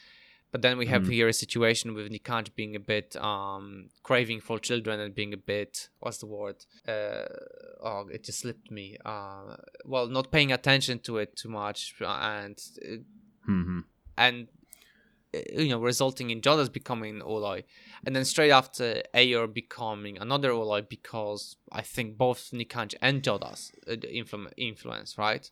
but 0.53 0.63
then 0.63 0.79
we 0.79 0.87
have 0.87 1.05
Hmm. 1.07 1.13
here 1.13 1.29
a 1.29 1.33
situation 1.33 1.95
with 1.95 2.11
Nikanj 2.11 2.55
being 2.55 2.75
a 2.77 2.81
bit 2.81 3.17
um 3.17 3.91
craving 4.03 4.41
for 4.41 4.59
children 4.59 4.99
and 5.01 5.15
being 5.15 5.33
a 5.33 5.43
bit 5.55 5.89
what's 6.01 6.19
the 6.19 6.27
word 6.27 6.57
uh 6.89 7.27
oh 7.89 8.09
it 8.11 8.25
just 8.25 8.41
slipped 8.41 8.71
me 8.71 8.97
uh 9.05 9.57
well 9.85 10.07
not 10.09 10.31
paying 10.33 10.53
attention 10.53 10.99
to 11.01 11.19
it 11.19 11.37
too 11.37 11.49
much 11.49 11.95
and 12.01 12.57
uh, 12.85 13.51
mhm. 13.51 13.85
and 14.17 14.49
uh, 15.35 15.39
you 15.63 15.69
know 15.69 15.81
resulting 15.81 16.31
in 16.31 16.41
Jodahs 16.41 16.73
becoming 16.73 17.21
Ooloi, 17.21 17.63
and 18.05 18.17
then 18.17 18.25
straight 18.25 18.51
after 18.51 18.87
Aaor 19.15 19.47
becoming 19.63 20.19
another 20.19 20.51
Ooloi 20.51 20.89
because 20.89 21.57
I 21.71 21.83
think 21.83 22.19
both 22.19 22.51
Nikanj 22.53 22.95
and 23.01 23.23
Jodahs 23.23 23.71
uh, 23.87 23.93
influ- 24.21 24.53
influence 24.57 25.17
right, 25.17 25.49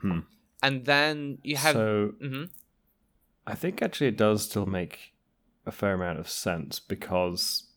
Hmm. 0.00 0.20
and 0.62 0.86
then 0.86 1.38
you 1.42 1.56
have 1.56 1.74
so 1.74 2.14
Mhm. 2.22 2.50
I 3.46 3.54
think 3.54 3.82
actually 3.82 4.08
it 4.08 4.16
does 4.16 4.44
still 4.44 4.66
make 4.66 5.14
a 5.66 5.72
fair 5.72 5.94
amount 5.94 6.18
of 6.18 6.28
sense 6.28 6.78
because 6.80 7.68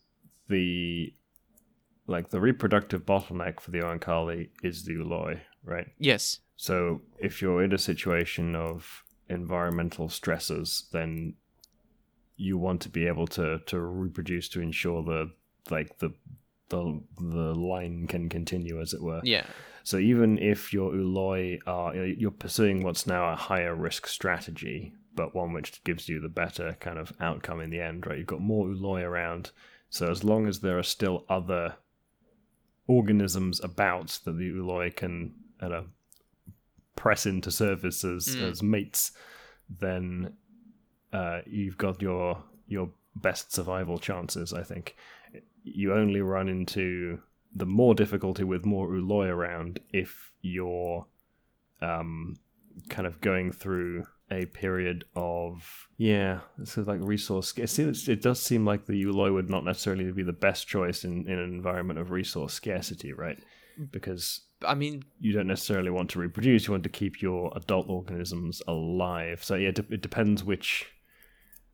the 0.48 1.12
like 2.06 2.30
the 2.30 2.40
reproductive 2.40 3.04
bottleneck 3.04 3.58
for 3.60 3.72
the 3.72 3.80
Oankali 3.80 4.50
is 4.62 4.84
the 4.84 4.94
Ooloi, 4.94 5.40
right? 5.64 5.88
yes 5.98 6.40
So 6.56 7.02
if 7.18 7.42
you're 7.42 7.62
in 7.62 7.72
a 7.72 7.78
situation 7.78 8.54
of 8.54 9.02
environmental 9.28 10.08
stresses, 10.08 10.86
then 10.92 11.34
you 12.36 12.58
want 12.58 12.80
to 12.82 12.88
be 12.88 13.06
able 13.06 13.26
to 13.26 13.58
to 13.66 13.80
reproduce 13.80 14.48
to 14.50 14.60
ensure 14.60 15.02
the 15.02 15.30
like 15.70 15.98
the 15.98 16.10
the 16.68 17.00
the 17.18 17.54
line 17.54 18.06
can 18.06 18.28
continue 18.28 18.80
as 18.80 18.92
it 18.92 19.02
were. 19.02 19.20
yeah 19.24 19.46
So 19.84 19.98
even 19.98 20.38
if 20.38 20.72
your 20.72 20.92
Ooloi 20.92 21.58
are 21.66 21.94
you're 21.94 22.30
pursuing 22.30 22.82
what's 22.82 23.06
now 23.06 23.32
a 23.32 23.36
higher 23.36 23.74
risk 23.74 24.06
strategy, 24.06 24.92
but 25.16 25.34
one 25.34 25.52
which 25.52 25.82
gives 25.82 26.08
you 26.08 26.20
the 26.20 26.28
better 26.28 26.76
kind 26.78 26.98
of 26.98 27.12
outcome 27.20 27.60
in 27.60 27.70
the 27.70 27.80
end, 27.80 28.06
right? 28.06 28.18
You've 28.18 28.26
got 28.26 28.40
more 28.40 28.66
Ooloi 28.66 29.02
around. 29.02 29.50
So 29.90 30.10
as 30.10 30.22
long 30.22 30.46
as 30.46 30.60
there 30.60 30.78
are 30.78 30.82
still 30.84 31.24
other 31.28 31.74
organisms 32.86 33.60
about 33.64 34.20
that 34.24 34.38
the 34.38 34.50
Ooloi 34.50 34.94
can 34.94 35.34
you 35.62 35.68
know, 35.68 35.84
press 36.94 37.26
into 37.26 37.50
service 37.50 38.04
as, 38.04 38.26
Mm. 38.36 38.50
as 38.50 38.62
mates, 38.62 39.12
then 39.68 40.34
uh, 41.12 41.40
you've 41.46 41.78
got 41.78 42.00
your 42.02 42.42
your 42.68 42.90
best 43.14 43.52
survival 43.52 43.98
chances. 43.98 44.52
I 44.52 44.62
think 44.62 44.96
you 45.62 45.94
only 45.94 46.20
run 46.20 46.48
into 46.48 47.20
the 47.54 47.66
more 47.66 47.94
difficulty 47.94 48.44
with 48.44 48.64
more 48.66 48.88
Uloi 48.88 49.28
around 49.28 49.80
if 49.92 50.32
you're 50.42 51.06
um, 51.80 52.36
kind 52.88 53.06
of 53.06 53.20
going 53.20 53.52
through 53.52 54.04
a 54.30 54.46
period 54.46 55.04
of 55.14 55.88
yeah, 55.98 56.40
this 56.58 56.76
is 56.76 56.86
like 56.86 57.00
resource. 57.02 57.54
It 57.56 57.70
seems 57.70 58.08
it 58.08 58.22
does 58.22 58.40
seem 58.42 58.64
like 58.64 58.86
the 58.86 59.04
Ooloi 59.04 59.32
would 59.32 59.50
not 59.50 59.64
necessarily 59.64 60.10
be 60.12 60.22
the 60.22 60.32
best 60.32 60.66
choice 60.66 61.04
in, 61.04 61.26
in 61.28 61.38
an 61.38 61.54
environment 61.54 61.98
of 61.98 62.10
resource 62.10 62.52
scarcity, 62.54 63.12
right? 63.12 63.38
Because 63.90 64.42
I 64.66 64.74
mean 64.74 65.04
you 65.20 65.32
don't 65.32 65.46
necessarily 65.46 65.90
want 65.90 66.10
to 66.10 66.18
reproduce; 66.18 66.66
you 66.66 66.72
want 66.72 66.82
to 66.82 66.88
keep 66.88 67.22
your 67.22 67.52
adult 67.56 67.88
organisms 67.88 68.62
alive. 68.66 69.44
So 69.44 69.54
yeah, 69.54 69.68
it, 69.68 70.00
depends 70.00 70.42
which 70.42 70.86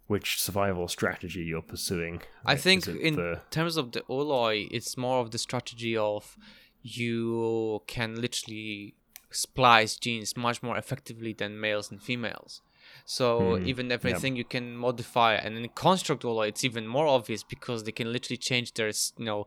which 0.06 0.40
survival 0.40 0.88
strategy 0.88 1.40
you're 1.40 1.62
pursuing. 1.62 2.20
I 2.44 2.56
think 2.56 2.86
in 2.86 3.16
the- 3.16 3.40
terms 3.50 3.76
of 3.76 3.92
the 3.92 4.02
Ooloi, 4.02 4.68
it's 4.70 4.96
more 4.96 5.20
of 5.20 5.30
the 5.30 5.38
strategy 5.38 5.96
of 5.96 6.36
you 6.82 7.80
can 7.86 8.20
literally 8.20 8.96
splice 9.34 9.96
genes 9.96 10.36
much 10.36 10.62
more 10.62 10.76
effectively 10.76 11.32
than 11.32 11.60
males 11.60 11.90
and 11.90 12.02
females. 12.02 12.62
So 13.04 13.58
Hmm, 13.58 13.62
even 13.62 13.92
everything 13.92 14.36
you 14.36 14.44
can 14.44 14.76
modify, 14.76 15.34
and 15.34 15.56
in 15.56 15.68
construct 15.70 16.22
Ooloi, 16.24 16.48
it's 16.48 16.64
even 16.64 16.86
more 16.86 17.06
obvious 17.06 17.42
because 17.44 17.84
they 17.84 17.92
can 17.92 18.12
literally 18.12 18.36
change 18.36 18.74
their 18.74 18.88
you 19.18 19.24
know 19.24 19.46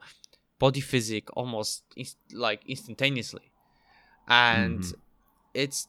body 0.59 0.81
physique 0.81 1.29
almost 1.36 1.83
inst- 1.97 2.17
like 2.33 2.63
instantaneously, 2.67 3.51
and 4.27 4.83
Mhm. 4.83 4.93
it's 5.53 5.88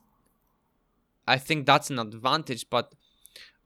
I 1.26 1.38
think 1.38 1.66
that's 1.66 1.90
an 1.90 1.99
advantage, 1.99 2.66
but 2.70 2.94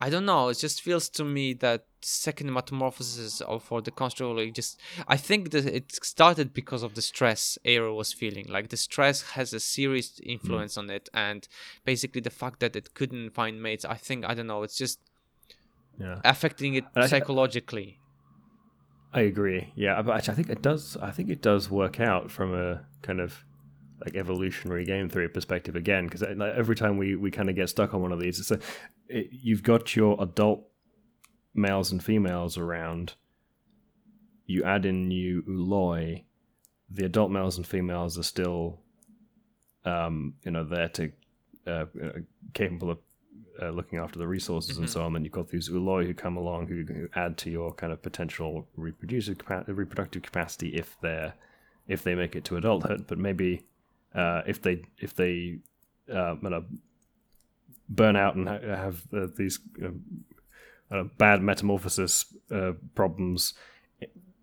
I 0.00 0.10
don't 0.10 0.26
know. 0.26 0.48
It 0.48 0.58
just 0.58 0.82
feels 0.82 1.08
to 1.10 1.24
me 1.24 1.54
that 1.54 1.86
second 2.03 2.53
metamorphosis 2.53 3.40
of 3.40 3.62
for 3.62 3.80
the 3.80 3.90
construct 3.90 4.36
like 4.36 4.55
just 4.55 4.80
I 5.07 5.16
think 5.16 5.51
that 5.51 5.66
it 5.66 5.92
started 6.05 6.53
because 6.53 6.82
of 6.82 6.94
the 6.94 7.03
stress 7.03 7.59
Aaor 7.64 7.94
was 7.94 8.12
feeling. 8.12 8.46
Like 8.48 8.68
the 8.68 8.76
stress 8.76 9.22
has 9.32 9.53
a 9.53 9.61
serious 9.61 10.11
mm-hmm. 10.11 10.30
influence 10.30 10.76
on 10.76 10.90
it, 10.90 11.09
and 11.12 11.46
basically 11.84 12.20
the 12.20 12.30
fact 12.30 12.61
that 12.61 12.76
it 12.76 12.94
couldn't 12.94 13.30
find 13.30 13.62
mates. 13.62 13.84
I 13.84 13.96
think 13.96 14.24
I 14.24 14.34
don't 14.34 14.46
know. 14.46 14.62
It's 14.62 14.76
just 14.76 14.98
yeah. 15.98 16.20
affecting 16.24 16.74
it 16.74 16.84
I- 16.96 17.07
psychologically. 17.07 17.98
I 19.12 19.22
agree. 19.22 19.72
Yeah, 19.74 20.01
but 20.03 20.16
actually, 20.16 20.32
I 20.32 20.36
think 20.36 20.51
it 20.51 20.62
does. 20.62 20.96
I 21.03 21.11
think 21.11 21.30
it 21.30 21.42
does 21.42 21.68
work 21.68 21.98
out 21.98 22.30
from 22.30 22.55
a 22.55 22.82
kind 23.03 23.20
of 23.20 23.44
like 24.05 24.14
evolutionary 24.14 24.84
game 24.84 25.09
theory 25.09 25.28
perspective 25.28 25.76
again, 25.76 26.05
because 26.07 26.22
every 26.22 26.76
time 26.76 26.96
we 26.96 27.16
we 27.16 27.30
kind 27.30 27.51
of 27.51 27.57
get 27.57 27.68
stuck 27.68 27.92
on 27.92 28.03
one 28.03 28.12
of 28.12 28.20
these, 28.20 28.38
it's 28.38 28.51
a, 28.53 28.61
it, 29.09 29.28
you've 29.32 29.62
got 29.62 29.96
your 29.96 30.16
adult 30.22 30.69
males 31.55 31.92
and 31.92 32.03
females 32.03 32.57
around. 32.57 33.14
You 34.46 34.64
add 34.64 34.84
in 34.86 35.09
new 35.09 35.42
ooloi, 35.42 36.24
the 36.90 37.05
adult 37.05 37.30
males 37.30 37.57
and 37.57 37.66
females 37.66 38.18
are 38.18 38.24
still, 38.24 38.80
um, 39.84 40.34
you 40.44 40.51
know, 40.51 40.64
there 40.64 40.88
to 40.88 41.12
uh, 41.66 41.70
uh, 41.70 42.12
capable 42.53 42.90
of 42.90 42.98
uh, 43.62 43.70
looking 43.70 43.98
after 43.98 44.18
the 44.18 44.26
resources 44.26 44.78
and 44.78 44.88
so 44.88 45.03
on. 45.03 45.12
Then 45.12 45.24
you've 45.24 45.32
got 45.32 45.48
these 45.48 45.68
ooloi 45.68 46.07
who 46.07 46.14
come 46.14 46.36
along 46.36 46.66
who, 46.68 46.84
who 46.92 47.09
add 47.14 47.36
to 47.38 47.51
your 47.51 47.72
kind 47.74 47.92
of 47.92 48.03
potential 48.03 48.66
reproductive 48.76 49.38
capa- 49.38 49.72
reproductive 49.72 50.22
capacity 50.22 50.70
if 50.70 50.96
they're 51.01 51.34
if 51.86 52.03
they 52.03 52.14
make 52.14 52.34
it 52.34 52.44
to 52.44 52.57
adulthood. 52.57 53.07
But 53.07 53.18
maybe 53.18 53.66
uh, 54.14 54.42
if 54.46 54.62
they 54.62 54.82
if 54.98 55.14
they 55.14 55.59
uh, 56.12 56.36
you 56.42 56.51
know, 56.51 56.64
burn 57.88 58.16
out 58.16 58.36
and 58.36 58.48
ha- 58.48 58.61
have 58.61 59.03
uh, 59.12 59.26
these 59.36 59.59
uh, 60.91 61.05
bad 61.18 61.43
metamorphosis 61.43 62.26
uh, 62.51 62.72
problems, 62.95 63.55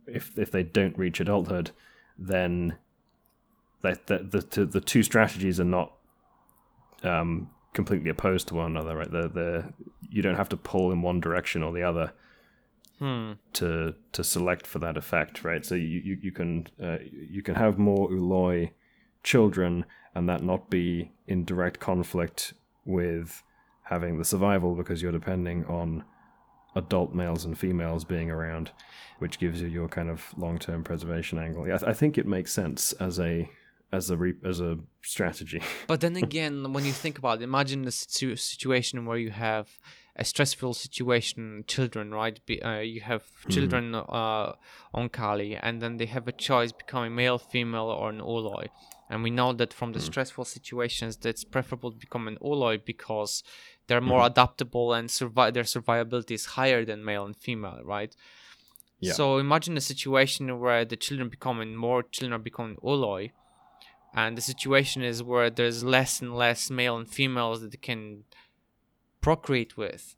if 0.05 0.37
if 0.37 0.51
they 0.51 0.63
don't 0.63 0.97
reach 0.97 1.19
adulthood, 1.19 1.71
then 2.17 2.77
that 3.81 4.07
the, 4.07 4.19
the 4.19 4.65
the 4.65 4.81
two 4.81 5.03
strategies 5.03 5.59
are 5.59 5.65
not 5.65 5.93
um, 7.03 7.49
completely 7.73 8.09
opposed 8.09 8.47
to 8.47 8.55
one 8.55 8.71
another, 8.71 8.97
right? 8.97 9.11
The 9.11 9.27
the 9.27 9.73
you 10.09 10.21
don't 10.21 10.35
have 10.35 10.49
to 10.49 10.57
pull 10.57 10.91
in 10.91 11.01
one 11.01 11.19
direction 11.19 11.63
or 11.63 11.73
the 11.73 11.83
other 11.83 12.13
Hmm. 12.99 13.33
to 13.53 13.93
to 14.13 14.23
select 14.23 14.65
for 14.65 14.79
that 14.79 14.97
effect, 14.97 15.43
right? 15.43 15.63
So 15.63 15.75
you 15.75 16.01
you, 16.03 16.17
you 16.19 16.31
can 16.31 16.67
uh, 16.81 16.97
you 17.29 17.43
can 17.43 17.53
have 17.53 17.77
more 17.77 18.09
ooloi 18.09 18.71
children 19.23 19.85
and 20.15 20.27
that 20.27 20.41
not 20.41 20.71
be 20.71 21.11
in 21.27 21.45
direct 21.45 21.79
conflict 21.79 22.53
with 22.85 23.43
having 23.83 24.17
the 24.17 24.25
survival 24.25 24.73
because 24.73 25.01
you're 25.01 25.11
depending 25.11 25.63
on 25.65 26.03
adult 26.77 27.13
males 27.13 27.45
and 27.45 27.57
females 27.57 28.03
being 28.03 28.29
around, 28.31 28.71
which 29.19 29.39
gives 29.39 29.61
you 29.61 29.67
your 29.67 29.87
kind 29.87 30.09
of 30.09 30.33
long 30.37 30.57
term 30.59 30.83
preservation 30.83 31.39
angle. 31.39 31.67
Yeah, 31.67 31.75
I, 31.75 31.77
th- 31.77 31.89
I 31.89 31.93
think 31.93 32.17
it 32.17 32.25
makes 32.25 32.51
sense 32.53 32.93
as 32.93 33.19
a 33.19 33.49
as 33.91 34.09
a 34.09 34.17
re- 34.17 34.41
as 34.43 34.59
a 34.59 34.77
strategy. 35.01 35.61
But 35.87 36.01
then 36.01 36.15
again, 36.15 36.73
when 36.73 36.85
you 36.85 36.91
think 36.91 37.17
about 37.17 37.41
it, 37.41 37.43
imagine 37.43 37.87
a 37.87 37.91
situ- 37.91 38.35
situation 38.35 39.05
where 39.05 39.17
you 39.17 39.31
have 39.31 39.67
a 40.17 40.25
stressful 40.25 40.73
situation, 40.73 41.63
children, 41.67 42.11
right? 42.11 42.43
Be, 42.45 42.61
uh, 42.61 42.79
you 42.79 43.01
have 43.01 43.23
children 43.49 43.93
uh, 43.95 44.53
Oankali, 44.93 45.59
and 45.61 45.81
then 45.81 45.97
they 45.97 46.07
have 46.07 46.27
a 46.27 46.31
choice 46.31 46.71
becoming 46.71 47.13
male, 47.15 47.37
female, 47.37 47.85
or 47.85 48.09
an 48.09 48.19
Ooloi. 48.19 48.67
And 49.09 49.23
we 49.23 49.29
know 49.29 49.53
that 49.53 49.73
from 49.73 49.93
the 49.93 50.01
stressful 50.01 50.45
situations, 50.45 51.15
that's 51.17 51.43
preferable 51.45 51.91
to 51.91 51.97
become 51.97 52.27
an 52.27 52.37
Ooloi 52.41 52.83
because 52.83 53.43
they're 53.87 54.01
more 54.01 54.25
adaptable 54.25 54.93
and 54.93 55.09
survive. 55.09 55.53
Their 55.53 55.63
survivability 55.63 56.31
is 56.31 56.45
higher 56.45 56.85
than 56.85 57.03
male 57.03 57.25
and 57.25 57.35
female, 57.35 57.81
right? 57.83 58.15
Yeah. 58.99 59.13
So 59.13 59.37
imagine 59.37 59.77
a 59.77 59.81
situation 59.81 60.59
where 60.59 60.83
the 60.83 60.95
children 60.95 61.29
becoming 61.29 61.75
more 61.75 62.03
children 62.03 62.33
are 62.33 62.43
becoming 62.43 62.77
Ooloi, 62.77 63.31
and 64.13 64.37
the 64.37 64.41
situation 64.41 65.03
is 65.03 65.21
where 65.21 65.49
there's 65.49 65.83
less 65.83 66.21
and 66.21 66.35
less 66.35 66.69
male 66.69 66.97
and 66.97 67.07
females 67.07 67.61
that 67.61 67.71
they 67.71 67.77
can 67.77 68.23
procreate 69.21 69.77
with. 69.77 70.15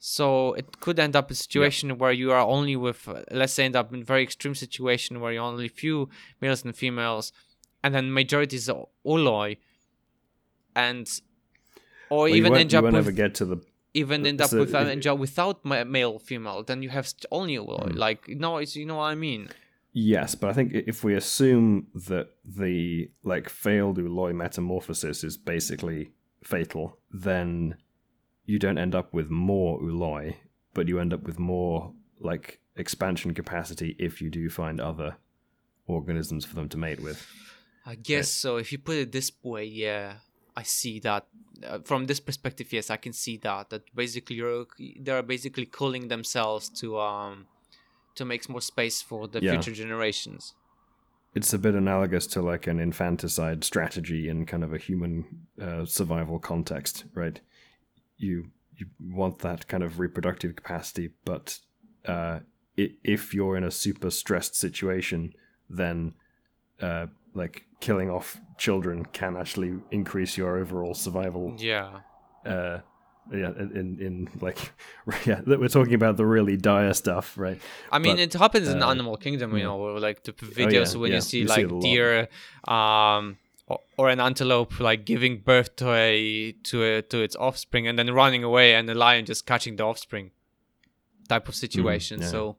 So 0.00 0.54
it 0.54 0.80
could 0.80 0.98
end 0.98 1.16
up 1.16 1.30
a 1.30 1.34
situation 1.34 1.98
where 1.98 2.12
you 2.12 2.30
are 2.30 2.46
only 2.46 2.76
with, 2.76 3.08
uh, 3.08 3.22
let's 3.30 3.52
say, 3.52 3.64
end 3.64 3.76
up 3.76 3.92
in 3.92 4.04
very 4.04 4.22
extreme 4.22 4.54
situation 4.54 5.20
where 5.20 5.32
you 5.32 5.40
only 5.40 5.68
few 5.68 6.08
males 6.40 6.64
and 6.64 6.74
females, 6.74 7.32
and 7.82 7.94
then 7.94 8.12
majority 8.12 8.56
is 8.56 8.70
ooloi, 9.04 9.58
and 10.74 11.20
or 12.10 12.24
Well, 12.24 12.34
even 12.34 12.54
end 12.56 12.72
you 12.72 12.78
up 12.78 12.84
won't 12.84 12.94
with 12.94 13.06
ever 13.06 13.12
get 13.12 13.34
to 13.36 13.44
the 13.44 13.58
even 13.94 14.26
end 14.26 14.40
up 14.40 14.50
so 14.50 14.60
with 14.60 14.74
end 14.74 15.06
up 15.06 15.18
without 15.18 15.64
male 15.64 16.18
female. 16.18 16.62
Then 16.62 16.82
you 16.82 16.90
have 16.90 17.12
only. 17.30 17.56
Hmm. 17.56 17.90
Like 17.96 18.28
no, 18.28 18.58
it's 18.58 18.76
you 18.76 18.86
know 18.86 18.96
what 18.96 19.04
I 19.04 19.14
mean. 19.14 19.48
Yes, 19.92 20.34
but 20.34 20.50
I 20.50 20.52
think 20.52 20.72
if 20.74 21.02
we 21.02 21.14
assume 21.14 21.88
that 21.94 22.28
the 22.44 23.10
like 23.24 23.48
failed 23.48 23.98
Ooloi 23.98 24.34
metamorphosis 24.34 25.24
is 25.24 25.36
basically 25.36 26.12
fatal, 26.42 26.98
then 27.10 27.76
you 28.44 28.58
don't 28.58 28.78
end 28.78 28.94
up 28.94 29.12
with 29.12 29.30
more 29.30 29.80
Ooloi, 29.80 30.36
but 30.74 30.88
you 30.88 31.00
end 31.00 31.12
up 31.12 31.24
with 31.24 31.38
more 31.38 31.92
like 32.20 32.60
expansion 32.76 33.34
capacity 33.34 33.96
if 33.98 34.20
you 34.22 34.30
do 34.30 34.48
find 34.48 34.80
other 34.80 35.16
organisms 35.86 36.44
for 36.44 36.54
them 36.54 36.68
to 36.68 36.76
mate 36.76 37.00
with. 37.00 37.26
I 37.84 37.94
guess 37.94 38.28
so. 38.28 38.58
If 38.58 38.70
you 38.70 38.78
put 38.78 38.96
it 38.96 39.12
this 39.12 39.32
way, 39.42 39.64
yeah, 39.64 40.16
I 40.58 40.64
see 40.64 41.00
that. 41.00 41.24
Uh, 41.70 41.78
from 41.84 42.06
this 42.06 42.20
perspective, 42.20 42.72
yes, 42.72 42.90
I 42.90 42.98
can 43.04 43.12
see 43.12 43.36
that. 43.38 43.70
That 43.70 43.82
basically, 43.94 44.36
you're 44.36 44.66
they're 45.04 45.22
basically 45.22 45.66
cooling 45.66 46.08
themselves 46.08 46.68
to 46.80 46.86
um 46.98 47.46
to 48.14 48.24
make 48.24 48.48
more 48.48 48.60
space 48.72 48.98
for 49.08 49.28
the 49.28 49.40
Yeah. 49.40 49.52
future 49.52 49.74
generations. 49.82 50.54
It's 51.34 51.52
a 51.54 51.58
bit 51.58 51.74
analogous 51.74 52.26
to 52.28 52.42
like 52.52 52.66
an 52.70 52.78
infanticide 52.80 53.62
strategy 53.64 54.28
in 54.28 54.46
kind 54.46 54.64
of 54.64 54.72
a 54.72 54.78
human 54.78 55.12
uh, 55.66 55.84
survival 55.84 56.38
context, 56.38 57.04
right? 57.14 57.40
You 58.16 58.50
you 58.78 58.86
want 59.00 59.38
that 59.38 59.68
kind 59.68 59.82
of 59.82 59.98
reproductive 60.00 60.52
capacity, 60.56 61.10
but 61.24 61.60
uh, 62.06 62.40
if 63.04 63.34
you're 63.34 63.56
in 63.56 63.64
a 63.64 63.70
super 63.70 64.10
stressed 64.10 64.54
situation, 64.56 65.32
then 65.68 66.14
uh, 66.80 67.06
like 67.34 67.64
killing 67.80 68.10
off 68.10 68.38
children 68.56 69.04
can 69.06 69.36
actually 69.36 69.78
increase 69.90 70.36
your 70.36 70.56
overall 70.56 70.94
survival. 70.94 71.54
Yeah, 71.58 72.00
Uh, 72.44 72.78
yeah, 73.30 73.50
in, 73.58 73.70
in 73.76 74.00
in 74.00 74.28
like 74.40 74.72
yeah, 75.26 75.40
we're 75.46 75.68
talking 75.68 75.94
about 75.94 76.16
the 76.16 76.24
really 76.24 76.56
dire 76.56 76.94
stuff, 76.94 77.36
right? 77.36 77.60
I 77.92 77.98
mean, 77.98 78.16
But, 78.16 78.20
it 78.20 78.32
happens 78.34 78.68
in 78.68 78.82
uh, 78.82 78.88
Animal 78.90 79.16
Kingdom, 79.18 79.52
you 79.52 79.58
yeah. 79.58 79.64
know, 79.64 79.78
like 80.00 80.22
the 80.24 80.34
yeah, 80.40 80.48
videos 80.66 80.96
when 80.96 81.10
yeah, 81.10 81.16
you 81.16 81.20
see 81.20 81.40
you 81.40 81.46
like 81.46 81.70
lot. 81.70 81.82
deer, 81.82 82.28
um, 82.66 83.36
or, 83.66 83.80
or 83.98 84.08
an 84.08 84.18
antelope 84.20 84.80
like 84.80 85.04
giving 85.04 85.40
birth 85.40 85.76
to 85.76 85.92
a 85.92 86.52
to 86.64 86.82
a 86.82 87.02
to 87.02 87.20
its 87.22 87.36
offspring 87.36 87.86
and 87.86 87.98
then 87.98 88.12
running 88.14 88.44
away, 88.44 88.74
and 88.74 88.88
the 88.88 88.94
lion 88.94 89.26
just 89.26 89.44
catching 89.44 89.76
the 89.76 89.84
offspring, 89.84 90.30
type 91.28 91.48
of 91.48 91.54
situation. 91.54 92.20
Mm, 92.20 92.22
yeah. 92.22 92.28
So 92.30 92.56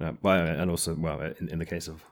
Uh, 0.00 0.12
and 0.22 0.70
also, 0.70 0.94
well, 0.94 1.20
in, 1.40 1.48
in 1.48 1.58
the 1.58 1.66
case 1.66 1.88
of, 1.88 2.04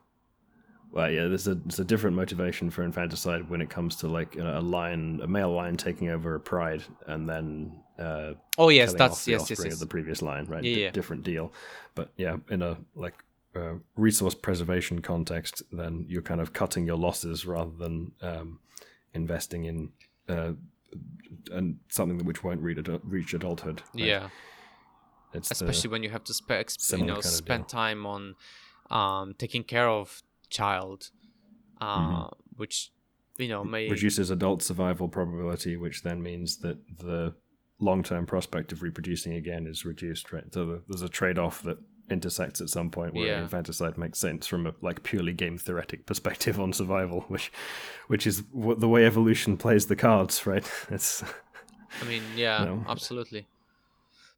well, 0.90 1.10
yeah, 1.10 1.26
there's 1.26 1.46
a 1.46 1.54
there's 1.54 1.78
a 1.78 1.84
different 1.84 2.16
motivation 2.16 2.70
for 2.70 2.82
infanticide 2.82 3.48
when 3.50 3.60
it 3.60 3.70
comes 3.70 3.96
to 3.96 4.08
like 4.08 4.36
a, 4.36 4.58
a 4.58 4.60
lion, 4.60 5.20
a 5.22 5.26
male 5.26 5.52
lion 5.52 5.76
taking 5.76 6.08
over 6.08 6.34
a 6.34 6.40
pride, 6.40 6.82
and 7.06 7.28
then 7.28 7.72
uh, 7.98 8.32
oh 8.58 8.68
yes, 8.68 8.94
that's 8.94 9.26
yes 9.28 9.50
yes 9.50 9.62
yes. 9.64 9.74
of 9.74 9.80
the 9.80 9.86
previous 9.86 10.22
lion, 10.22 10.46
right? 10.46 10.64
Yeah, 10.64 10.74
Di- 10.74 10.82
yeah. 10.82 10.90
different 10.90 11.22
deal. 11.22 11.52
But 11.94 12.12
yeah, 12.16 12.36
in 12.50 12.62
a 12.62 12.78
like 12.94 13.14
uh, 13.54 13.74
resource 13.96 14.34
preservation 14.34 15.00
context, 15.02 15.62
then 15.72 16.06
you're 16.08 16.22
kind 16.22 16.40
of 16.40 16.52
cutting 16.52 16.86
your 16.86 16.96
losses 16.96 17.46
rather 17.46 17.72
than 17.78 18.12
um, 18.22 18.58
investing 19.14 19.64
in 19.64 19.90
uh, 20.28 20.52
and 21.52 21.78
something 21.88 22.24
which 22.24 22.42
won't 22.42 22.60
reach, 22.60 22.78
adu- 22.78 23.00
reach 23.04 23.34
adulthood. 23.34 23.82
right? 23.94 24.04
Yeah. 24.04 24.28
it's 25.34 25.50
especially 25.50 25.90
when 25.90 26.02
you 26.02 26.10
have 26.10 26.24
to 26.24 26.34
spe- 26.34 26.92
you 26.92 27.04
know 27.04 27.20
spend 27.20 27.68
time 27.68 28.06
on 28.06 28.34
um 28.90 29.34
taking 29.36 29.64
care 29.64 29.88
of 29.88 30.22
child 30.50 31.10
uh 31.80 31.98
Mm-hmm. 31.98 32.22
which 32.56 32.90
you 33.38 33.48
know 33.48 33.64
may 33.64 33.88
reduces 33.88 34.30
adult 34.30 34.62
survival 34.62 35.08
probability, 35.08 35.76
which 35.76 36.02
then 36.02 36.22
means 36.22 36.58
that 36.58 36.78
the 36.98 37.34
long-term 37.78 38.24
prospect 38.24 38.72
of 38.72 38.82
reproducing 38.82 39.34
again 39.34 39.66
is 39.66 39.84
reduced. 39.84 40.32
Right, 40.32 40.44
so 40.52 40.80
there's 40.88 41.02
a 41.02 41.08
trade-off 41.08 41.62
that 41.64 41.78
intersects 42.08 42.60
at 42.60 42.68
some 42.70 42.88
point 42.90 43.12
where 43.14 43.26
Yeah. 43.26 43.42
infanticide 43.42 43.98
makes 43.98 44.18
sense 44.20 44.46
from 44.46 44.66
a 44.66 44.72
like 44.80 45.02
purely 45.02 45.32
game 45.34 45.58
theoretic 45.58 46.06
perspective 46.10 46.58
on 46.58 46.72
survival, 46.72 47.22
which 47.28 47.52
which 48.06 48.26
is 48.26 48.42
what 48.52 48.80
the 48.80 48.88
way 48.88 49.04
evolution 49.04 49.56
plays 49.58 49.86
the 49.86 49.96
cards. 49.96 50.46
Right, 50.46 50.64
it's 50.90 51.22
i 52.00 52.04
mean 52.04 52.22
yeah 52.36 52.64
No. 52.64 52.84
absolutely 52.88 53.46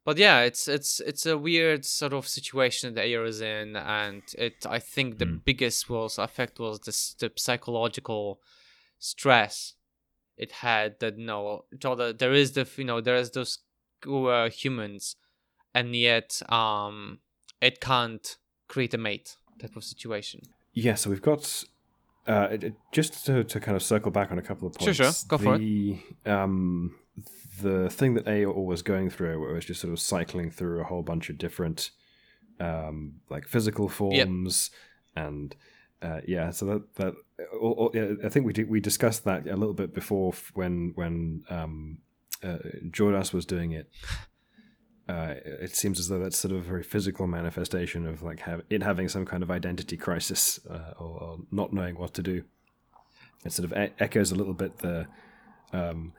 but 0.05 0.17
yeah 0.17 0.41
it's 0.41 0.67
it's 0.67 0.99
it's 1.01 1.25
a 1.25 1.37
weird 1.37 1.85
sort 1.85 2.13
of 2.13 2.27
situation 2.27 2.93
that 2.95 3.05
Aaor 3.05 3.25
is 3.27 3.41
in 3.41 3.75
and 3.75 4.23
it 4.37 4.65
i 4.69 4.79
think 4.79 5.17
the 5.17 5.25
Mm. 5.25 5.43
biggest 5.45 5.89
was 5.89 6.17
effect 6.17 6.59
was 6.59 6.79
this 6.81 7.13
the 7.19 7.31
psychological 7.35 8.39
stress 8.97 9.73
it 10.37 10.51
had 10.51 10.99
that 10.99 11.17
no 11.17 11.65
so 11.81 11.95
the, 11.95 12.13
there 12.17 12.33
is 12.33 12.53
the 12.53 12.67
you 12.77 12.83
know 12.85 13.01
there 13.01 13.15
is 13.15 13.31
those 13.31 13.59
who 14.03 14.27
are 14.27 14.49
humans 14.49 15.15
and 15.73 15.95
yet 15.95 16.41
um 16.49 17.19
it 17.61 17.79
can't 17.81 18.37
create 18.67 18.93
a 18.93 18.97
mate 18.97 19.35
type 19.59 19.75
of 19.75 19.83
situation 19.83 20.41
Yeah, 20.73 20.95
so 20.95 21.09
we've 21.09 21.21
got 21.21 21.63
uh, 22.27 22.47
it- 22.51 22.63
it- 22.63 22.75
just 22.93 23.25
to, 23.25 23.43
to 23.43 23.59
kind 23.59 23.75
of 23.75 23.83
circle 23.83 24.11
back 24.11 24.31
on 24.31 24.37
a 24.37 24.41
couple 24.41 24.67
of 24.67 24.73
points. 24.75 24.95
sure. 24.95 25.11
Sure. 25.11 25.27
Go 25.27 25.37
for 25.37 25.57
it. 25.59 25.99
Um, 26.25 26.95
the 27.61 27.89
thing 27.89 28.13
that 28.15 28.25
Aaor 28.25 28.65
was 28.65 28.81
going 28.81 29.09
through, 29.09 29.39
where 29.39 29.51
it 29.51 29.55
was 29.55 29.65
just 29.65 29.81
sort 29.81 29.93
of 29.93 29.99
cycling 29.99 30.51
through 30.51 30.81
a 30.81 30.83
whole 30.83 31.03
bunch 31.03 31.29
of 31.29 31.37
different, 31.37 31.91
um, 32.59 33.15
like 33.29 33.47
physical 33.47 33.89
forms, 33.89 34.71
and 35.15 35.55
uh, 36.01 36.21
yeah, 36.27 36.49
so 36.51 36.65
that 36.65 36.95
that 36.95 37.13
yeah, 37.93 38.25
I 38.25 38.29
think 38.29 38.45
we 38.45 38.53
did, 38.53 38.69
we 38.69 38.79
discussed 38.79 39.25
that 39.25 39.47
a 39.47 39.55
little 39.55 39.73
bit 39.73 39.93
before 39.93 40.33
when 40.53 40.93
when 40.95 41.43
um, 41.49 41.99
uh, 42.43 42.57
Jodahs 42.89 43.33
was 43.33 43.45
doing 43.45 43.71
it. 43.71 43.89
uh, 45.09 45.33
it 45.43 45.75
seems 45.75 45.99
as 45.99 46.07
though 46.07 46.19
that's 46.19 46.37
sort 46.37 46.53
of 46.53 46.59
a 46.59 46.61
very 46.61 46.83
physical 46.83 47.25
manifestation 47.25 48.05
of 48.05 48.21
like 48.21 48.39
have, 48.41 48.61
it 48.69 48.83
having 48.83 49.09
some 49.09 49.25
kind 49.25 49.41
of 49.41 49.49
identity 49.49 49.97
crisis 49.97 50.59
uh, 50.69 50.93
or, 50.99 51.23
or, 51.23 51.37
not 51.51 51.73
knowing 51.73 51.95
what 51.95 52.13
to 52.13 52.21
do. 52.21 52.43
It 53.43 53.51
sort 53.51 53.71
of 53.71 53.77
e- 53.77 53.93
echoes 53.99 54.31
a 54.31 54.35
little 54.35 54.53
bit 54.53 54.77
the 54.77 55.07
um, 55.73 56.13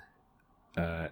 uh, 0.77 1.09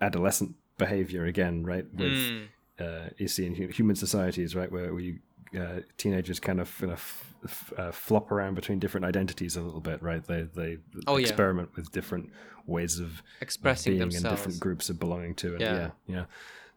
adolescent 0.00 0.54
behavior 0.78 1.24
again, 1.26 1.64
right? 1.64 1.86
With 1.94 2.12
Mm. 2.12 2.48
uh, 2.78 3.08
you 3.18 3.28
see 3.28 3.46
in 3.46 3.54
human 3.54 3.96
societies, 3.96 4.54
right, 4.54 4.70
where 4.70 4.94
we 4.94 5.18
uh, 5.58 5.80
teenagers 5.96 6.38
kind 6.38 6.60
of, 6.60 6.76
kind 6.78 6.92
of 6.92 6.98
f- 6.98 7.34
f- 7.44 7.72
uh, 7.78 7.90
flop 7.90 8.30
around 8.30 8.54
between 8.54 8.78
different 8.78 9.06
identities 9.06 9.56
a 9.56 9.62
little 9.62 9.80
bit, 9.80 10.02
right? 10.02 10.22
They 10.22 10.42
they 10.42 10.76
Oh, 11.06 11.16
yeah. 11.16 11.26
experiment 11.26 11.74
with 11.74 11.90
different 11.90 12.30
ways 12.66 12.98
of 13.00 13.22
Expressing 13.40 13.92
being 13.92 14.02
in 14.02 14.08
themselves. 14.10 14.36
different 14.42 14.60
groups 14.60 14.90
of 14.90 14.98
belonging 15.00 15.34
to 15.36 15.54
it. 15.54 15.60
Yeah. 15.62 15.74
Yeah, 15.74 15.90
yeah. 16.06 16.24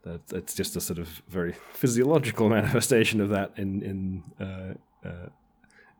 That, 0.04 0.28
that's 0.30 0.56
just 0.56 0.76
a 0.78 0.82
sort 0.82 1.00
of 1.00 1.22
very 1.28 1.52
physiological 1.74 2.48
manifestation 2.58 3.20
of 3.20 3.30
that 3.30 3.52
in 3.58 3.82
in 3.82 4.24
uh, 4.40 4.74
uh, 5.08 5.28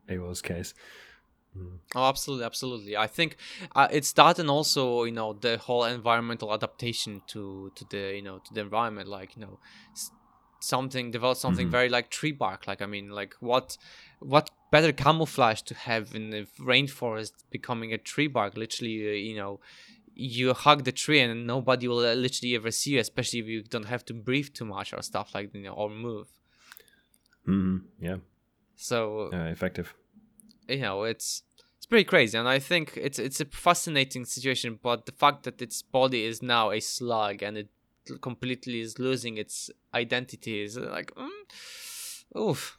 Aaor's 0.08 0.40
case. 0.42 0.72
Oh, 1.94 2.08
absolutely, 2.08 2.44
absolutely. 2.46 2.96
I 2.96 3.06
think 3.06 3.36
uh, 3.76 3.88
it's 3.90 4.12
that, 4.12 4.38
and 4.38 4.48
also 4.48 5.04
you 5.04 5.12
know 5.12 5.34
the 5.34 5.58
whole 5.58 5.84
environmental 5.84 6.52
adaptation 6.52 7.22
to 7.28 7.70
to 7.74 7.84
the 7.84 8.14
you 8.16 8.22
know 8.22 8.38
to 8.38 8.54
the 8.54 8.60
environment. 8.60 9.08
Like 9.08 9.36
you 9.36 9.42
know, 9.42 9.58
something 10.60 11.10
develop 11.10 11.36
something 11.36 11.68
very 11.68 11.88
like 11.88 12.10
tree 12.10 12.32
bark. 12.32 12.66
Like 12.66 12.80
I 12.80 12.86
mean, 12.86 13.10
like 13.10 13.34
what 13.40 13.76
what 14.20 14.50
better 14.70 14.92
camouflage 14.92 15.60
to 15.62 15.74
have 15.74 16.14
in 16.14 16.30
the 16.30 16.46
rainforest 16.58 17.32
becoming 17.50 17.92
a 17.92 17.98
tree 17.98 18.28
bark? 18.28 18.56
Literally, 18.56 19.08
uh, 19.08 19.12
you 19.12 19.36
know, 19.36 19.60
you 20.14 20.54
hug 20.54 20.84
the 20.84 20.92
tree 20.92 21.20
and 21.20 21.46
nobody 21.46 21.88
will 21.88 21.98
uh, 21.98 22.14
literally 22.14 22.54
ever 22.54 22.70
see 22.70 22.92
you, 22.92 23.00
especially 23.00 23.40
if 23.40 23.46
you 23.46 23.62
don't 23.62 23.86
have 23.86 24.04
to 24.06 24.14
breathe 24.14 24.54
too 24.54 24.64
much 24.64 24.94
or 24.94 25.02
stuff 25.02 25.34
like 25.34 25.52
you 25.54 25.62
know 25.62 25.72
or 25.74 25.90
move. 25.90 26.28
hmm 27.44 27.78
Yeah, 28.00 28.16
So 28.76 29.28
uh, 29.32 29.46
effective. 29.50 29.94
You 30.68 30.78
know 30.80 31.02
it's 31.04 31.42
it's 31.76 31.86
pretty 31.86 32.04
crazy 32.04 32.38
and 32.38 32.48
i 32.48 32.58
think 32.58 32.96
it's 32.96 33.18
it's 33.18 33.40
a 33.40 33.44
fascinating 33.46 34.24
situation 34.24 34.78
but 34.82 35.06
the 35.06 35.12
fact 35.12 35.42
that 35.44 35.60
its 35.60 35.82
body 35.82 36.24
is 36.24 36.42
now 36.42 36.70
a 36.70 36.80
slug 36.80 37.42
and 37.42 37.56
it 37.58 37.68
completely 38.20 38.80
is 38.80 38.98
losing 38.98 39.36
its 39.38 39.70
identity 39.94 40.62
is 40.62 40.76
uh, 40.78 40.88
like 40.90 41.12
mm, 41.14 41.28
oof 42.38 42.78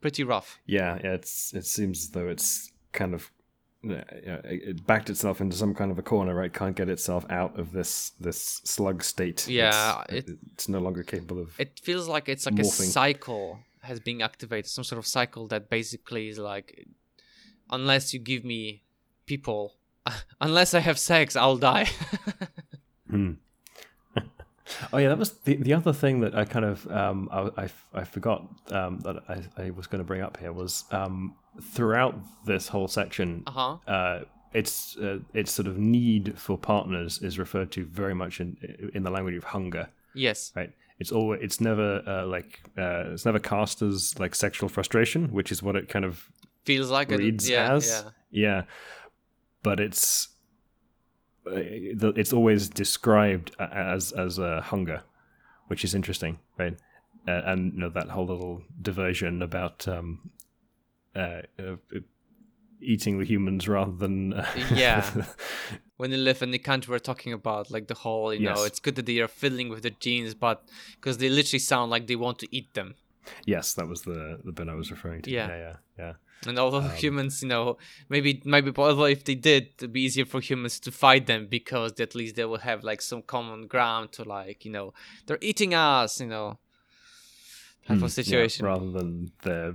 pretty 0.00 0.22
rough 0.24 0.58
Yeah, 0.66 0.98
yeah. 1.02 1.12
It's 1.14 1.54
it 1.54 1.66
seems 1.66 1.98
as 2.04 2.10
though 2.10 2.28
it's 2.28 2.70
kind 2.92 3.14
of 3.14 3.30
it 3.82 4.86
backed 4.86 5.10
itself 5.10 5.40
into 5.40 5.56
some 5.56 5.74
kind 5.74 5.90
of 5.90 5.98
a 5.98 6.02
corner, 6.02 6.34
right? 6.34 6.52
Can't 6.52 6.76
get 6.76 6.88
itself 6.88 7.24
out 7.30 7.58
of 7.58 7.72
this 7.72 8.10
this 8.20 8.60
slug 8.64 9.02
state. 9.02 9.46
Yeah, 9.48 10.02
it's, 10.08 10.30
it- 10.30 10.38
it's 10.54 10.68
no 10.68 10.78
longer 10.78 11.02
capable 11.02 11.38
of. 11.42 11.58
it 11.58 11.80
feels 11.82 12.08
like 12.08 12.28
it's 12.28 12.46
like 12.46 12.58
a 12.58 12.64
cycle 12.64 13.58
has 13.82 14.00
been 14.00 14.22
activated 14.22 14.70
some 14.70 14.84
sort 14.84 14.98
of 14.98 15.06
cycle 15.06 15.46
that 15.48 15.68
basically 15.68 16.28
is 16.28 16.38
like 16.38 16.86
unless 17.70 18.12
you 18.14 18.20
give 18.20 18.44
me 18.44 18.82
people 19.26 19.74
unless 20.40 20.74
i 20.74 20.80
have 20.80 20.98
sex 20.98 21.36
i'll 21.36 21.56
die 21.56 21.88
Hmm. 23.10 23.32
oh 24.92 24.98
yeah, 24.98 25.08
that 25.08 25.18
was 25.18 25.32
the 25.44 25.56
the 25.56 25.74
other 25.74 25.92
thing 25.92 26.20
that 26.20 26.34
I 26.34 26.44
kind 26.44 26.64
of 26.64 26.90
um 26.90 27.28
I 27.30 27.64
I, 27.64 27.68
I 27.94 28.04
forgot 28.04 28.48
um 28.70 28.98
that 29.00 29.22
I, 29.28 29.42
I 29.62 29.70
was 29.70 29.86
going 29.86 30.00
to 30.00 30.04
bring 30.04 30.22
up 30.22 30.36
here 30.38 30.52
was 30.52 30.84
um 30.90 31.34
throughout 31.62 32.16
this 32.46 32.68
whole 32.68 32.88
section 32.88 33.44
uh-huh 33.46 33.76
uh, 33.86 34.20
its 34.52 34.96
uh, 34.96 35.18
its 35.32 35.52
sort 35.52 35.68
of 35.68 35.78
need 35.78 36.38
for 36.38 36.56
partners 36.58 37.18
is 37.22 37.38
referred 37.38 37.70
to 37.72 37.84
very 37.84 38.14
much 38.14 38.40
in 38.40 38.56
in 38.94 39.02
the 39.02 39.10
language 39.10 39.36
of 39.36 39.44
hunger. 39.44 39.88
yes 40.14 40.52
Right? 40.56 40.72
It's 40.98 41.12
always 41.12 41.40
it's 41.42 41.60
never 41.60 42.02
uh, 42.06 42.26
like 42.26 42.60
uh, 42.78 43.12
it's 43.12 43.24
never 43.24 43.38
cast 43.40 43.82
as 43.82 44.18
like 44.18 44.34
sexual 44.34 44.68
frustration, 44.68 45.32
which 45.32 45.50
is 45.52 45.62
what 45.62 45.76
it 45.76 45.88
kind 45.88 46.04
of 46.04 46.30
feels 46.64 46.90
like 46.90 47.10
it 47.10 47.48
yeah 47.48 47.74
as. 47.74 47.88
yeah 47.88 48.10
Yeah, 48.30 48.62
but 49.62 49.80
it's 49.80 50.28
uh, 51.46 52.12
it's 52.16 52.32
always 52.32 52.68
described 52.68 53.54
a- 53.58 53.74
as 53.94 54.12
as 54.12 54.38
uh, 54.38 54.60
hunger, 54.62 55.02
which 55.68 55.84
is 55.84 55.94
interesting, 55.94 56.38
right? 56.58 56.76
Uh, 57.28 57.42
and 57.46 57.72
you 57.74 57.80
know 57.80 57.90
that 57.90 58.08
whole 58.08 58.26
little 58.26 58.62
diversion 58.82 59.42
about 59.42 59.86
um, 59.88 60.30
uh, 61.16 61.42
uh, 61.58 61.76
eating 62.80 63.18
the 63.18 63.24
humans 63.24 63.66
rather 63.68 63.92
than 63.92 64.32
uh, 64.34 64.46
Yeah. 64.74 65.04
when 65.96 66.10
they 66.10 66.16
live 66.18 66.42
in 66.42 66.50
the 66.50 66.58
country 66.58 66.90
we're 66.92 66.98
talking 66.98 67.32
about 67.32 67.70
like 67.70 67.86
the 67.86 67.94
whole 67.94 68.34
you 68.34 68.40
know 68.50 68.64
it's 68.64 68.80
good 68.80 68.96
that 68.96 69.06
they 69.06 69.20
are 69.20 69.28
fiddling 69.28 69.68
with 69.70 69.82
the 69.84 69.90
genes 69.90 70.34
but 70.34 70.64
because 70.96 71.16
they 71.18 71.28
literally 71.30 71.60
sound 71.60 71.90
like 71.90 72.08
they 72.08 72.16
want 72.16 72.38
to 72.40 72.48
eat 72.50 72.74
them 72.74 72.94
yes, 73.46 73.74
that 73.74 73.88
was 73.88 74.02
the 74.02 74.38
the 74.44 74.52
bit 74.52 74.68
I 74.68 74.74
was 74.74 74.90
referring 74.90 75.22
to. 75.22 75.30
Yeah. 75.30 75.48
yeah, 75.48 75.56
yeah. 75.56 75.76
yeah. 75.98 76.12
And 76.46 76.58
although 76.58 76.78
Um, 76.78 76.90
humans 76.90 77.42
you 77.42 77.48
know 77.48 77.78
maybe 78.08 78.42
maybe 78.44 78.72
although 78.76 79.04
if 79.04 79.24
they 79.24 79.34
did 79.34 79.68
it'd 79.78 79.92
be 79.92 80.02
easier 80.02 80.24
for 80.26 80.40
humans 80.40 80.78
to 80.80 80.90
fight 80.90 81.26
them 81.26 81.46
because 81.46 81.98
at 82.00 82.14
least 82.14 82.36
they 82.36 82.44
will 82.44 82.58
have 82.58 82.84
like 82.84 83.00
some 83.02 83.22
common 83.22 83.66
ground 83.66 84.12
to 84.12 84.24
like 84.24 84.64
you 84.64 84.70
know 84.70 84.92
they're 85.26 85.38
eating 85.40 85.74
us 85.74 86.20
you 86.20 86.26
know 86.26 86.58
type 87.86 87.96
Hmm, 87.98 88.04
of 88.04 88.16
yeah, 88.26 88.48
situation 88.48 88.66
rather 88.66 88.90
than 88.90 89.30
they're 89.42 89.74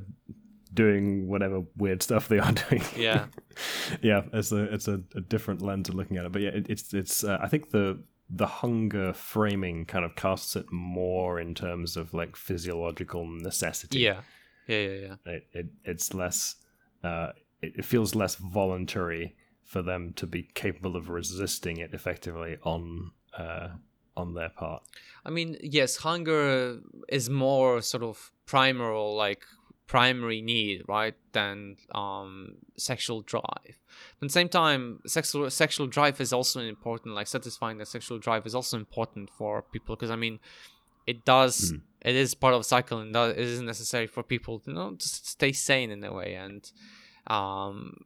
doing 0.74 1.28
whatever 1.28 1.64
weird 1.78 2.02
stuff 2.04 2.28
they 2.28 2.40
are 2.40 2.52
doing. 2.70 2.84
Yeah. 2.96 3.26
yeah. 4.02 4.22
It's 4.34 4.52
a 4.52 4.64
it's 4.74 4.88
a, 4.88 5.02
a 5.16 5.22
different 5.22 5.62
lens 5.62 5.90
of 5.90 5.96
looking 5.96 6.18
at 6.18 6.26
it, 6.26 6.32
but 6.32 6.42
yeah, 6.42 6.50
it, 6.50 6.68
it's 6.70 6.94
it's. 6.94 7.24
Uh, 7.24 7.38
I 7.42 7.48
think 7.48 7.72
the 7.72 8.04
the 8.30 8.46
hunger 8.48 9.14
framing 9.14 9.86
kind 9.86 10.06
of 10.06 10.16
casts 10.16 10.56
it 10.56 10.72
more 10.72 11.40
in 11.40 11.56
terms 11.56 11.98
of 11.98 12.14
like 12.14 12.36
physiological 12.36 13.26
necessity. 13.26 14.00
yeah 14.00 14.22
yeah 14.70 14.88
yeah 14.88 15.08
yeah 15.26 15.34
It, 15.34 15.48
it 15.54 15.66
it's 15.84 16.14
less. 16.14 16.56
Uh, 17.04 17.32
it, 17.62 17.74
it 17.80 17.86
feels 17.86 18.16
less 18.16 18.36
voluntary 18.36 19.36
for 19.64 19.82
them 19.82 20.14
to 20.14 20.26
be 20.26 20.44
capable 20.54 20.96
of 20.96 21.10
resisting 21.10 21.78
it 21.78 21.94
effectively 21.94 22.58
on 22.64 23.12
uh, 23.38 23.70
on 24.16 24.34
their 24.34 24.50
part. 24.50 24.84
I 25.26 25.30
mean, 25.30 25.58
yes, 25.62 25.98
hunger 25.98 26.80
is 27.08 27.30
more 27.30 27.82
sort 27.82 28.04
of 28.04 28.32
primal, 28.46 29.16
like 29.16 29.44
primary 29.88 30.42
need, 30.42 30.84
right, 30.88 31.16
than 31.32 31.76
um, 31.96 32.56
sexual 32.78 33.22
drive. 33.22 33.76
But 34.20 34.26
at 34.26 34.30
the 34.30 34.30
same 34.30 34.50
time, 34.50 35.00
sexual 35.06 35.50
sexual 35.50 35.88
drive 35.88 36.22
is 36.22 36.32
also 36.34 36.60
important. 36.62 37.16
Like 37.16 37.28
satisfying 37.28 37.78
the 37.78 37.86
sexual 37.86 38.20
drive 38.20 38.46
is 38.46 38.56
also 38.56 38.78
important 38.78 39.30
for 39.30 39.62
people 39.62 39.96
because 39.96 40.12
I 40.12 40.16
mean, 40.16 40.40
it 41.08 41.26
does. 41.26 41.74
It 42.02 42.16
is 42.16 42.34
part 42.34 42.54
of 42.54 42.66
and 42.72 43.14
that 43.14 43.32
it 43.32 43.40
is 43.40 43.62
necessary 43.62 44.08
for 44.08 44.24
people 44.24 44.60
to 44.60 44.72
you 44.72 44.76
know 44.76 44.96
just 44.98 45.28
stay 45.28 45.52
sane 45.52 45.92
in 45.92 46.04
a 46.04 46.14
way. 46.14 46.36
And 46.36 46.70
um, 47.28 47.98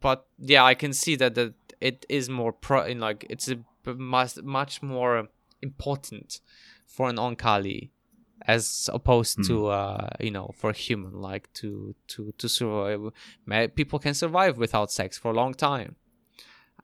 but 0.00 0.26
yeah, 0.38 0.64
I 0.64 0.74
can 0.74 0.92
see 0.92 1.16
that 1.16 1.34
that 1.34 1.54
it 1.80 2.06
is 2.08 2.28
more 2.28 2.52
pro. 2.52 2.84
In 2.84 3.00
like 3.00 3.26
it's 3.28 3.48
a 3.48 3.58
much 3.94 4.42
much 4.42 4.82
more 4.82 5.28
important 5.60 6.40
for 6.86 7.08
an 7.08 7.16
oankali 7.16 7.90
as 8.46 8.90
opposed 8.92 9.42
to 9.44 9.68
uh 9.68 10.08
you 10.20 10.30
know 10.30 10.50
for 10.54 10.70
a 10.70 10.74
human 10.74 11.12
like 11.12 11.50
to 11.54 11.94
to 12.08 12.32
to 12.36 12.48
survive 12.48 13.10
people 13.74 13.98
can 13.98 14.12
survive 14.12 14.58
without 14.58 14.92
sex 14.92 15.16
for 15.16 15.30
a 15.30 15.34
long 15.34 15.54
time 15.54 15.96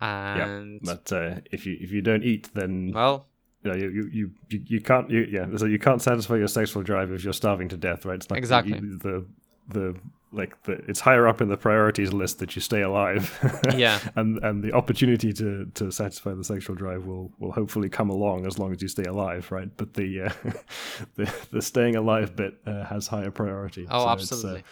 and 0.01 0.81
But 0.83 1.13
uh, 1.13 1.41
if 1.51 1.67
you 1.67 1.77
if 1.79 1.93
you 1.93 2.01
don't 2.01 2.25
eat, 2.25 2.49
then 2.55 2.93
well 2.95 3.27
you, 3.63 3.71
know, 3.71 3.77
you, 3.77 3.91
you, 4.13 4.31
you, 4.49 4.63
you, 4.67 4.81
can't 4.81 5.11
you, 5.11 5.27
yeah 5.31 5.47
so 5.57 5.67
you 5.67 5.79
can't 5.79 6.01
satisfy 6.03 6.37
your 6.37 6.49
sexual 6.49 6.83
drive 6.83 7.11
if 7.13 7.23
you're 7.25 7.33
starving 7.33 7.69
to 7.69 7.77
death 7.77 8.05
right 8.05 8.17
it's 8.17 8.31
like 8.31 8.39
Exactly. 8.39 8.75
you- 8.79 8.99
the 8.99 9.27
the 9.69 9.95
like 10.33 10.61
the 10.63 10.73
it's 10.89 11.01
higher 11.01 11.27
up 11.27 11.41
in 11.41 11.49
the 11.49 11.57
priorities 11.57 12.13
list 12.13 12.39
that 12.39 12.55
you 12.55 12.63
stay 12.63 12.83
alive 12.83 13.25
Yeah. 13.77 13.99
and 14.17 14.39
and 14.45 14.63
the 14.63 14.73
opportunity 14.73 15.33
to 15.33 15.67
to 15.75 15.91
satisfy 15.91 16.33
the 16.35 16.45
sexual 16.45 16.77
drive 16.77 17.05
will 17.05 17.33
will 17.41 17.53
hopefully 17.53 17.89
come 17.89 18.11
along 18.11 18.47
as 18.47 18.59
long 18.59 18.73
as 18.73 18.81
you 18.81 18.89
stay 18.89 19.05
alive 19.05 19.51
right 19.51 19.69
but 19.77 19.95
the 19.95 20.23
uh, 20.23 20.33
the 21.17 21.33
the 21.51 21.61
staying 21.63 21.97
alive 21.97 22.37
bit 22.37 22.55
uh, 22.67 22.85
has 22.85 23.09
higher 23.09 23.31
priority 23.31 23.87
oh 23.91 24.01
So 24.03 24.09
uh, 24.09 24.13
absolutely 24.13 24.63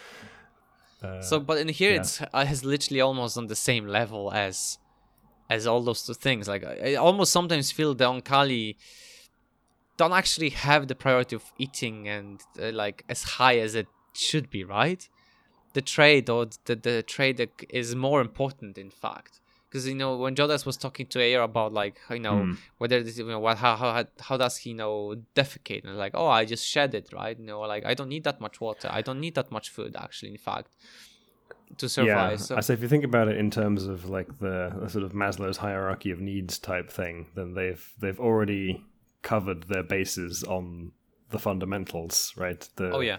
uh, 1.03 1.21
so 1.21 1.39
but 1.39 1.57
in 1.57 1.67
here 1.69 1.91
yeah. 1.91 1.99
it's 2.01 2.21
uh, 2.21 2.45
has 2.45 2.63
literally 2.65 3.01
almost 3.01 3.37
on 3.37 3.47
the 3.47 3.55
same 3.55 3.85
level 3.87 4.31
as 4.33 4.77
as 5.49 5.65
all 5.67 5.81
those 5.81 6.03
two 6.05 6.13
things. 6.13 6.47
Like 6.47 6.63
i, 6.63 6.93
I 6.93 6.95
almost 6.95 7.31
sometimes 7.31 7.71
feel 7.71 7.95
the 7.95 8.05
oankali 8.05 8.75
don't 9.97 10.13
actually 10.13 10.49
have 10.51 10.87
the 10.87 10.95
priority 10.95 11.35
of 11.35 11.43
eating 11.57 12.07
and 12.07 12.41
uh, 12.61 12.71
like 12.71 13.03
as 13.09 13.23
high 13.23 13.57
as 13.59 13.75
it 13.75 13.87
should 14.13 14.49
be 14.49 14.63
right? 14.63 15.07
The 15.73 15.81
trade 15.81 16.29
or 16.29 16.47
the, 16.65 16.75
the 16.75 17.03
trade 17.03 17.49
is 17.69 17.95
more 17.95 18.21
important 18.21 18.77
in 18.77 18.89
fact. 18.91 19.39
Because 19.67 19.87
you 19.87 19.93
know 19.93 20.17
when 20.17 20.35
Jodahs 20.35 20.65
was 20.65 20.77
talking 20.77 21.05
to 21.07 21.19
Aaor 21.19 21.43
about 21.43 21.73
like 21.73 21.99
you 22.09 22.19
know 22.19 22.43
Hmm. 22.45 22.53
whether 22.79 23.03
this, 23.03 23.17
you 23.19 23.25
know 23.25 23.39
what 23.39 23.57
how, 23.59 23.75
how 23.75 24.05
how 24.19 24.37
does 24.37 24.57
he 24.57 24.71
you 24.71 24.75
know 24.77 25.15
defecate? 25.35 25.83
And 25.85 25.97
like 25.97 26.13
oh 26.15 26.27
I 26.27 26.45
just 26.45 26.65
shed 26.65 26.95
it 26.95 27.09
right? 27.13 27.37
You 27.37 27.45
know 27.45 27.59
like 27.61 27.85
I 27.85 27.93
don't 27.93 28.09
need 28.09 28.23
that 28.23 28.39
much 28.41 28.59
water. 28.61 28.89
I 28.91 29.01
don't 29.01 29.19
need 29.19 29.35
that 29.35 29.51
much 29.51 29.69
food 29.69 29.95
actually 29.99 30.31
in 30.31 30.37
fact 30.37 30.71
to 31.77 31.87
survive 31.89 32.31
Yeah, 32.31 32.35
so 32.37 32.57
I 32.57 32.59
say 32.61 32.73
if 32.73 32.81
you 32.81 32.87
think 32.87 33.03
about 33.03 33.27
it 33.27 33.37
in 33.37 33.51
terms 33.51 33.85
of 33.85 34.09
like 34.09 34.39
the, 34.39 34.73
the 34.81 34.89
sort 34.89 35.03
of 35.03 35.13
Maslow's 35.13 35.57
hierarchy 35.57 36.11
of 36.11 36.19
needs 36.19 36.59
type 36.59 36.89
thing, 36.89 37.27
then 37.35 37.53
they've 37.53 37.93
they've 37.99 38.19
already 38.19 38.83
covered 39.21 39.63
their 39.63 39.83
bases 39.83 40.43
on 40.43 40.91
the 41.29 41.39
fundamentals, 41.39 42.33
right? 42.37 42.67
The, 42.77 42.91
Oh 42.91 43.01
yeah. 43.01 43.17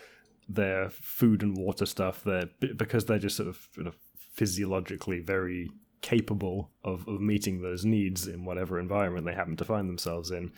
their 0.48 0.90
food 0.90 1.42
and 1.42 1.56
water 1.56 1.86
stuff 1.86 2.24
they're 2.24 2.48
because 2.76 3.04
they're 3.04 3.18
just 3.18 3.36
sort 3.36 3.48
of, 3.48 3.68
sort 3.74 3.86
of 3.86 3.96
physiologically 4.32 5.20
very 5.20 5.70
capable 6.02 6.70
of, 6.82 7.06
of 7.06 7.20
meeting 7.20 7.60
those 7.60 7.84
needs 7.84 8.26
in 8.26 8.44
whatever 8.44 8.80
environment 8.80 9.26
they 9.26 9.34
happen 9.34 9.54
to 9.56 9.64
find 9.64 9.88
themselves 9.88 10.30
in 10.30 10.50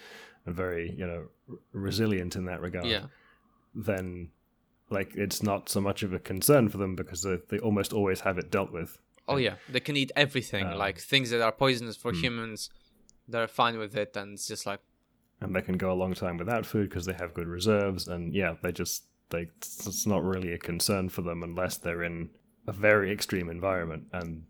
and 0.47 0.55
very 0.55 0.95
you 0.97 1.05
know 1.07 1.25
r- 1.51 1.57
resilient 1.73 2.37
in 2.37 2.45
that 2.45 2.61
regard 2.61 2.87
Yeah. 2.87 3.07
then 3.75 4.29
like 4.93 5.15
it's 5.17 5.43
not 5.43 5.69
so 5.69 5.81
much 5.81 6.03
of 6.03 6.13
a 6.13 6.19
concern 6.19 6.69
for 6.69 6.79
them 6.79 6.95
because 6.95 7.23
they, 7.23 7.39
they 7.49 7.59
almost 7.59 7.93
always 7.93 8.21
have 8.21 8.39
it 8.39 8.51
dealt 8.51 8.73
with 8.73 8.99
Oh 9.29 9.37
yeah. 9.37 9.55
They 9.69 9.81
can 9.81 9.97
eat 9.97 10.13
everything, 10.17 10.67
Um, 10.67 10.79
like 10.79 10.99
things 10.99 11.31
that 11.31 11.41
are 11.41 11.53
poisonous 11.53 11.97
for 11.97 12.13
hmm. 12.13 12.21
humans. 12.21 12.71
They're 13.29 13.47
fine 13.47 13.79
with 13.79 13.97
it, 13.97 14.17
and 14.17 14.35
it's 14.35 14.49
just 14.49 14.67
like 14.67 14.81
and 15.41 15.55
they 15.55 15.63
can 15.63 15.77
go 15.77 15.93
a 15.93 15.95
long 15.95 16.15
time 16.15 16.37
without 16.37 16.65
food 16.65 16.89
because 16.89 17.05
they 17.05 17.13
have 17.15 17.35
good 17.35 17.49
reserves 17.49 18.07
and 18.07 18.33
yeah 18.33 18.55
they 18.63 18.71
just 18.71 19.05
they 19.31 19.49
it's 19.57 20.07
not 20.07 20.23
really 20.23 20.53
a 20.53 20.59
concern 20.59 21.09
for 21.09 21.23
them 21.23 21.43
unless 21.43 21.77
they're 21.79 22.05
in 22.05 22.31
a 22.69 22.73
very 22.73 23.11
extreme 23.13 23.49
environment 23.51 24.05
and 24.13 24.45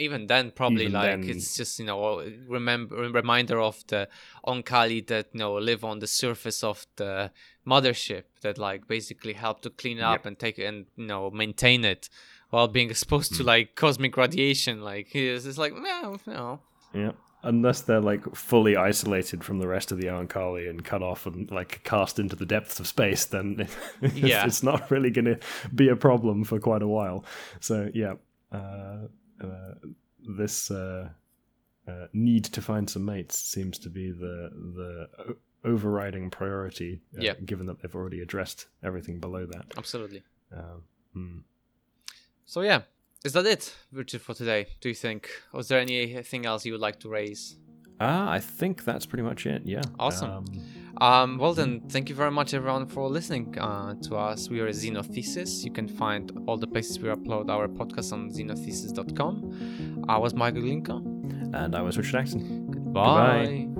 even 0.00 0.26
then 0.26 0.50
probably 0.50 0.82
Even 0.86 0.94
like 1.00 1.20
then- 1.20 1.30
it's 1.30 1.56
just 1.56 1.78
you 1.78 1.86
know 1.86 2.22
remember 2.48 2.96
reminder 3.22 3.58
of 3.60 3.76
the 3.88 4.08
oankali 4.46 5.06
that 5.06 5.26
you 5.32 5.38
know 5.40 5.54
live 5.54 5.84
on 5.84 5.98
the 6.00 6.06
surface 6.06 6.64
of 6.64 6.86
the 6.96 7.30
mothership 7.66 8.24
that 8.42 8.58
like 8.58 8.86
basically 8.88 9.34
help 9.34 9.60
to 9.62 9.70
clean 9.70 10.00
up 10.00 10.20
Yep. 10.20 10.26
and 10.26 10.38
take 10.38 10.58
and 10.58 10.86
you 10.96 11.06
know 11.06 11.30
maintain 11.30 11.84
it 11.84 12.08
while 12.50 12.68
being 12.68 12.90
exposed 12.90 13.32
Hmm. 13.32 13.38
to 13.38 13.42
like 13.44 13.74
cosmic 13.74 14.16
radiation 14.16 14.80
like 14.82 15.14
it's 15.14 15.44
just 15.44 15.58
like 15.58 15.74
no 15.74 16.18
no 16.26 16.60
Yeah. 16.94 17.12
Unless 17.42 17.82
they're 17.86 18.02
like 18.12 18.24
fully 18.36 18.76
isolated 18.76 19.42
from 19.44 19.60
the 19.60 19.66
rest 19.66 19.92
of 19.92 19.98
the 19.98 20.08
Oankali 20.08 20.68
and 20.68 20.84
cut 20.84 21.02
off 21.02 21.24
and 21.26 21.50
like 21.50 21.80
cast 21.84 22.18
into 22.18 22.36
the 22.36 22.44
depths 22.44 22.78
of 22.80 22.86
space, 22.86 23.24
then 23.24 23.66
it's, 24.02 24.14
Yeah. 24.14 24.44
it's 24.46 24.62
not 24.62 24.90
really 24.90 25.10
going 25.10 25.24
to 25.24 25.38
be 25.74 25.88
a 25.88 25.96
problem 25.96 26.44
for 26.44 26.58
quite 26.60 26.82
a 26.82 26.86
while. 26.98 27.24
So 27.60 27.88
yeah, 27.94 28.14
uh, 28.52 29.06
this 30.38 30.70
uh, 30.70 31.08
uh, 31.88 32.06
need 32.12 32.44
to 32.44 32.60
find 32.62 32.88
some 32.88 33.04
mates 33.04 33.36
seems 33.38 33.78
to 33.78 33.88
be 33.90 34.10
the 34.10 34.50
the 34.76 35.36
overriding 35.64 36.30
priority. 36.30 37.00
Uh, 37.16 37.22
Yeah. 37.22 37.34
Given 37.44 37.66
that 37.66 37.80
they've 37.80 37.94
already 37.94 38.20
addressed 38.20 38.66
everything 38.82 39.20
below 39.20 39.46
that. 39.46 39.64
absolutely 39.76 40.22
Um, 40.52 40.82
hmm. 41.12 41.38
so 42.44 42.62
yeah 42.62 42.82
is 43.24 43.32
that 43.34 43.46
it 43.46 43.76
richard 43.92 44.20
for 44.22 44.34
today 44.34 44.66
do 44.80 44.88
you 44.88 44.94
think 44.94 45.28
was 45.52 45.68
there 45.68 45.78
anything 45.78 46.46
else 46.46 46.64
you 46.66 46.72
would 46.72 46.80
like 46.80 46.98
to 47.00 47.08
raise 47.08 47.56
Ah, 48.02 48.30
I 48.30 48.40
think 48.40 48.84
that's 48.84 49.04
pretty 49.04 49.22
much 49.22 49.44
it. 49.44 49.60
Yeah. 49.66 49.82
Awesome. 49.98 50.30
Um, 50.30 50.46
Um, 51.00 51.38
well 51.38 51.54
then, 51.54 51.80
thank 51.88 52.08
you 52.10 52.14
very 52.14 52.30
much 52.30 52.52
everyone 52.52 52.86
for 52.86 53.08
listening 53.08 53.58
uh, 53.58 53.94
to 54.02 54.16
us. 54.16 54.50
We 54.50 54.60
are 54.60 54.68
Xenothesis. 54.68 55.64
You 55.64 55.70
can 55.72 55.88
find 55.88 56.30
all 56.46 56.58
the 56.58 56.66
places 56.66 56.98
we 56.98 57.08
upload 57.08 57.48
our 57.48 57.68
podcast 57.68 58.12
on 58.12 58.30
xenothesis.com. 58.30 60.04
I 60.08 60.18
was 60.18 60.34
Michael 60.34 60.62
Linka. 60.62 60.96
and 61.52 61.74
I 61.74 61.80
was 61.82 61.96
Richard 61.96 62.16
Axon. 62.16 62.70
Goodbye. 62.70 63.46
Goodbye. 63.46 63.79